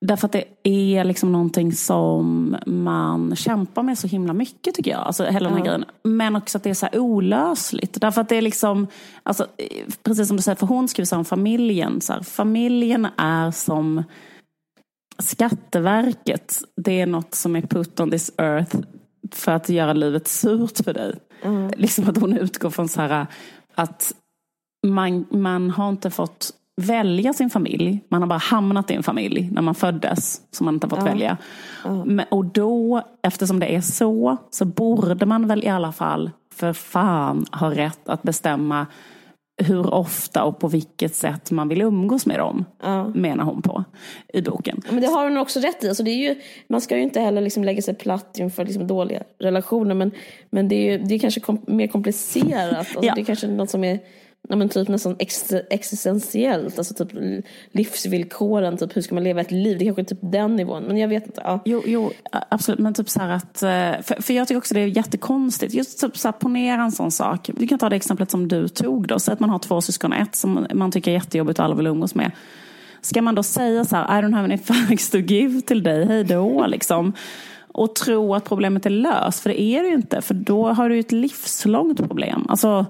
därför 0.00 0.26
att 0.26 0.32
det 0.32 0.44
är 0.64 1.04
liksom 1.04 1.32
någonting 1.32 1.72
som 1.72 2.56
man 2.66 3.36
kämpar 3.36 3.82
med 3.82 3.98
så 3.98 4.06
himla 4.06 4.32
mycket 4.32 4.74
tycker 4.74 4.90
jag. 4.90 5.00
Alltså 5.00 5.24
hela 5.24 5.48
den 5.48 5.58
här 5.58 5.64
Ja. 5.64 5.64
grejen. 5.64 5.84
Men 6.02 6.36
också 6.36 6.58
att 6.58 6.64
det 6.64 6.70
är 6.70 6.74
så 6.74 6.88
olösligt. 6.92 8.00
Därför 8.00 8.20
att 8.20 8.28
det 8.28 8.36
är 8.36 8.42
liksom, 8.42 8.86
alltså, 9.22 9.46
precis 10.02 10.28
som 10.28 10.36
du 10.36 10.42
säger, 10.42 10.56
för 10.56 10.66
hon 10.66 10.88
skriver 10.88 11.16
om 11.16 11.24
familjen. 11.24 12.00
Så 12.00 12.12
här, 12.12 12.22
familjen 12.22 13.06
är 13.16 13.50
som 13.50 14.02
Skatteverket. 15.18 16.62
Det 16.76 17.00
är 17.00 17.06
något 17.06 17.34
som 17.34 17.56
är 17.56 17.62
put 17.62 18.00
on 18.00 18.10
this 18.10 18.30
earth 18.38 18.76
för 19.32 19.52
att 19.52 19.68
göra 19.68 19.92
livet 19.92 20.28
surt 20.28 20.84
för 20.84 20.94
dig. 20.94 21.14
Liksom 21.76 22.08
att 22.08 22.18
hon 22.18 22.36
utgår 22.36 22.70
från 22.70 22.88
så 22.88 23.00
här 23.00 23.26
att 23.74 24.14
man, 24.86 25.26
man 25.30 25.70
har 25.70 25.88
inte 25.88 26.10
fått 26.10 26.52
välja 26.80 27.32
sin 27.32 27.50
familj. 27.50 28.00
Man 28.08 28.22
har 28.22 28.28
bara 28.28 28.38
hamnat 28.38 28.90
i 28.90 28.94
en 28.94 29.02
familj 29.02 29.48
när 29.52 29.62
man 29.62 29.74
föddes 29.74 30.40
som 30.50 30.64
man 30.64 30.74
inte 30.74 30.86
har 30.86 30.96
fått 30.96 31.06
välja. 31.06 31.36
Men, 32.04 32.26
och 32.30 32.44
då, 32.44 33.02
eftersom 33.22 33.60
det 33.60 33.74
är 33.74 33.80
så, 33.80 34.36
så 34.50 34.64
borde 34.64 35.26
man 35.26 35.46
väl 35.46 35.64
i 35.64 35.68
alla 35.68 35.92
fall 35.92 36.30
för 36.54 36.72
fan 36.72 37.46
ha 37.52 37.70
rätt 37.70 38.08
att 38.08 38.22
bestämma 38.22 38.86
hur 39.62 39.94
ofta 39.94 40.44
och 40.44 40.58
på 40.58 40.68
vilket 40.68 41.14
sätt 41.14 41.50
man 41.50 41.68
vill 41.68 41.82
umgås 41.82 42.26
med 42.26 42.38
dem. 42.38 42.64
Menar 43.14 43.44
hon 43.44 43.62
på 43.62 43.84
i 44.32 44.42
boken. 44.42 44.80
Men 44.90 45.00
det 45.00 45.06
har 45.06 45.24
hon 45.24 45.36
också 45.36 45.60
rätt 45.60 45.84
i. 45.84 45.88
Alltså 45.88 46.02
det 46.02 46.10
är 46.10 46.28
ju, 46.28 46.40
man 46.68 46.80
ska 46.80 46.96
ju 46.96 47.02
inte 47.02 47.20
heller 47.20 47.40
liksom 47.40 47.64
lägga 47.64 47.82
sig 47.82 47.94
platt 47.94 48.38
inför 48.38 48.64
liksom 48.64 48.86
dåliga 48.86 49.22
relationer. 49.38 49.94
Men, 49.94 50.10
men 50.50 50.68
det 50.68 50.74
är, 50.74 50.92
ju, 50.92 51.04
det 51.04 51.14
är 51.14 51.18
kanske 51.18 51.40
kom, 51.40 51.60
mer 51.66 51.86
komplicerat. 51.86 52.78
Alltså 52.78 52.98
Ja. 53.02 53.14
Det 53.14 53.20
är 53.20 53.24
kanske 53.24 53.46
något 53.46 53.70
som 53.70 53.84
är 53.84 53.98
ja, 54.48 54.56
men 54.56 54.68
typ 54.68 54.88
nästan 54.88 55.16
ex, 55.18 55.52
existentiellt. 55.70 56.78
Alltså 56.78 56.94
typ 56.94 57.42
livsvillkoren. 57.72 58.76
Typ 58.76 58.96
hur 58.96 59.02
ska 59.02 59.14
man 59.14 59.24
leva 59.24 59.40
ett 59.40 59.50
liv? 59.50 59.78
Det 59.78 59.84
är 59.84 59.86
kanske 59.86 60.02
är 60.02 60.16
typ 60.16 60.32
den 60.32 60.56
nivån. 60.56 60.82
Men 60.82 60.96
jag 60.96 61.08
vet 61.08 61.26
inte. 61.26 61.40
Ja. 61.44 61.60
Jo, 61.64 61.82
jo, 61.86 62.10
absolut. 62.48 62.78
Men 62.80 62.94
typ 62.94 63.08
så 63.08 63.20
här 63.20 63.28
att, 63.28 63.62
eh, 63.62 64.02
för, 64.02 64.22
för 64.22 64.34
jag 64.34 64.48
tycker 64.48 64.58
också 64.58 64.74
det 64.74 64.80
är 64.80 64.86
jättekonstigt. 64.86 65.74
Just 65.74 66.00
typ 66.00 66.16
så 66.16 66.28
här, 66.28 66.32
ponera 66.32 66.82
en 66.82 66.92
sån 66.92 67.10
sak. 67.10 67.50
Vi 67.56 67.66
kan 67.66 67.78
ta 67.78 67.88
det 67.88 67.96
exemplet 67.96 68.30
som 68.30 68.48
du 68.48 68.68
tog 68.68 69.06
då. 69.06 69.18
Säg 69.18 69.32
att 69.32 69.40
man 69.40 69.50
har 69.50 69.58
två 69.58 69.80
syskon, 69.80 70.12
ett 70.12 70.36
som 70.36 70.66
man 70.74 70.92
tycker 70.92 71.10
är 71.10 71.14
jättejobbigt 71.14 71.58
och 71.58 71.64
alla 71.64 71.74
vill 71.74 71.86
umgås 71.86 72.14
med. 72.14 72.30
Ska 73.02 73.22
man 73.22 73.34
då 73.34 73.42
säga 73.42 73.84
så 73.84 73.96
här, 73.96 74.18
I 74.18 74.22
don't 74.22 74.34
have 74.34 74.44
any 74.44 74.58
facts 74.58 75.10
to 75.10 75.18
give 75.18 75.60
till 75.60 75.82
dig, 75.82 76.06
hej 76.06 76.24
då, 76.24 76.66
liksom. 76.66 77.12
Och 77.72 77.94
tro 77.94 78.34
att 78.34 78.44
problemet 78.44 78.86
är 78.86 78.90
löst, 78.90 79.40
för 79.40 79.50
det 79.50 79.60
är 79.60 79.82
det 79.82 79.88
ju 79.88 79.94
inte. 79.94 80.22
För 80.22 80.34
då 80.34 80.72
har 80.72 80.88
du 80.88 80.94
ju 80.94 81.00
ett 81.00 81.12
livslångt 81.12 81.98
problem. 81.98 82.46
Alltså, 82.48 82.86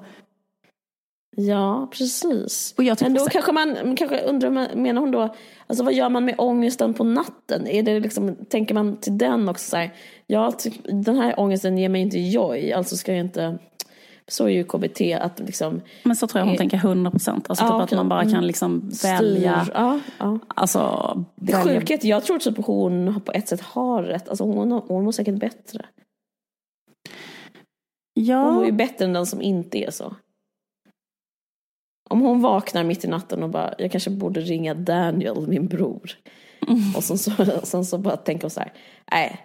Ja, 1.36 1.88
precis. 1.92 2.74
Och 2.78 2.84
jag 2.84 3.02
Men 3.02 3.14
då 3.14 3.24
kanske 3.26 3.52
man 3.52 3.96
kanske 3.96 4.20
undrar, 4.22 4.50
men- 4.50 4.82
menar 4.82 5.00
hon 5.00 5.10
då, 5.10 5.34
alltså 5.66 5.84
vad 5.84 5.94
gör 5.94 6.08
man 6.08 6.24
med 6.24 6.34
ångesten 6.38 6.94
på 6.94 7.04
natten? 7.04 7.66
Är 7.66 7.82
det 7.82 8.00
liksom, 8.00 8.36
tänker 8.48 8.74
man 8.74 8.96
till 8.96 9.18
den 9.18 9.48
också 9.48 9.70
så 9.70 9.76
här, 9.76 9.94
ja, 10.26 10.52
ty- 10.52 10.70
den 10.84 11.16
här 11.16 11.40
ångesten 11.40 11.78
ger 11.78 11.88
mig 11.88 12.00
inte 12.02 12.18
joy, 12.18 12.72
alltså 12.72 12.96
ska 12.96 13.12
jag 13.12 13.20
inte, 13.26 13.58
så 14.28 14.44
är 14.44 14.48
ju 14.48 14.64
KBT, 14.64 15.00
att 15.20 15.38
liksom 15.38 15.80
men 16.02 16.16
så 16.16 16.26
tror 16.26 16.38
jag 16.40 16.44
hon 16.46 16.54
Eh, 16.54 16.58
tänker 16.58 16.76
100 16.76 17.10
procent. 17.10 17.50
Alltså 17.50 17.64
ja, 17.64 17.80
typ 17.80 17.92
att 17.92 17.96
man 17.96 18.08
bara 18.08 18.22
kan 18.22 18.32
Mm. 18.32 18.44
liksom 18.44 18.90
styr. 18.92 19.08
välja. 19.10 19.66
Ja, 19.74 20.00
ja. 20.18 20.38
Alltså, 20.48 21.24
Det 21.36 21.52
är 21.52 21.94
att 21.94 22.04
jag 22.04 22.24
tror 22.24 22.38
typ 22.38 22.66
hon 22.66 23.20
på 23.24 23.32
ett 23.32 23.48
sätt 23.48 23.60
har 23.60 24.02
rätt, 24.02 24.28
alltså 24.28 24.44
hon, 24.44 24.72
hon 24.72 25.04
mår 25.04 25.12
säkert 25.12 25.34
bättre. 25.40 25.86
Hon 28.14 28.24
Ja, 28.24 28.50
mår 28.50 28.66
ju 28.66 28.72
bättre 28.72 29.04
än 29.04 29.12
den 29.12 29.26
som 29.26 29.42
inte 29.42 29.78
är 29.78 29.90
så. 29.90 30.14
Om 32.10 32.20
hon 32.20 32.40
vaknar 32.40 32.84
mitt 32.84 33.04
i 33.04 33.08
natten 33.08 33.42
och 33.42 33.50
bara, 33.50 33.74
jag 33.78 33.92
kanske 33.92 34.10
borde 34.10 34.40
ringa 34.40 34.74
Daniel, 34.74 35.48
min 35.48 35.66
bror. 35.66 36.10
Och 36.96 37.04
sen 37.04 37.18
så, 37.18 37.32
sen 37.62 37.84
så 37.84 37.98
bara 37.98 38.16
tänker 38.16 38.42
hon 38.42 38.50
så 38.50 38.60
här, 38.60 38.72
nej, 39.12 39.40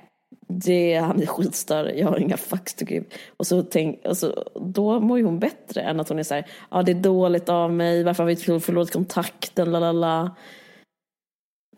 det, 0.48 0.96
han 0.96 1.22
är 1.22 1.26
skitstörre, 1.26 2.00
jag 2.00 2.08
har 2.08 2.18
inga 2.18 2.38
fucks 2.38 2.74
to 2.74 2.86
give. 2.86 3.06
Och 3.38 3.48
så 3.48 3.64
tänk, 3.64 4.06
och 4.06 4.18
så, 4.18 4.44
då 4.56 5.00
mår 5.00 5.18
ju 5.18 5.24
hon 5.24 5.40
bättre 5.40 5.82
än 5.82 6.00
att 6.00 6.10
hon 6.10 6.20
är 6.20 6.24
så 6.24 6.34
här, 6.34 6.46
ja 6.72 6.84
det 6.84 6.92
är 6.92 6.96
dåligt 6.96 7.50
av 7.50 7.74
mig, 7.74 8.04
varför 8.04 8.24
har 8.24 8.28
vi 8.28 8.34
inte 8.34 8.60
förlorat 8.66 8.92
kontakten, 8.92 9.72
la 9.72 9.80
la 9.80 9.92
la. 9.92 10.36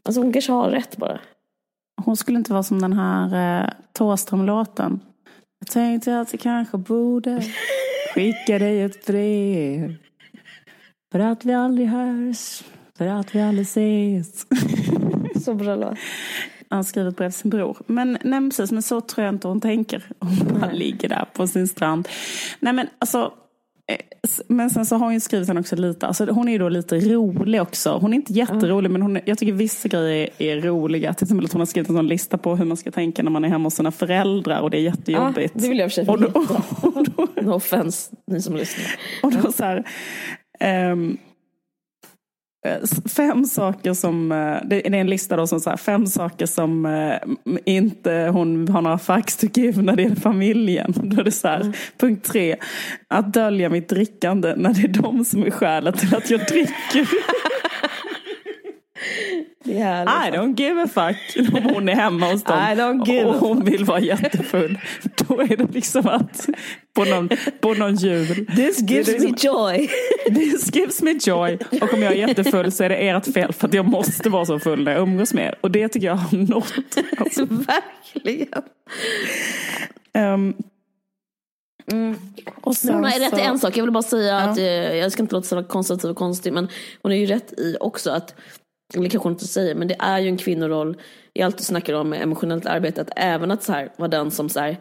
Alltså 0.06 0.21
hon 0.21 0.34
kanske 0.34 0.52
har 0.52 0.69
rätt 0.69 0.97
bara. 0.97 1.19
hon 2.06 2.17
skulle 2.17 2.38
inte 2.38 2.52
vara 2.54 2.63
som 2.63 2.82
den 2.82 2.93
här 2.93 3.63
eh, 3.63 3.69
Thåström-låten. 3.93 5.00
Jag 5.60 5.67
tänkte 5.67 6.19
att 6.19 6.34
jag 6.34 6.41
kanske 6.41 6.78
borde 6.78 7.43
skicka 8.13 8.60
dig 8.60 8.82
ett 8.82 9.06
brev. 9.06 9.95
För 11.12 11.20
att 11.20 11.46
vi 11.46 11.54
aldrig 11.54 11.88
hörs, 11.88 12.63
för 12.98 13.08
att 13.08 13.36
vi 13.36 13.41
aldrig 13.41 13.65
ses. 13.67 14.46
Så 15.46 15.54
bra 15.54 15.76
låt. 15.76 15.98
Han 16.70 16.78
har 16.78 16.84
skrivit 16.84 17.17
brev 17.17 17.30
till 17.30 17.39
sin 17.39 17.50
bror. 17.50 17.78
Men, 17.88 18.17
nej, 18.24 18.50
precis, 18.50 18.72
men 18.72 18.82
så 18.84 19.02
tror 19.02 19.26
jag 19.26 19.36
inte 19.36 19.48
hon 19.48 19.62
tänker. 19.62 20.04
Om 20.20 20.58
han 20.62 20.76
ligger 20.76 21.10
där 21.10 21.26
på 21.34 21.48
sin 21.48 21.67
strand. 21.67 22.08
Nej 22.60 22.74
men 22.74 22.88
alltså. 23.00 23.34
eh, 23.91 23.98
Men 24.48 24.70
sen 24.70 24.86
så 24.86 24.96
har 24.96 25.06
hon 25.06 25.13
ju 25.13 25.20
skrivit 25.20 25.48
den 25.48 25.58
också 25.58 25.76
lite, 25.76 26.08
alltså 26.08 26.26
hon 26.26 26.48
är 26.48 26.52
ju 26.52 26.58
då 26.58 26.70
lite 26.70 27.00
rolig 27.00 27.62
också. 27.62 27.98
Hon 28.02 28.13
är 28.13 28.15
inte 28.15 28.34
jätterolig 28.34 28.91
men 28.91 29.02
hon 29.02 29.20
jag 29.26 29.38
tycker 29.38 29.54
vissa 29.54 29.88
grejer 29.88 30.30
är, 30.38 30.58
är 30.58 30.62
roliga. 30.62 31.13
Till 31.13 31.26
exempel 31.26 31.46
att 31.46 31.52
hon 31.54 31.62
har 31.62 31.65
skrivit 31.65 31.89
en 31.89 31.96
sån 31.96 32.08
lista 32.08 32.38
på 32.38 32.56
hur 32.56 32.65
man 32.65 32.78
ska 32.78 32.91
tänka 32.91 33.24
när 33.24 33.32
man 33.32 33.46
är 33.46 33.50
hemma 33.50 33.63
hos 33.63 33.74
sina 33.76 33.91
föräldrar 33.91 34.62
och 34.62 34.70
det 34.70 34.78
är 34.78 34.82
jättejobbigt. 34.82 35.52
Ja, 35.56 35.62
det 35.62 35.70
vill 35.70 35.78
jag 35.80 35.89
för 35.91 35.96
sig 35.96 36.08
och 36.08 36.20
då, 36.22 36.28
veta. 36.28 36.63
och 36.88 37.06
då, 37.10 37.28
No 37.41 37.52
offense, 37.54 38.12
ni 38.32 38.41
som 38.41 38.56
lyssnar. 38.56 38.86
och 39.24 39.32
då 39.34 39.52
så 39.52 39.63
här, 39.63 39.84
eh, 40.60 40.96
fem 43.10 43.46
saker 43.46 43.93
som, 43.93 44.32
eh, 44.32 44.58
det 44.65 44.88
är 44.88 44.93
en 44.93 45.10
lista 45.10 45.36
då 45.36 45.48
som 45.48 45.60
så 45.60 45.70
här, 45.70 45.78
fem 45.78 46.08
saker 46.08 46.46
som 46.46 46.86
eh, 46.86 47.17
inte 47.65 48.12
hon 48.34 48.67
har 48.67 48.82
några 48.82 48.98
facts 48.98 49.38
to 49.38 49.48
give 49.54 49.82
när 49.82 49.96
det 49.96 50.02
gäller 50.04 50.15
familjen. 50.15 50.93
Då 51.04 51.22
är 51.22 51.24
det 51.24 51.32
så 51.32 51.48
här, 51.48 51.62
Mm. 51.62 51.74
punkt 51.98 52.26
tre, 52.32 52.56
att 53.08 53.34
dölja 53.34 53.70
mitt 53.70 53.89
drickande 53.89 54.54
när 54.58 54.74
det 54.74 54.82
är 54.82 55.02
de 55.02 55.26
som 55.26 55.43
är 55.43 55.52
skälet 55.52 55.98
till 55.98 56.15
att 56.15 56.30
jag 56.30 56.39
dricker. 56.39 57.08
Det 59.67 59.77
är. 59.80 60.03
I 60.03 60.32
don't 60.32 60.60
give 60.60 60.82
a 60.84 60.88
fuck 60.88 61.47
om 61.53 61.63
hon 61.73 61.89
är 61.89 61.95
hemma 61.95 62.32
hos 62.32 62.43
dem 62.43 63.01
och 63.25 63.36
hon 63.36 63.65
vill 63.65 63.86
vara 63.86 63.99
jättefull. 63.99 64.80
Då 65.27 65.41
är 65.41 65.58
det 65.58 65.73
liksom 65.73 66.08
att 66.08 66.49
på 66.95 67.06
någon, 67.06 67.30
på 67.62 67.73
någon 67.73 67.95
jul. 67.95 68.27
This 68.56 68.82
gives 68.82 69.08
Det 69.08 69.15
är 69.15 69.19
me 69.19 69.27
liksom- 69.27 69.51
joy. 69.53 69.89
This 70.36 70.75
gives 70.75 71.01
me 71.01 71.12
joy. 71.21 71.58
Och 71.82 71.93
om 71.93 72.01
jag 72.03 72.13
är 72.13 72.27
jättefull 72.27 72.71
så 72.71 72.84
är 72.84 72.89
det 72.89 72.95
ert 72.95 73.34
fel 73.34 73.53
för 73.53 73.67
att 73.67 73.73
jag 73.73 73.86
måste 73.86 74.30
vara 74.30 74.45
så 74.45 74.60
full 74.60 74.84
när 74.84 74.91
jag 74.91 75.01
umgås 75.01 75.34
med 75.34 75.45
er. 75.45 75.56
Och 75.62 75.71
det 75.71 75.88
tycker 75.89 76.08
jag 76.08 76.15
har 76.15 76.38
nått. 76.38 76.73
Alltså, 77.17 77.45
Verkligen. 77.49 78.62
ehm, 80.13 80.53
och 82.62 82.75
sen 82.75 82.93
Hon 82.95 83.03
har 83.03 83.19
rätt 83.19 83.39
i 83.39 83.41
en 83.41 83.60
sak. 83.60 83.77
Jag 83.77 83.84
vill 83.84 83.91
bara 83.93 84.03
säga 84.03 84.38
att, 84.38 84.58
eh, 84.58 84.65
jag 84.65 85.12
ska 85.12 85.21
inte 85.23 85.36
låta 85.36 85.47
så 85.47 85.63
konservativ 85.63 86.10
och 86.12 86.17
konstig, 86.17 86.53
men 86.53 86.67
hon 87.01 87.12
är 87.12 87.15
ju 87.15 87.25
rätt 87.25 87.53
i 87.60 87.77
också 87.80 88.12
att, 88.12 88.36
eller 88.95 89.10
kanske 89.10 89.26
hon 89.26 89.34
inte 89.34 89.47
säger, 89.47 89.76
men 89.76 89.88
det 89.88 89.95
är 90.00 90.19
ju 90.19 90.28
en 90.28 90.38
kvinnoroll 90.38 90.97
i 91.34 91.41
allt 91.41 91.58
du 91.58 91.63
snackar 91.63 91.93
om 91.93 92.10
med 92.10 92.21
emotionellt 92.21 92.65
arbete, 92.65 93.02
att 93.02 93.12
även 93.15 93.52
att 93.52 93.63
så 93.63 93.71
här, 93.71 93.91
vara 93.97 94.08
den 94.08 94.32
som 94.32 94.50
så 94.50 94.60
här, 94.60 94.78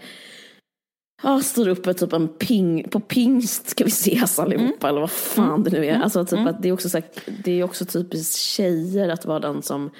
Ja, 1.22 1.40
står 1.40 1.68
upp 1.68 1.86
med 1.86 1.98
typ 1.98 2.12
en 2.12 2.28
ping, 2.28 2.88
på 2.90 3.00
pingst 3.00 3.68
ska 3.68 3.84
vi 3.84 3.90
ses 3.90 4.38
allihopa 4.38 4.88
eller 4.88 5.00
vad 5.00 5.10
fan 5.10 5.62
det 5.62 5.70
nu 5.70 5.86
är. 5.86 6.00
Alltså 6.00 6.24
typ 6.24 6.46
att 6.46 6.62
det 6.62 6.68
är 6.68 6.72
också 6.72 6.88
så 6.88 6.98
här, 6.98 7.06
det 7.44 7.52
är 7.52 7.64
också 7.64 7.84
typiskt 7.84 8.36
tjejer 8.36 9.08
att 9.08 9.24
vara 9.24 9.40
den 9.40 9.62
som 9.62 9.90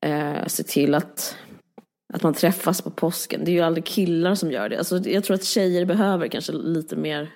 eh, 0.00 0.46
ser 0.46 0.64
till 0.64 0.94
att, 0.94 1.36
att 2.14 2.22
man 2.22 2.34
träffas 2.34 2.82
på 2.82 2.90
påsken. 2.90 3.44
Det 3.44 3.50
är 3.50 3.52
ju 3.52 3.60
aldrig 3.60 3.84
killar 3.84 4.34
som 4.34 4.50
gör 4.50 4.68
det. 4.68 4.78
Alltså, 4.78 4.98
jag 4.98 5.24
tror 5.24 5.34
att 5.34 5.44
tjejer 5.44 5.84
behöver 5.84 6.28
kanske 6.28 6.52
lite 6.52 6.96
mer 6.96 7.30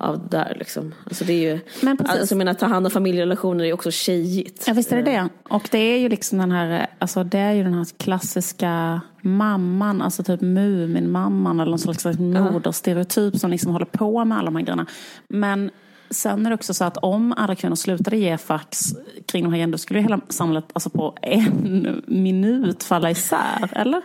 av 0.00 0.28
där 0.28 0.56
liksom. 0.58 0.94
Alltså 1.04 1.24
det 1.24 1.32
är 1.32 1.52
ju, 1.52 1.60
Men 1.82 1.96
precis. 1.96 2.20
alltså 2.20 2.34
jag 2.34 2.38
menar 2.38 2.54
ta 2.54 2.66
hand 2.66 2.86
om 2.86 2.90
familjerelationer 2.90 3.64
är 3.64 3.72
också 3.72 3.90
tjejigt. 3.90 4.64
Ja 4.66 4.72
visst 4.72 4.92
är 4.92 4.96
det 4.96 5.02
det. 5.02 5.28
Och 5.48 5.68
det 5.70 5.78
är 5.78 5.98
ju 5.98 6.08
liksom 6.08 6.38
den 6.38 6.52
här, 6.52 6.86
alltså 6.98 7.24
det 7.24 7.38
är 7.38 7.52
ju 7.52 7.62
den 7.62 7.74
här 7.74 7.86
klassiska 7.96 9.00
mamman, 9.20 10.02
alltså 10.02 10.22
typ 10.22 10.40
Muminmamman 10.40 11.60
eller 11.60 11.70
någon 11.70 11.78
slags 11.78 12.04
moderstereotyp 12.52 13.36
som 13.36 13.50
liksom 13.50 13.72
håller 13.72 13.86
på 13.86 14.24
med 14.24 14.38
alla 14.38 14.44
de 14.44 14.56
här 14.56 14.62
grejerna. 14.62 14.86
Men 15.28 15.70
sen 16.10 16.46
är 16.46 16.50
det 16.50 16.54
också 16.54 16.74
så 16.74 16.84
att 16.84 16.96
om 16.96 17.34
alla 17.36 17.54
kvinnor 17.54 17.74
slutade 17.76 18.16
ge 18.16 18.38
fax 18.38 18.80
kring 19.26 19.44
de 19.44 19.48
här 19.48 19.56
grejerna, 19.56 19.72
då 19.72 19.78
skulle 19.78 19.98
ju 19.98 20.02
hela 20.02 20.20
samhället 20.28 20.64
alltså 20.72 20.90
på 20.90 21.16
en 21.22 22.02
minut 22.06 22.82
falla 22.82 23.10
isär, 23.10 23.70
eller? 23.72 24.02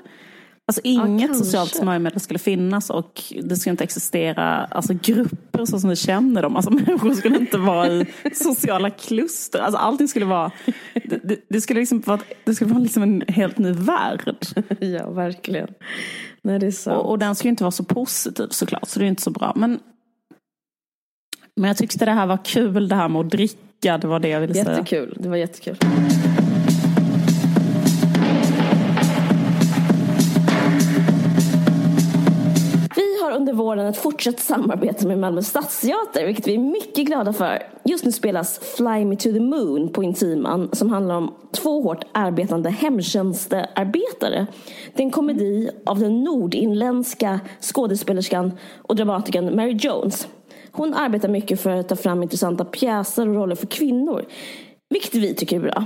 Alltså 0.67 0.81
inget 0.83 1.27
kanske. 1.27 1.45
socialt 1.45 1.75
smörjmedel 1.75 2.19
skulle 2.19 2.39
finnas 2.39 2.89
och 2.89 3.23
det 3.43 3.55
skulle 3.55 3.71
inte 3.71 3.83
existera 3.83 4.65
alltså, 4.65 4.93
grupper 5.01 5.65
så 5.65 5.79
som 5.79 5.89
vi 5.89 5.95
känner 5.95 6.41
dem. 6.41 6.55
Alltså 6.55 6.71
människor 6.73 7.13
skulle 7.13 7.37
inte 7.37 7.57
vara 7.57 7.87
i 7.87 8.07
sociala 8.33 8.89
kluster. 8.89 9.59
Alltså 9.59 9.77
allting 9.77 10.07
skulle 10.07 10.25
vara, 10.25 10.51
det, 11.23 11.45
det, 11.49 11.61
skulle 11.61 11.79
liksom 11.79 11.99
vara, 11.99 12.19
det 12.43 12.55
skulle 12.55 12.71
vara 12.73 12.83
liksom 12.83 13.03
en 13.03 13.23
helt 13.27 13.57
ny 13.57 13.71
värld. 13.71 14.35
ja, 14.79 15.09
verkligen. 15.09 15.69
Nej, 16.41 16.59
det 16.59 16.67
är 16.67 16.71
sant. 16.71 16.97
Och, 16.97 17.09
och 17.09 17.19
den 17.19 17.35
skulle 17.35 17.49
inte 17.49 17.63
vara 17.63 17.71
så 17.71 17.83
positiv 17.83 18.47
såklart, 18.49 18.87
så 18.87 18.99
det 18.99 19.05
är 19.05 19.07
inte 19.07 19.21
så 19.21 19.31
bra. 19.31 19.53
Men, 19.55 19.79
men 21.55 21.67
jag 21.67 21.77
tyckte 21.77 22.05
det 22.05 22.11
här 22.11 22.25
var 22.25 22.45
kul, 22.45 22.87
det 22.87 22.95
här 22.95 23.09
med 23.09 23.19
att 23.19 23.29
dricka, 23.29 23.97
det 23.97 24.07
var 24.07 24.19
det 24.19 24.27
jag 24.29 24.41
ville 24.41 24.53
säga. 24.53 24.69
Jättekul, 24.69 25.17
det 25.19 25.29
var 25.29 25.35
jättekul. 25.35 25.77
Under 33.45 33.53
våren 33.53 33.85
ett 33.85 33.97
fortsatt 33.97 34.39
samarbete 34.39 35.07
med 35.07 35.19
Malmö 35.19 35.41
Stadsteater, 35.41 36.25
vilket 36.25 36.47
vi 36.47 36.53
är 36.53 36.59
mycket 36.59 37.05
glada 37.05 37.33
för. 37.33 37.63
Just 37.83 38.05
nu 38.05 38.11
spelas 38.11 38.59
Fly 38.59 39.05
Me 39.05 39.15
To 39.15 39.31
The 39.33 39.39
Moon 39.39 39.89
på 39.89 40.03
Intiman, 40.03 40.69
som 40.73 40.89
handlar 40.89 41.15
om 41.15 41.33
två 41.51 41.81
hårt 41.81 42.03
arbetande 42.11 42.69
hemtjänstearbetare. 42.69 44.47
Det 44.93 45.01
är 45.01 45.05
en 45.05 45.11
komedi 45.11 45.69
av 45.85 45.99
den 45.99 46.23
nordinländska 46.23 47.39
skådespelerskan 47.61 48.51
och 48.77 48.95
dramatikern 48.95 49.55
Mary 49.55 49.77
Jones. 49.79 50.27
Hon 50.71 50.93
arbetar 50.93 51.29
mycket 51.29 51.61
för 51.61 51.69
att 51.69 51.89
ta 51.89 51.95
fram 51.95 52.23
intressanta 52.23 52.65
pjäser 52.65 53.29
och 53.29 53.35
roller 53.35 53.55
för 53.55 53.67
kvinnor, 53.67 54.25
vilket 54.89 55.15
vi 55.15 55.33
tycker 55.33 55.55
är 55.55 55.61
bra. 55.61 55.85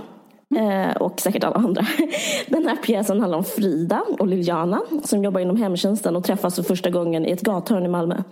Mm. 0.56 0.90
Eh, 0.90 0.96
och 0.96 1.20
säkert 1.20 1.44
alla 1.44 1.56
andra. 1.56 1.86
Den 2.48 2.68
här 2.68 2.76
pjäsen 2.76 3.20
handlar 3.20 3.38
om 3.38 3.44
Frida 3.44 4.04
och 4.20 4.28
Liliana 4.28 4.82
som 5.04 5.24
jobbar 5.24 5.40
inom 5.40 5.58
hemtjänsten 5.58 6.16
och 6.16 6.24
träffas 6.24 6.56
för 6.56 6.64
första 6.64 6.90
gången 6.90 7.26
i 7.26 7.32
ett 7.32 7.42
gathörn 7.42 7.86
i 7.86 7.88
Malmö 7.88 8.24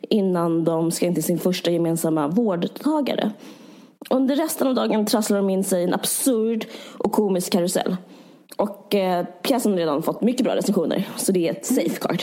innan 0.00 0.64
de 0.64 0.90
ska 0.90 1.06
in 1.06 1.14
till 1.14 1.24
sin 1.24 1.38
första 1.38 1.70
gemensamma 1.70 2.28
vårdtagare. 2.28 3.30
Under 4.10 4.36
resten 4.36 4.66
av 4.66 4.74
dagen 4.74 5.06
trasslar 5.06 5.36
de 5.36 5.50
in 5.50 5.64
sig 5.64 5.80
i 5.80 5.84
en 5.84 5.94
absurd 5.94 6.66
och 6.98 7.12
komisk 7.12 7.52
karusell. 7.52 7.96
Och 8.56 8.94
eh, 8.94 9.24
pjäsen 9.42 9.72
har 9.72 9.78
redan 9.78 10.02
fått 10.02 10.22
mycket 10.22 10.44
bra 10.44 10.56
recensioner, 10.56 11.08
så 11.16 11.32
det 11.32 11.48
är 11.48 11.52
ett 11.52 11.66
safeguard. 11.66 12.22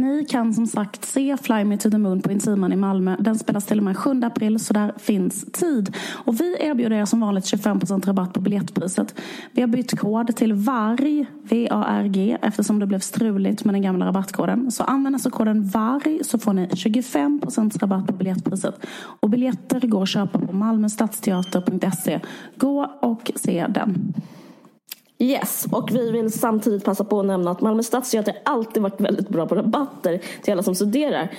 Ni 0.00 0.24
kan 0.24 0.54
som 0.54 0.66
sagt 0.66 1.04
se 1.04 1.36
Fly 1.36 1.64
Me 1.64 1.78
To 1.78 1.90
The 1.90 1.98
Moon 1.98 2.22
på 2.22 2.32
Intiman 2.32 2.72
i 2.72 2.76
Malmö. 2.76 3.16
Den 3.18 3.38
spelas 3.38 3.66
till 3.66 3.78
och 3.78 3.84
med 3.84 3.96
7 3.96 4.20
april 4.22 4.58
så 4.58 4.74
där 4.74 4.92
finns 4.98 5.44
tid. 5.52 5.96
Och 6.12 6.40
vi 6.40 6.56
erbjuder 6.60 6.96
er 6.96 7.04
som 7.04 7.20
vanligt 7.20 7.44
25% 7.44 8.06
rabatt 8.06 8.32
på 8.32 8.40
biljettpriset. 8.40 9.14
Vi 9.52 9.60
har 9.60 9.68
bytt 9.68 9.98
kod 9.98 10.36
till 10.36 10.52
VARG, 10.52 11.26
V-A-R-G, 11.42 12.38
eftersom 12.42 12.78
det 12.78 12.86
blev 12.86 12.98
struligt 12.98 13.64
med 13.64 13.74
den 13.74 13.82
gamla 13.82 14.06
rabattkoden. 14.06 14.70
Så 14.70 14.84
använd 14.84 15.16
alltså 15.16 15.30
koden 15.30 15.64
VARG 15.68 16.20
så 16.24 16.38
får 16.38 16.52
ni 16.52 16.66
25% 16.66 17.78
rabatt 17.78 18.06
på 18.06 18.12
biljettpriset. 18.12 18.86
Och 19.20 19.30
biljetter 19.30 19.80
går 19.80 20.02
att 20.02 20.08
köpa 20.08 20.38
på 20.38 20.52
malmöstadsteater.se. 20.52 22.20
Gå 22.56 22.90
och 23.00 23.30
se 23.36 23.66
den. 23.68 24.14
Yes, 25.24 25.66
och 25.70 25.90
vi 25.92 26.10
vill 26.10 26.32
samtidigt 26.32 26.84
passa 26.84 27.04
på 27.04 27.20
att 27.20 27.26
nämna 27.26 27.50
att 27.50 27.60
Malmö 27.60 27.82
Stadsteater 27.82 28.36
alltid 28.44 28.82
varit 28.82 29.00
väldigt 29.00 29.28
bra 29.28 29.46
på 29.46 29.54
rabatter 29.54 30.20
till 30.42 30.52
alla 30.52 30.62
som 30.62 30.74
studerar. 30.74 31.30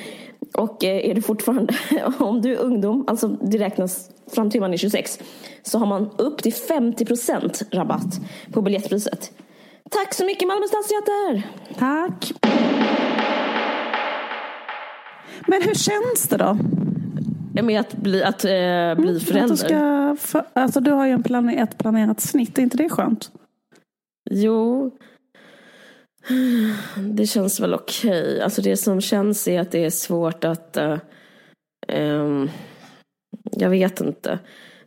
Och 0.54 0.84
eh, 0.84 1.10
är 1.10 1.15
du 1.15 1.21
fortfarande, 1.21 1.74
om 2.19 2.41
du 2.41 2.54
är 2.54 2.58
ungdom, 2.58 3.06
alltså 3.08 3.28
det 3.28 3.58
räknas 3.58 4.10
fram 4.36 4.50
till 4.50 4.62
man 4.62 4.74
är 4.74 4.78
26, 4.78 5.19
så 5.63 5.80
har 5.80 5.86
man 5.86 6.10
upp 6.17 6.43
till 6.43 6.54
50% 6.54 7.63
rabatt 7.71 8.19
på 8.52 8.62
biljettpriset. 8.62 9.32
Tack 9.89 10.13
så 10.13 10.26
mycket 10.26 10.48
Malmö 10.48 10.65
Stadsteater! 10.67 11.43
Tack! 11.78 12.34
Men 15.48 15.62
hur 15.62 15.74
känns 15.74 16.28
det 16.30 16.38
då? 16.38 16.58
Med 17.63 17.80
att 17.80 17.93
bli, 17.93 18.24
att, 18.24 18.45
eh, 18.45 18.50
bli 18.50 19.17
Att 19.17 19.24
förälder. 19.24 19.48
du, 19.48 19.58
ska, 19.58 20.15
för, 20.19 20.45
alltså 20.54 20.80
du 20.80 20.91
har 20.91 21.06
ju 21.06 21.12
en 21.12 21.24
plan, 21.24 21.50
ett 21.50 21.78
planerat 21.78 22.21
snitt, 22.21 22.58
är 22.58 22.62
inte 22.62 22.78
det 22.78 22.89
skönt? 22.89 23.32
Jo, 24.38 24.91
det 26.98 27.26
känns 27.26 27.60
väl 27.60 27.74
okej. 27.74 28.41
Alltså 28.41 28.62
det 28.62 28.78
som 28.78 29.02
känns 29.02 29.48
är 29.48 29.60
att 29.60 29.71
det 29.71 29.86
är 29.86 29.89
svårt 29.89 30.43
att... 30.43 30.77
eh, 30.77 30.98
ehm, 31.88 32.50
jag 33.52 33.69
vet 33.69 34.02
inte. 34.02 34.40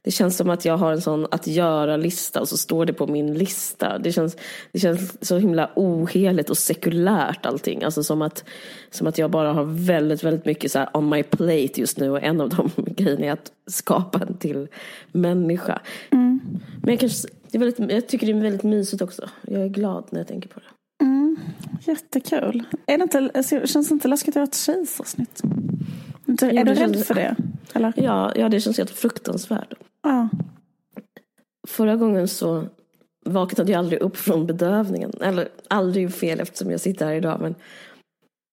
Det 0.03 0.11
känns 0.11 0.37
som 0.37 0.51
att 0.51 0.65
jag 0.65 0.77
har 0.77 0.93
en 0.93 1.01
sån 1.01 1.27
att 1.31 1.47
göra-lista 1.47 2.41
och 2.41 2.49
så 2.49 2.57
står 2.57 2.87
det 2.87 2.93
på 2.93 3.07
min 3.07 3.35
lista. 3.35 3.99
Det 3.99 4.13
känns, 4.13 4.37
det 4.73 4.79
känns 4.79 5.27
så 5.27 5.39
himla 5.39 5.71
oheligt 5.75 6.51
och 6.51 6.59
sekulärt 6.59 7.47
allting. 7.47 7.85
Alltså 7.85 8.03
som 8.03 8.23
att, 8.23 8.45
som 8.91 9.07
att 9.07 9.19
jag 9.19 9.31
bara 9.31 9.53
har 9.53 9.65
väldigt, 9.65 10.25
väldigt 10.25 10.45
mycket 10.45 10.73
så 10.73 10.87
on 10.95 11.09
my 11.09 11.23
plate 11.23 11.81
just 11.81 11.99
nu 11.99 12.11
och 12.11 12.23
en 12.23 12.41
av 12.41 12.49
de 12.49 12.71
grejerna 12.77 13.27
är 13.27 13.33
att 13.33 13.53
skapa 13.67 14.19
en 14.19 14.39
till 14.39 14.69
människa. 15.13 15.81
Men 16.83 16.95
jag, 16.95 17.01
kanske, 17.01 17.29
det 17.51 17.59
är 17.59 17.59
väldigt, 17.59 17.91
jag 17.93 18.09
tycker 18.09 18.27
det 18.27 18.33
är 18.33 18.41
väldigt 18.43 18.63
mysigt 18.63 19.03
också. 19.03 19.29
Jag 19.43 19.63
är 19.63 19.69
glad 19.69 20.05
när 20.11 20.21
jag 20.21 20.27
tänker 20.29 20.49
på 20.49 20.61
det. 20.61 20.67
Jättekul. 21.87 22.65
Är 22.87 22.99
det 22.99 23.03
inte, 23.03 23.67
känns 23.67 23.89
det 23.89 23.93
inte 23.95 24.09
läskigt 24.09 24.33
att 24.33 24.37
göra 24.37 24.45
ett 24.45 24.55
kejsarsnitt? 24.57 25.43
Inte- 26.27 26.51
Jo, 26.53 26.61
Är 26.61 26.65
du 26.65 26.71
rädd 26.71 26.79
känns- 26.79 27.07
för 27.07 27.15
det? 27.15 27.37
Eller? 27.75 27.93
Ja, 27.97 28.33
ja, 28.37 28.49
det 28.49 28.61
känns 28.61 28.79
helt 28.79 28.91
fruktansvärt. 28.91 29.75
Ja. 30.03 30.29
Förra 31.69 31.97
gången 31.97 32.29
så 32.29 32.65
vaknade 33.27 33.73
jag 33.73 33.79
aldrig 33.79 34.01
upp 34.01 34.17
från 34.17 34.47
bedövningen. 34.47 35.13
Eller 35.21 35.49
aldrig 35.69 36.13
fel 36.15 36.41
eftersom 36.41 36.71
jag 36.71 36.81
sitter 36.81 37.07
här 37.07 37.15
idag. 37.15 37.41
Men 37.41 37.55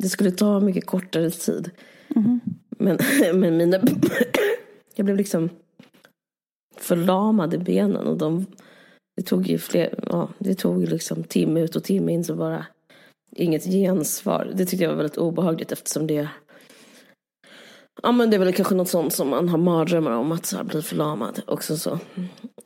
det 0.04 0.10
skulle 0.10 0.32
ta 0.32 0.60
mycket 0.60 0.86
kortare 0.86 1.32
tid. 1.32 1.72
Mhm. 2.08 2.40
Men, 2.70 2.98
men 3.40 3.58
mina... 3.58 3.78
jag 4.96 5.06
blev 5.06 5.18
liksom 5.18 5.50
förlamad 6.78 7.54
i 7.54 7.58
benen. 7.58 8.08
Och 8.08 8.18
de, 8.18 8.46
det 9.16 9.22
tog 9.22 9.48
ju 9.48 9.58
fler, 9.58 10.00
ja, 10.10 10.30
det 10.38 10.56
tog 10.56 10.88
liksom 10.88 11.24
timme 11.24 11.62
ut 11.62 11.76
och 11.76 11.84
timme 11.84 12.12
in 12.12 12.24
så 12.24 12.36
bara 12.36 12.66
inget 13.36 13.64
gensvar. 13.64 14.52
Det 14.56 14.66
tyckte 14.66 14.84
jag 14.84 14.90
var 14.90 14.98
väldigt 14.98 15.18
obehagligt 15.18 15.72
eftersom 15.72 16.08
det 16.08 16.30
Ja 18.04 18.12
men 18.12 18.30
det 18.30 18.38
är 18.38 18.40
väl 18.40 18.54
kanske 18.54 18.76
något 18.76 18.90
sånt 18.90 19.14
som 19.14 19.30
man 19.30 19.50
har 19.50 19.58
mardrömmar 19.58 20.12
om 20.12 20.32
att 20.32 20.46
så 20.46 20.58
här, 20.58 20.64
bli 20.64 20.82
förlamad. 20.82 21.42
Också 21.48 21.78
så. 21.78 22.00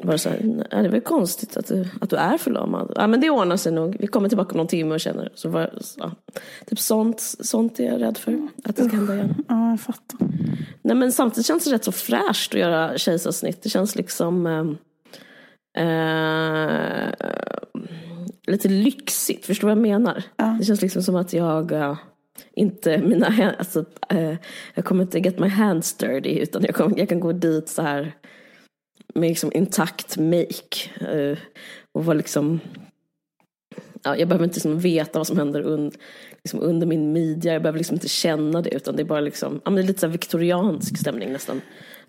Bara 0.03 0.17
så 0.17 0.29
här, 0.29 0.39
nej, 0.43 0.67
det 0.69 0.75
är 0.77 0.89
väl 0.89 1.01
konstigt 1.01 1.57
att 1.57 1.67
du, 1.67 1.87
att 2.01 2.09
du 2.09 2.15
är 2.15 2.37
förlamad. 2.37 2.93
Ja 2.95 3.07
men 3.07 3.21
det 3.21 3.29
ordnar 3.29 3.57
sig 3.57 3.71
nog. 3.71 3.97
Vi 3.99 4.07
kommer 4.07 4.29
tillbaka 4.29 4.51
om 4.51 4.57
någon 4.57 4.67
timme 4.67 4.93
och 4.93 4.99
känner. 4.99 5.31
Så 5.35 5.49
var, 5.49 5.73
ja. 5.97 6.11
Typ 6.65 6.79
sånt, 6.79 7.21
sånt 7.39 7.79
är 7.79 7.83
jag 7.83 8.01
rädd 8.01 8.17
för. 8.17 8.47
Att 8.63 8.75
det 8.75 8.83
ska 8.83 8.95
hända 8.95 9.13
igen. 9.13 9.35
ja, 9.47 9.69
jag 9.69 9.81
fattar. 9.81 10.19
Nej 10.81 10.95
men 10.95 11.11
samtidigt 11.11 11.47
känns 11.47 11.65
det 11.65 11.71
rätt 11.71 11.83
så 11.83 11.91
fräscht 11.91 12.53
att 12.53 12.59
göra 12.59 12.97
kejsarsnitt. 12.97 13.63
Det 13.63 13.69
känns 13.69 13.95
liksom 13.95 14.47
eh, 15.77 17.09
lite 18.47 18.69
lyxigt. 18.69 19.45
Förstår 19.45 19.67
du 19.67 19.75
vad 19.75 19.87
jag 19.87 19.91
menar? 19.91 20.23
Ja. 20.37 20.55
Det 20.59 20.65
känns 20.65 20.81
liksom 20.81 21.03
som 21.03 21.15
att 21.15 21.33
jag 21.33 21.71
eh, 21.71 21.97
inte 22.53 22.97
mina 22.97 23.53
alltså, 23.59 23.85
eh, 24.09 24.35
jag 24.73 24.85
kommer 24.85 25.03
inte 25.03 25.19
get 25.19 25.39
my 25.39 25.47
hands 25.47 25.93
dirty 25.93 26.39
utan 26.39 26.63
jag, 26.63 26.75
kommer, 26.75 26.99
jag 26.99 27.09
kan 27.09 27.19
gå 27.19 27.31
dit 27.31 27.69
så 27.69 27.81
här 27.81 28.15
med 29.13 29.29
liksom 29.29 29.51
intakt 29.53 30.17
make. 30.17 31.05
Eh, 31.11 31.37
och 31.91 32.05
vara 32.05 32.17
liksom 32.17 32.59
ja, 34.03 34.17
jag 34.17 34.27
behöver 34.27 34.45
inte 34.45 34.55
liksom 34.55 34.79
veta 34.79 35.19
vad 35.19 35.27
som 35.27 35.37
händer 35.37 35.61
un, 35.61 35.91
liksom 36.43 36.59
under 36.59 36.87
min 36.87 37.11
midja. 37.11 37.53
Jag 37.53 37.61
behöver 37.61 37.77
liksom 37.77 37.95
inte 37.95 38.09
känna 38.09 38.61
det 38.61 38.69
utan 38.69 38.95
det 38.95 39.01
är 39.01 39.05
bara 39.05 39.19
liksom, 39.19 39.61
ja, 39.65 39.71
men 39.71 39.75
det 39.75 39.81
är 39.81 39.87
lite 39.87 39.99
så 39.99 40.07
viktoriansk 40.07 40.97
stämning 40.97 41.31
nästan. 41.31 41.61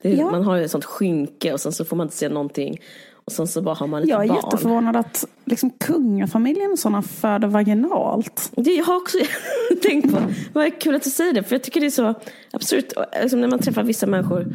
Är, 0.03 0.17
Ja. 0.17 0.31
Man 0.31 0.43
har 0.43 0.57
ju 0.57 0.65
ett 0.65 0.71
sånt 0.71 0.85
skynke 0.85 1.53
och 1.53 1.61
sen 1.61 1.73
så 1.73 1.85
får 1.85 1.97
man 1.97 2.07
inte 2.07 2.17
se 2.17 2.29
någonting. 2.29 2.81
Och 3.25 3.33
sen 3.33 3.47
så 3.47 3.63
bara 3.63 3.75
har 3.75 3.87
man 3.87 4.03
ett 4.03 4.09
Jag 4.09 4.25
är 4.25 4.29
barn. 4.29 4.37
jätteförvånad 4.37 4.97
att 4.97 5.25
liksom, 5.45 5.71
kungafamiljen 5.71 6.73
och 6.73 6.79
sådana 6.79 7.03
föder 7.03 7.49
vaginalt. 7.49 8.53
Det 8.57 8.71
jag 8.71 8.85
har 8.85 8.97
också 8.97 9.19
tänkt 9.83 10.13
på. 10.15 10.19
Vad 10.53 10.81
kul 10.81 10.95
att 10.95 11.03
du 11.03 11.11
säger 11.11 11.33
det. 11.33 11.43
För 11.43 11.55
jag 11.55 11.63
tycker 11.63 11.81
det 11.81 11.87
är 11.87 11.91
så 11.91 12.15
absurt. 12.51 12.93
Alltså 13.23 13.37
när 13.37 13.49
man 13.49 13.59
träffar 13.59 13.83
vissa 13.83 14.07
människor. 14.07 14.47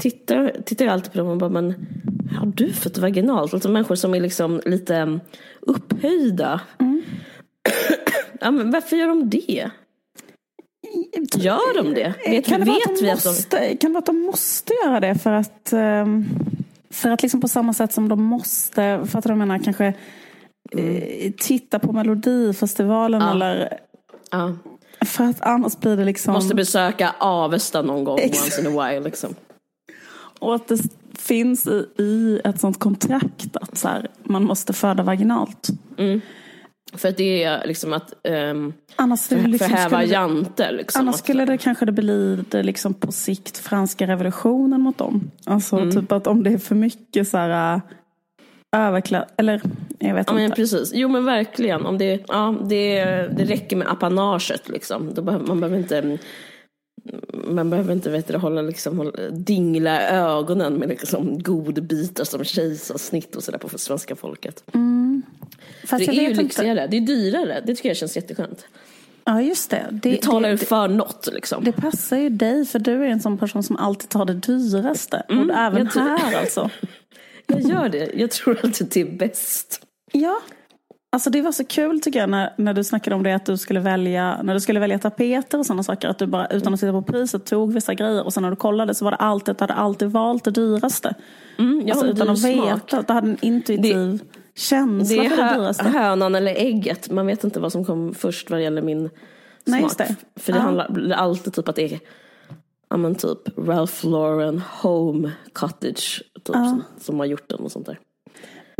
Tittar, 0.00 0.52
tittar 0.64 0.84
jag 0.84 0.92
alltid 0.92 1.12
på 1.12 1.18
dem 1.18 1.28
och 1.28 1.36
bara, 1.36 1.50
men 1.50 1.74
har 2.38 2.46
du 2.46 2.72
fött 2.72 2.98
vaginalt? 2.98 3.54
Alltså 3.54 3.68
människor 3.68 3.94
som 3.94 4.14
är 4.14 4.20
liksom 4.20 4.60
lite 4.66 5.00
um, 5.00 5.20
upphöjda. 5.60 6.60
ja, 8.40 8.50
men 8.50 8.70
varför 8.70 8.96
gör 8.96 9.08
de 9.08 9.30
det? 9.30 9.70
Gör 11.36 11.82
de 11.82 11.94
det? 11.94 12.14
Vet, 12.26 12.46
kan, 12.46 12.60
det 12.60 12.66
vet 12.66 12.86
att 12.86 12.96
de 12.98 13.04
vi 13.04 13.10
att 13.10 13.22
de... 13.22 13.28
måste, 13.28 13.76
kan 13.76 13.90
det 13.90 13.94
vara 13.94 13.98
att 13.98 14.06
de 14.06 14.20
måste 14.20 14.72
göra 14.84 15.00
det 15.00 15.14
för 15.14 15.32
att 15.32 15.72
ehm, 15.72 16.24
för 16.92 17.10
att 17.10 17.22
liksom 17.22 17.40
på 17.40 17.48
samma 17.48 17.72
sätt 17.74 17.92
som 17.92 18.08
de 18.08 18.22
måste, 18.22 19.06
för 19.06 19.18
att 19.18 19.24
de 19.24 19.38
menar 19.38 19.58
kanske 19.58 19.94
eh, 20.70 21.32
titta 21.38 21.78
på 21.78 21.92
Melodifestivalen 21.92 23.20
Ja. 23.20 23.30
eller 23.30 23.78
Ja, 24.30 24.52
för 25.06 25.24
att 25.24 25.40
annars 25.40 25.78
blir 25.78 25.96
det 25.96 26.04
liksom 26.04 26.34
måste 26.34 26.54
besöka 26.54 27.14
Avesta 27.18 27.82
någon 27.82 28.04
gång 28.04 28.18
Exakt. 28.18 28.44
once 28.44 28.60
in 28.70 28.78
a 28.78 28.88
while. 28.88 29.00
Liksom. 29.00 29.34
och 30.38 30.54
att 30.54 30.68
det 30.68 30.78
finns 31.18 31.66
i, 31.66 31.86
i 31.98 32.40
ett 32.44 32.60
sånt 32.60 32.78
kontrakt 32.78 33.56
att 33.56 33.78
så 33.78 33.88
här, 33.88 34.08
man 34.24 34.44
måste 34.44 34.72
föda 34.72 35.02
vaginalt. 35.02 35.68
För 36.96 37.08
att 37.08 37.16
det 37.16 37.42
är 37.44 37.66
liksom 37.66 37.92
att 37.92 38.12
um, 38.24 38.72
Annars, 38.96 39.28
det 39.28 39.36
liksom, 39.46 39.68
förhäva 39.68 40.04
janter. 40.04 40.72
Liksom, 40.72 41.00
annars 41.00 41.16
skulle 41.16 41.44
det 41.44 41.58
kanske 41.58 41.84
det 41.86 41.92
bli 41.92 42.44
det 42.50 42.62
liksom 42.62 42.94
på 42.94 43.12
sikt 43.12 43.58
franska 43.58 44.06
revolutionen 44.06 44.80
mot 44.80 44.98
dem. 44.98 45.30
Alltså 45.46 45.76
Mm. 45.76 45.90
typ 45.90 46.12
att 46.12 46.26
om 46.26 46.42
det 46.42 46.50
är 46.50 46.58
för 46.58 46.74
mycket 46.74 47.28
så 47.28 47.36
här 47.36 47.80
överklass, 48.76 49.28
eller 49.36 49.62
jag 49.98 50.14
vet 50.14 50.26
Ja 50.26 50.32
men 50.34 50.44
inte. 50.44 50.56
precis, 50.56 50.90
jo 50.94 51.08
men 51.08 51.24
verkligen. 51.24 51.86
Om 51.86 51.98
det, 51.98 52.24
ja, 52.28 52.54
det, 52.68 53.04
det 53.36 53.44
räcker 53.44 53.76
med 53.76 53.88
apanaget 53.90 54.68
liksom. 54.68 55.14
Då 55.14 55.22
behöver, 55.22 55.46
man 55.46 55.60
behöver 55.60 55.78
inte 55.78 56.18
man 57.32 57.70
behöver 57.70 57.92
inte 57.92 58.10
vet 58.10 58.28
du, 58.28 58.36
hålla, 58.36 58.62
liksom, 58.62 58.98
hålla, 58.98 59.10
dingla 59.30 60.08
ögonen 60.10 60.74
med 60.74 60.88
liksom, 60.88 61.42
godbitar 61.42 62.24
som 62.24 62.44
kejsarsnitt 62.44 63.36
och 63.36 63.44
sådär 63.44 63.58
på 63.58 63.78
svenska 63.78 64.16
folket. 64.16 64.64
Fast 65.86 66.06
det 66.06 66.12
är 66.18 66.28
ju 66.28 66.34
lyxigare, 66.34 66.86
det 66.86 66.96
är 66.96 67.00
dyrare. 67.00 67.62
Det 67.66 67.74
tycker 67.74 67.88
jag 67.88 67.96
känns 67.96 68.16
jätteskönt. 68.16 68.64
Ja 69.24 69.42
just 69.42 69.70
det. 69.70 69.86
Det, 69.90 70.10
Det 70.10 70.22
talar 70.22 70.48
ju 70.48 70.56
för 70.56 70.88
något 70.88 71.28
liksom. 71.32 71.64
det 71.64 71.72
passar 71.72 72.16
ju 72.16 72.28
dig 72.28 72.66
för 72.66 72.78
du 72.78 72.92
är 73.04 73.08
en 73.08 73.20
sån 73.20 73.38
person 73.38 73.62
som 73.62 73.76
alltid 73.76 74.08
tar 74.08 74.24
det 74.24 74.34
dyraste. 74.34 75.22
och 75.28 75.32
även 75.32 75.50
Mm, 75.50 75.78
jag 75.78 75.90
tror- 75.92 76.02
här 76.02 76.40
alltså. 76.40 76.70
Jag 77.46 77.60
gör 77.60 77.88
det, 77.88 78.10
jag 78.14 78.30
tror 78.30 78.58
alltid 78.64 78.86
det 78.90 79.00
är 79.00 79.04
bäst. 79.18 79.86
Ja. 80.12 80.40
Alltså 81.14 81.30
det 81.30 81.40
var 81.42 81.52
så 81.52 81.64
kul 81.64 82.00
tycker 82.00 82.18
jag 82.20 82.28
när, 82.28 82.52
när 82.58 82.74
du 82.74 82.84
snackade 82.84 83.16
om 83.16 83.22
det 83.22 83.32
att 83.34 83.46
du 83.46 83.56
skulle 83.56 83.80
välja, 83.80 84.42
när 84.42 84.54
du 84.54 84.60
skulle 84.60 84.80
välja 84.80 84.98
tapeter 84.98 85.58
och 85.58 85.66
sådana 85.66 85.82
saker. 85.82 86.08
Att 86.08 86.18
du 86.18 86.26
bara 86.26 86.46
utan 86.46 86.74
att 86.74 86.80
titta 86.80 86.92
på 86.92 87.02
priset 87.02 87.46
tog 87.46 87.72
vissa 87.72 87.94
grejer 87.94 88.24
och 88.24 88.32
sen 88.34 88.42
när 88.42 88.50
du 88.50 88.56
kollade 88.56 88.94
så 88.94 89.04
var 89.04 89.10
det 89.12 89.16
alltid 89.16 89.52
att 89.52 89.58
du 89.58 89.62
hade 89.62 89.74
alltid 89.74 90.08
valt 90.10 90.44
det 90.44 90.50
dyraste. 90.50 91.14
Mm, 91.58 91.86
Alltså 91.90 92.06
utan 92.06 92.30
att 92.30 92.38
smak. 92.38 92.52
veta, 92.66 93.02
du 93.02 93.12
hade 93.12 93.28
en 93.28 93.36
intuitiv 93.42 94.22
känsla 94.54 95.16
Det 95.22 95.26
är 95.26 95.30
för 95.30 95.42
det 95.44 95.54
dyraste. 95.54 95.84
hönan 95.84 96.34
eller 96.34 96.54
ägget. 96.54 97.10
Man 97.10 97.26
vet 97.26 97.44
inte 97.44 97.60
vad 97.60 97.72
som 97.72 97.84
kom 97.84 98.14
först 98.14 98.50
vad 98.50 98.58
det 98.58 98.64
gäller 98.64 98.82
min 98.82 99.10
Nej, 99.64 99.80
smak. 99.80 99.98
det. 99.98 100.16
För 100.36 100.52
det 100.52 100.58
Ja. 100.58 100.62
handlar 100.62 100.88
det 100.88 101.14
är 101.14 101.18
alltid 101.18 101.52
typ 101.54 101.68
att 101.68 101.76
det 101.76 101.92
är 101.92 102.00
ja, 102.90 102.96
men 102.96 103.14
typ 103.14 103.38
Ralph 103.58 104.06
Lauren 104.06 104.62
Home 104.82 105.30
Cottage 105.52 106.22
typ, 106.34 106.54
som, 106.54 106.82
som 107.00 107.18
har 107.18 107.26
gjort 107.26 107.48
den 107.48 107.58
och 107.60 107.72
sånt 107.72 107.86
där. 107.86 107.98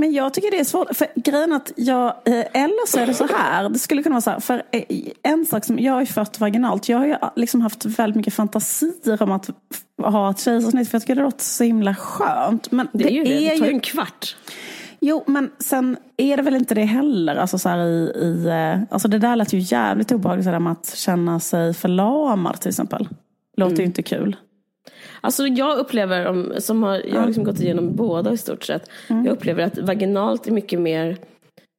Men 0.02 0.12
jag 0.12 0.34
tycker 0.34 0.50
det 0.50 0.58
är 0.58 0.64
svårt, 0.64 0.96
för 0.96 1.06
grejen 1.14 1.52
att 1.52 1.72
jag, 1.76 2.06
eh, 2.06 2.62
eller 2.62 2.86
så 2.86 2.98
är 2.98 3.06
det 3.06 3.14
så 3.14 3.26
här, 3.26 3.68
det 3.68 3.78
skulle 3.78 4.02
kunna 4.02 4.12
vara 4.12 4.20
så 4.20 4.30
här, 4.30 4.40
för 4.40 4.62
eh, 4.70 4.84
en 5.22 5.46
sak 5.46 5.64
som, 5.64 5.78
jag 5.78 6.00
är 6.00 6.06
född 6.06 6.36
vaginalt, 6.38 6.88
jag 6.88 6.98
har 6.98 7.06
ju 7.06 7.16
liksom 7.36 7.60
haft 7.60 7.84
väldigt 7.84 8.16
mycket 8.16 8.34
fantasier 8.34 9.22
om 9.22 9.32
att 9.32 9.50
ha 10.02 10.30
ett 10.30 10.40
kejsarsnitt, 10.40 10.88
för 10.88 10.94
jag 10.96 11.02
tycker 11.02 11.14
det 11.14 11.22
låter 11.22 11.44
så 11.44 11.64
himla 11.64 11.94
skönt. 11.94 12.70
Men 12.70 12.88
Det 12.92 13.04
är 13.04 13.10
ju 13.10 13.24
det, 13.24 13.30
det 13.30 13.48
tar 13.48 13.64
ju 13.64 13.70
ju, 13.70 13.74
en 13.74 13.80
kvart. 13.80 14.36
jo 15.00 15.24
men 15.26 15.50
sen 15.58 15.96
är 16.16 16.36
det 16.36 16.42
väl 16.42 16.54
inte 16.54 16.74
det 16.74 16.84
heller, 16.84 17.36
alltså 17.36 17.58
så 17.58 17.68
i, 17.68 18.12
i 18.22 18.46
eh, 18.46 18.82
alltså 18.90 19.08
det 19.08 19.18
där 19.18 19.36
lät 19.36 19.52
ju 19.52 19.58
jävligt 19.58 20.12
obehagligt, 20.12 20.44
det 20.44 20.52
där 20.52 20.58
med 20.58 20.72
att 20.72 20.94
känna 20.96 21.40
sig 21.40 21.74
förlamad 21.74 22.60
till 22.60 22.68
exempel. 22.68 23.08
Låter 23.56 23.76
ju 23.76 23.84
inte 23.84 24.02
kul. 24.02 24.36
Alltså 25.24 25.46
jag 25.46 25.78
upplever, 25.78 26.26
om, 26.26 26.52
som 26.58 26.82
har, 26.82 27.02
jag 27.06 27.20
har 27.20 27.26
liksom 27.26 27.44
gått 27.44 27.60
igenom 27.60 27.96
båda 27.96 28.32
i 28.32 28.36
stort 28.36 28.64
sett. 28.64 28.90
Jag 29.08 29.26
upplever 29.26 29.62
att 29.62 29.78
vaginalt 29.78 30.46
är 30.46 30.52
mycket 30.52 30.80
mer, 30.80 31.16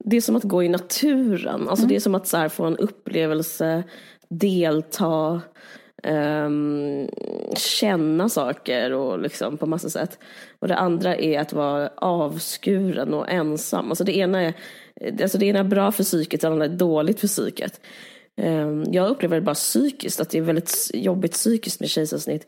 det 0.06 0.18
är 0.18 0.22
som 0.22 0.36
att 0.36 0.44
gå 0.44 0.64
i 0.64 0.70
naturen. 0.70 1.70
Alltså 1.70 1.86
det 1.86 1.96
är 1.96 2.00
som 2.00 2.16
att 2.16 2.28
så 2.28 2.38
här, 2.38 2.50
få 2.50 2.64
en 2.66 2.78
upplevelse, 2.78 3.84
delta, 4.30 5.42
ehm, 6.04 7.08
känna 7.56 8.30
saker 8.30 8.94
och 8.94 9.20
liksom 9.20 9.58
på 9.58 9.66
massa 9.66 9.90
sätt. 9.90 10.20
Och 10.60 10.68
det 10.68 10.76
andra 10.76 11.16
är 11.16 11.40
att 11.40 11.54
vara 11.54 11.90
avskuren 11.98 13.14
och 13.14 13.30
ensam. 13.30 13.90
Alltså 13.90 14.04
det 14.04 14.18
ena 14.18 14.42
är, 14.42 14.54
alltså 15.22 15.38
det 15.38 15.46
ena 15.46 15.60
är 15.60 15.64
bra 15.64 15.92
för 15.92 16.04
psyket, 16.04 16.42
det 16.42 16.48
andra 16.48 16.66
är 16.66 16.70
dåligt 16.70 17.20
för 17.20 17.28
psyket. 17.28 17.82
Ehm, 18.42 18.84
Jag 18.92 19.10
upplever 19.10 19.36
det 19.36 19.42
bara 19.42 19.56
psykiskt, 19.56 20.20
att 20.20 20.30
det 20.30 20.38
är 20.38 20.42
väldigt 20.42 20.92
jobbigt 20.94 21.32
psykiskt 21.32 21.80
med 21.80 21.90
kejsarsnitt. 21.90 22.48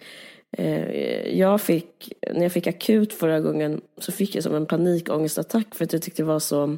Eh, 0.57 1.39
jag 1.39 1.61
fick, 1.61 2.13
när 2.33 2.43
jag 2.43 2.51
fick 2.51 2.67
akut 2.67 3.13
förra 3.13 3.39
gången 3.39 3.81
så 3.97 4.11
fick 4.11 4.35
jag 4.35 4.43
som 4.43 4.55
en 4.55 4.65
panikångestattack 4.65 5.75
för 5.75 5.85
att 5.85 5.93
jag 5.93 6.01
tyckte 6.01 6.21
det 6.21 6.27
var 6.27 6.39
så, 6.39 6.77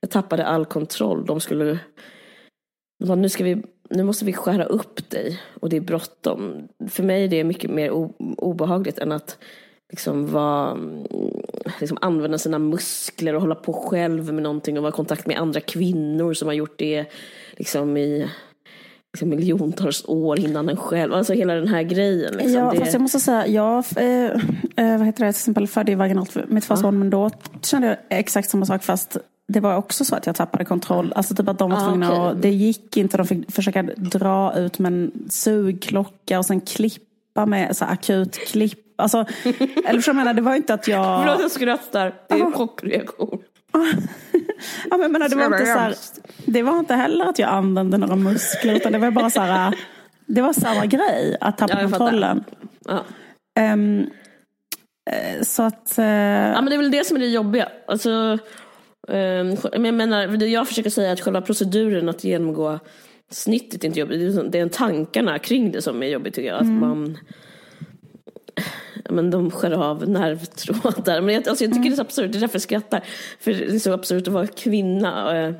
jag 0.00 0.10
tappade 0.10 0.46
all 0.46 0.66
kontroll. 0.66 1.26
De 1.26 1.40
skulle, 1.40 1.78
de 2.98 3.06
bara, 3.06 3.14
nu, 3.14 3.28
ska 3.28 3.44
vi, 3.44 3.62
nu 3.90 4.02
måste 4.02 4.24
vi 4.24 4.32
skära 4.32 4.64
upp 4.64 5.10
dig 5.10 5.40
och 5.60 5.68
det 5.68 5.76
är 5.76 5.80
bråttom. 5.80 6.68
För 6.88 7.02
mig 7.02 7.24
är 7.24 7.28
det 7.28 7.44
mycket 7.44 7.70
mer 7.70 7.90
obehagligt 8.36 8.98
än 8.98 9.12
att 9.12 9.38
liksom 9.90 10.26
vara, 10.26 10.70
mm, 10.70 11.06
liksom 11.80 11.98
använda 12.00 12.38
sina 12.38 12.58
muskler 12.58 13.34
och 13.34 13.40
hålla 13.40 13.54
på 13.54 13.72
själv 13.72 14.32
med 14.32 14.42
någonting 14.42 14.76
och 14.76 14.82
vara 14.82 14.92
i 14.92 14.96
kontakt 14.96 15.26
med 15.26 15.38
andra 15.38 15.60
kvinnor 15.60 16.34
som 16.34 16.48
har 16.48 16.54
gjort 16.54 16.78
det 16.78 17.06
liksom 17.56 17.96
i 17.96 18.28
liksom 19.12 19.28
miljontals 19.28 20.04
år 20.06 20.38
innan 20.40 20.68
en 20.68 20.76
själv. 20.76 21.12
Alltså 21.14 21.32
hela 21.32 21.54
den 21.54 21.68
här 21.68 21.82
grejen. 21.82 22.32
Liksom. 22.32 22.52
Ja, 22.52 22.70
det, 22.70 22.78
fast 22.78 22.92
jag 22.92 23.02
måste 23.02 23.20
säga, 23.20 23.46
jag 23.46 23.84
eh, 23.96 24.24
eh, 24.76 24.98
vad 24.98 25.06
heter 25.06 25.24
det, 25.24 25.32
till 25.32 25.40
exempel 25.40 25.66
födde 25.68 25.92
ju 25.92 25.96
vaginalt 25.96 26.36
mitt 26.48 26.64
första 26.64 26.82
barn, 26.82 26.98
men 26.98 27.10
då 27.10 27.30
kände 27.62 27.88
jag 27.88 27.96
exakt 28.18 28.50
samma 28.50 28.66
sak 28.66 28.82
fast 28.84 29.16
det 29.48 29.60
var 29.60 29.76
också 29.76 30.04
så 30.04 30.16
att 30.16 30.26
jag 30.26 30.34
tappade 30.36 30.64
kontroll. 30.64 31.12
Alltså 31.16 31.34
typ 31.34 31.48
att 31.48 31.58
de 31.58 31.70
var 31.70 31.78
Ah, 31.78 31.88
tvungna 31.88 32.12
okej. 32.12 32.20
att, 32.30 32.42
det 32.42 32.50
gick 32.50 32.96
inte, 32.96 33.16
de 33.16 33.26
fick 33.26 33.52
försöka 33.52 33.82
dra 33.96 34.54
ut 34.56 34.78
med 34.78 34.92
en 34.92 35.12
sugklocka 35.30 36.38
och 36.38 36.46
sen 36.46 36.60
klippa 36.60 37.46
med 37.46 37.76
så 37.76 37.84
här 37.84 37.92
akut 37.92 38.34
klipp. 38.38 39.00
Alltså, 39.00 39.24
eller 39.86 40.00
för 40.00 40.08
jag 40.08 40.16
menar, 40.16 40.34
det 40.34 40.42
var 40.42 40.54
inte 40.54 40.74
att 40.74 40.88
jag... 40.88 41.20
Förlåt 41.24 41.40
jag 41.40 41.50
skrattar, 41.50 42.14
det 42.28 42.34
är 42.34 42.44
en 42.44 42.52
chockreaktion. 42.52 43.38
ja, 44.90 44.96
men 44.96 45.12
menar, 45.12 45.28
det, 45.28 45.36
var 45.36 45.44
inte 45.44 45.58
så 45.66 45.78
här, 45.78 45.94
det 46.46 46.62
var 46.62 46.78
inte 46.78 46.94
heller 46.94 47.24
att 47.24 47.38
jag 47.38 47.48
använde 47.50 47.98
några 47.98 48.16
muskler 48.16 48.74
utan 48.74 48.92
det 48.92 48.98
var 48.98 49.10
bara 49.10 49.30
så 49.30 49.40
här, 49.40 49.74
det 50.26 50.42
var 50.42 50.52
samma 50.52 50.86
grej, 50.86 51.36
att 51.40 51.58
tappa 51.58 51.74
Ja, 51.82 51.88
kontrollen. 51.88 52.44
Ehm, 53.58 54.06
eh, 55.10 55.42
så 55.42 55.62
att... 55.62 55.98
eh, 55.98 56.04
Ja 56.06 56.60
men 56.60 56.66
det 56.66 56.74
är 56.74 56.78
väl 56.78 56.90
det 56.90 57.06
som 57.06 57.16
är 57.16 57.20
det 57.20 57.26
jobbiga. 57.26 57.68
Alltså, 57.86 58.38
men 59.08 59.84
jag 59.84 59.94
menar, 59.94 60.26
det 60.26 60.46
jag 60.46 60.68
försöker 60.68 60.90
säga 60.90 61.08
är 61.08 61.12
att 61.12 61.20
själva 61.20 61.40
proceduren 61.40 62.08
att 62.08 62.24
genomgå 62.24 62.78
snittet 63.30 63.84
är 63.84 63.88
inte 63.88 64.00
jobbigt. 64.00 64.52
Det 64.52 64.58
är- 64.58 64.68
tankarna 64.68 65.38
kring 65.38 65.72
det 65.72 65.82
som 65.82 66.02
är 66.02 66.06
jobbigt 66.06 66.34
tycker 66.34 66.48
jag. 66.48 66.60
Att 66.60 66.66
man, 66.66 67.18
ja, 69.04 69.10
men 69.12 69.30
de 69.30 69.50
skär 69.50 69.70
av 69.70 70.08
nervtrådar. 70.08 71.20
Men 71.20 71.34
jag, 71.34 71.48
alltså, 71.48 71.64
jag 71.64 71.72
tycker 71.74 71.90
det 71.90 71.94
är 71.94 71.96
så 71.96 72.02
absurt, 72.02 72.32
det 72.32 72.38
är 72.38 72.40
därför 72.40 72.54
jag 72.54 72.62
skrattar. 72.62 73.04
För 73.40 73.50
det 73.50 73.74
är 73.74 73.78
så 73.78 73.92
absurt 73.92 74.28
att 74.28 74.34
vara 74.34 74.46
kvinna. 74.46 75.38
eh, 75.38 75.54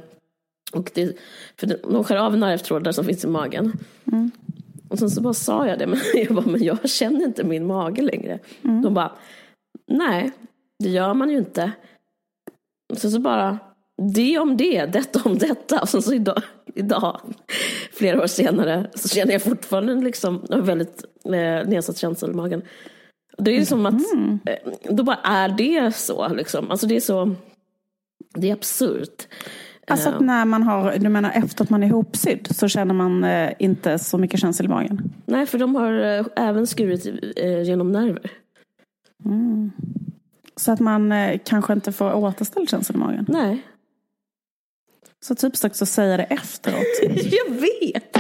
Och 0.73 0.91
det, 0.95 1.17
för 1.61 1.67
de 1.93 2.05
skär 2.05 2.17
av 2.17 2.37
nervtrådar 2.39 2.93
som 2.93 3.05
finns 3.05 3.25
i 3.25 3.29
magen. 3.29 3.73
Och 4.89 4.99
sen 4.99 5.11
så 5.11 5.21
bara 5.21 5.35
sa 5.35 5.67
jag 5.67 5.79
det, 5.79 5.87
men 5.87 5.99
jag 6.15 6.35
bara, 6.35 6.47
men 6.47 6.63
jag 6.65 6.91
känner 6.91 7.25
inte 7.25 7.45
min 7.45 7.67
mage 7.67 8.03
längre. 8.03 8.39
De 8.83 8.95
bara, 8.95 9.13
nej, 9.89 10.31
det 10.79 10.89
gör 10.89 11.15
man 11.15 11.31
ju 11.31 11.37
inte. 11.39 11.73
Och 12.93 12.99
sen 12.99 13.11
så 13.11 13.21
bara, 13.21 13.59
det 14.15 14.39
om 14.39 14.57
det, 14.57 14.87
detta 14.87 15.21
om 15.25 15.39
detta. 15.39 15.81
Och 15.83 15.89
sen 15.89 16.03
så 16.03 16.15
idag, 16.15 16.43
idag 16.75 17.21
flera 18.01 18.23
år 18.23 18.27
senare, 18.27 18.87
så 18.95 19.09
känner 19.09 19.33
jag 19.33 19.43
fortfarande 19.43 19.95
liksom, 19.95 20.47
har 20.51 20.61
väldigt 20.61 21.05
eh, 21.25 21.69
nedsatt 21.69 21.97
känsla 21.97 22.29
i 22.29 22.33
magen. 22.33 22.63
Det 23.39 23.57
är 23.57 23.65
som 23.65 23.87
att, 23.87 23.95
eh, 23.95 24.73
då 24.91 25.03
bara 25.03 25.19
är 25.25 25.49
det 25.49 25.95
så 25.95 26.29
liksom. 26.29 26.71
Alltså 26.71 26.87
det 26.87 26.97
är 26.97 27.01
så, 27.01 27.35
det 28.35 28.51
är 28.51 28.53
absurt. 28.53 29.27
Alltså 29.87 30.09
att 30.09 30.21
när 30.21 30.45
man 30.45 30.63
har, 30.63 30.99
du 30.99 31.09
menar 31.09 31.31
efter 31.31 31.65
att 31.65 31.71
man 31.71 31.83
är 31.83 31.87
ihopsydd 31.87 32.49
så 32.51 32.69
känner 32.69 32.95
man 32.95 33.25
eh, 33.25 33.51
inte 33.59 33.99
så 33.99 34.19
mycket 34.19 34.41
känsel 34.41 34.67
i 34.67 34.69
magen? 34.69 35.13
Nej, 35.27 35.47
för 35.47 35.59
de 35.59 35.75
har 35.75 35.93
eh, 35.93 36.27
även 36.37 36.67
skurit 36.67 37.07
eh, 37.37 37.63
genom 37.63 37.93
nerver. 37.93 38.31
Så 40.57 40.73
att 40.73 40.81
man 40.81 41.13
eh, 41.13 41.41
kanske 41.45 41.73
inte 41.73 41.93
får 41.93 42.15
återställd 42.15 42.71
känsel 42.71 42.97
i 42.97 42.99
magen? 42.99 43.27
Nej. 43.29 43.63
Så 45.23 45.35
typiskt 45.35 45.65
också 45.65 45.85
att 45.85 45.89
säga 45.89 46.17
det 46.17 46.23
efteråt. 46.23 46.85
Jag 47.13 47.55
vet! 47.55 48.17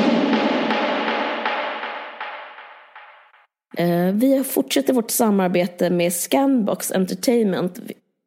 Eh, 3.77 4.15
Vi 4.15 4.45
fortsätter 4.45 4.93
vårt 4.93 5.11
samarbete 5.11 5.91
med 5.91 6.13
Scanbox 6.13 6.93
Entertainment 6.93 7.81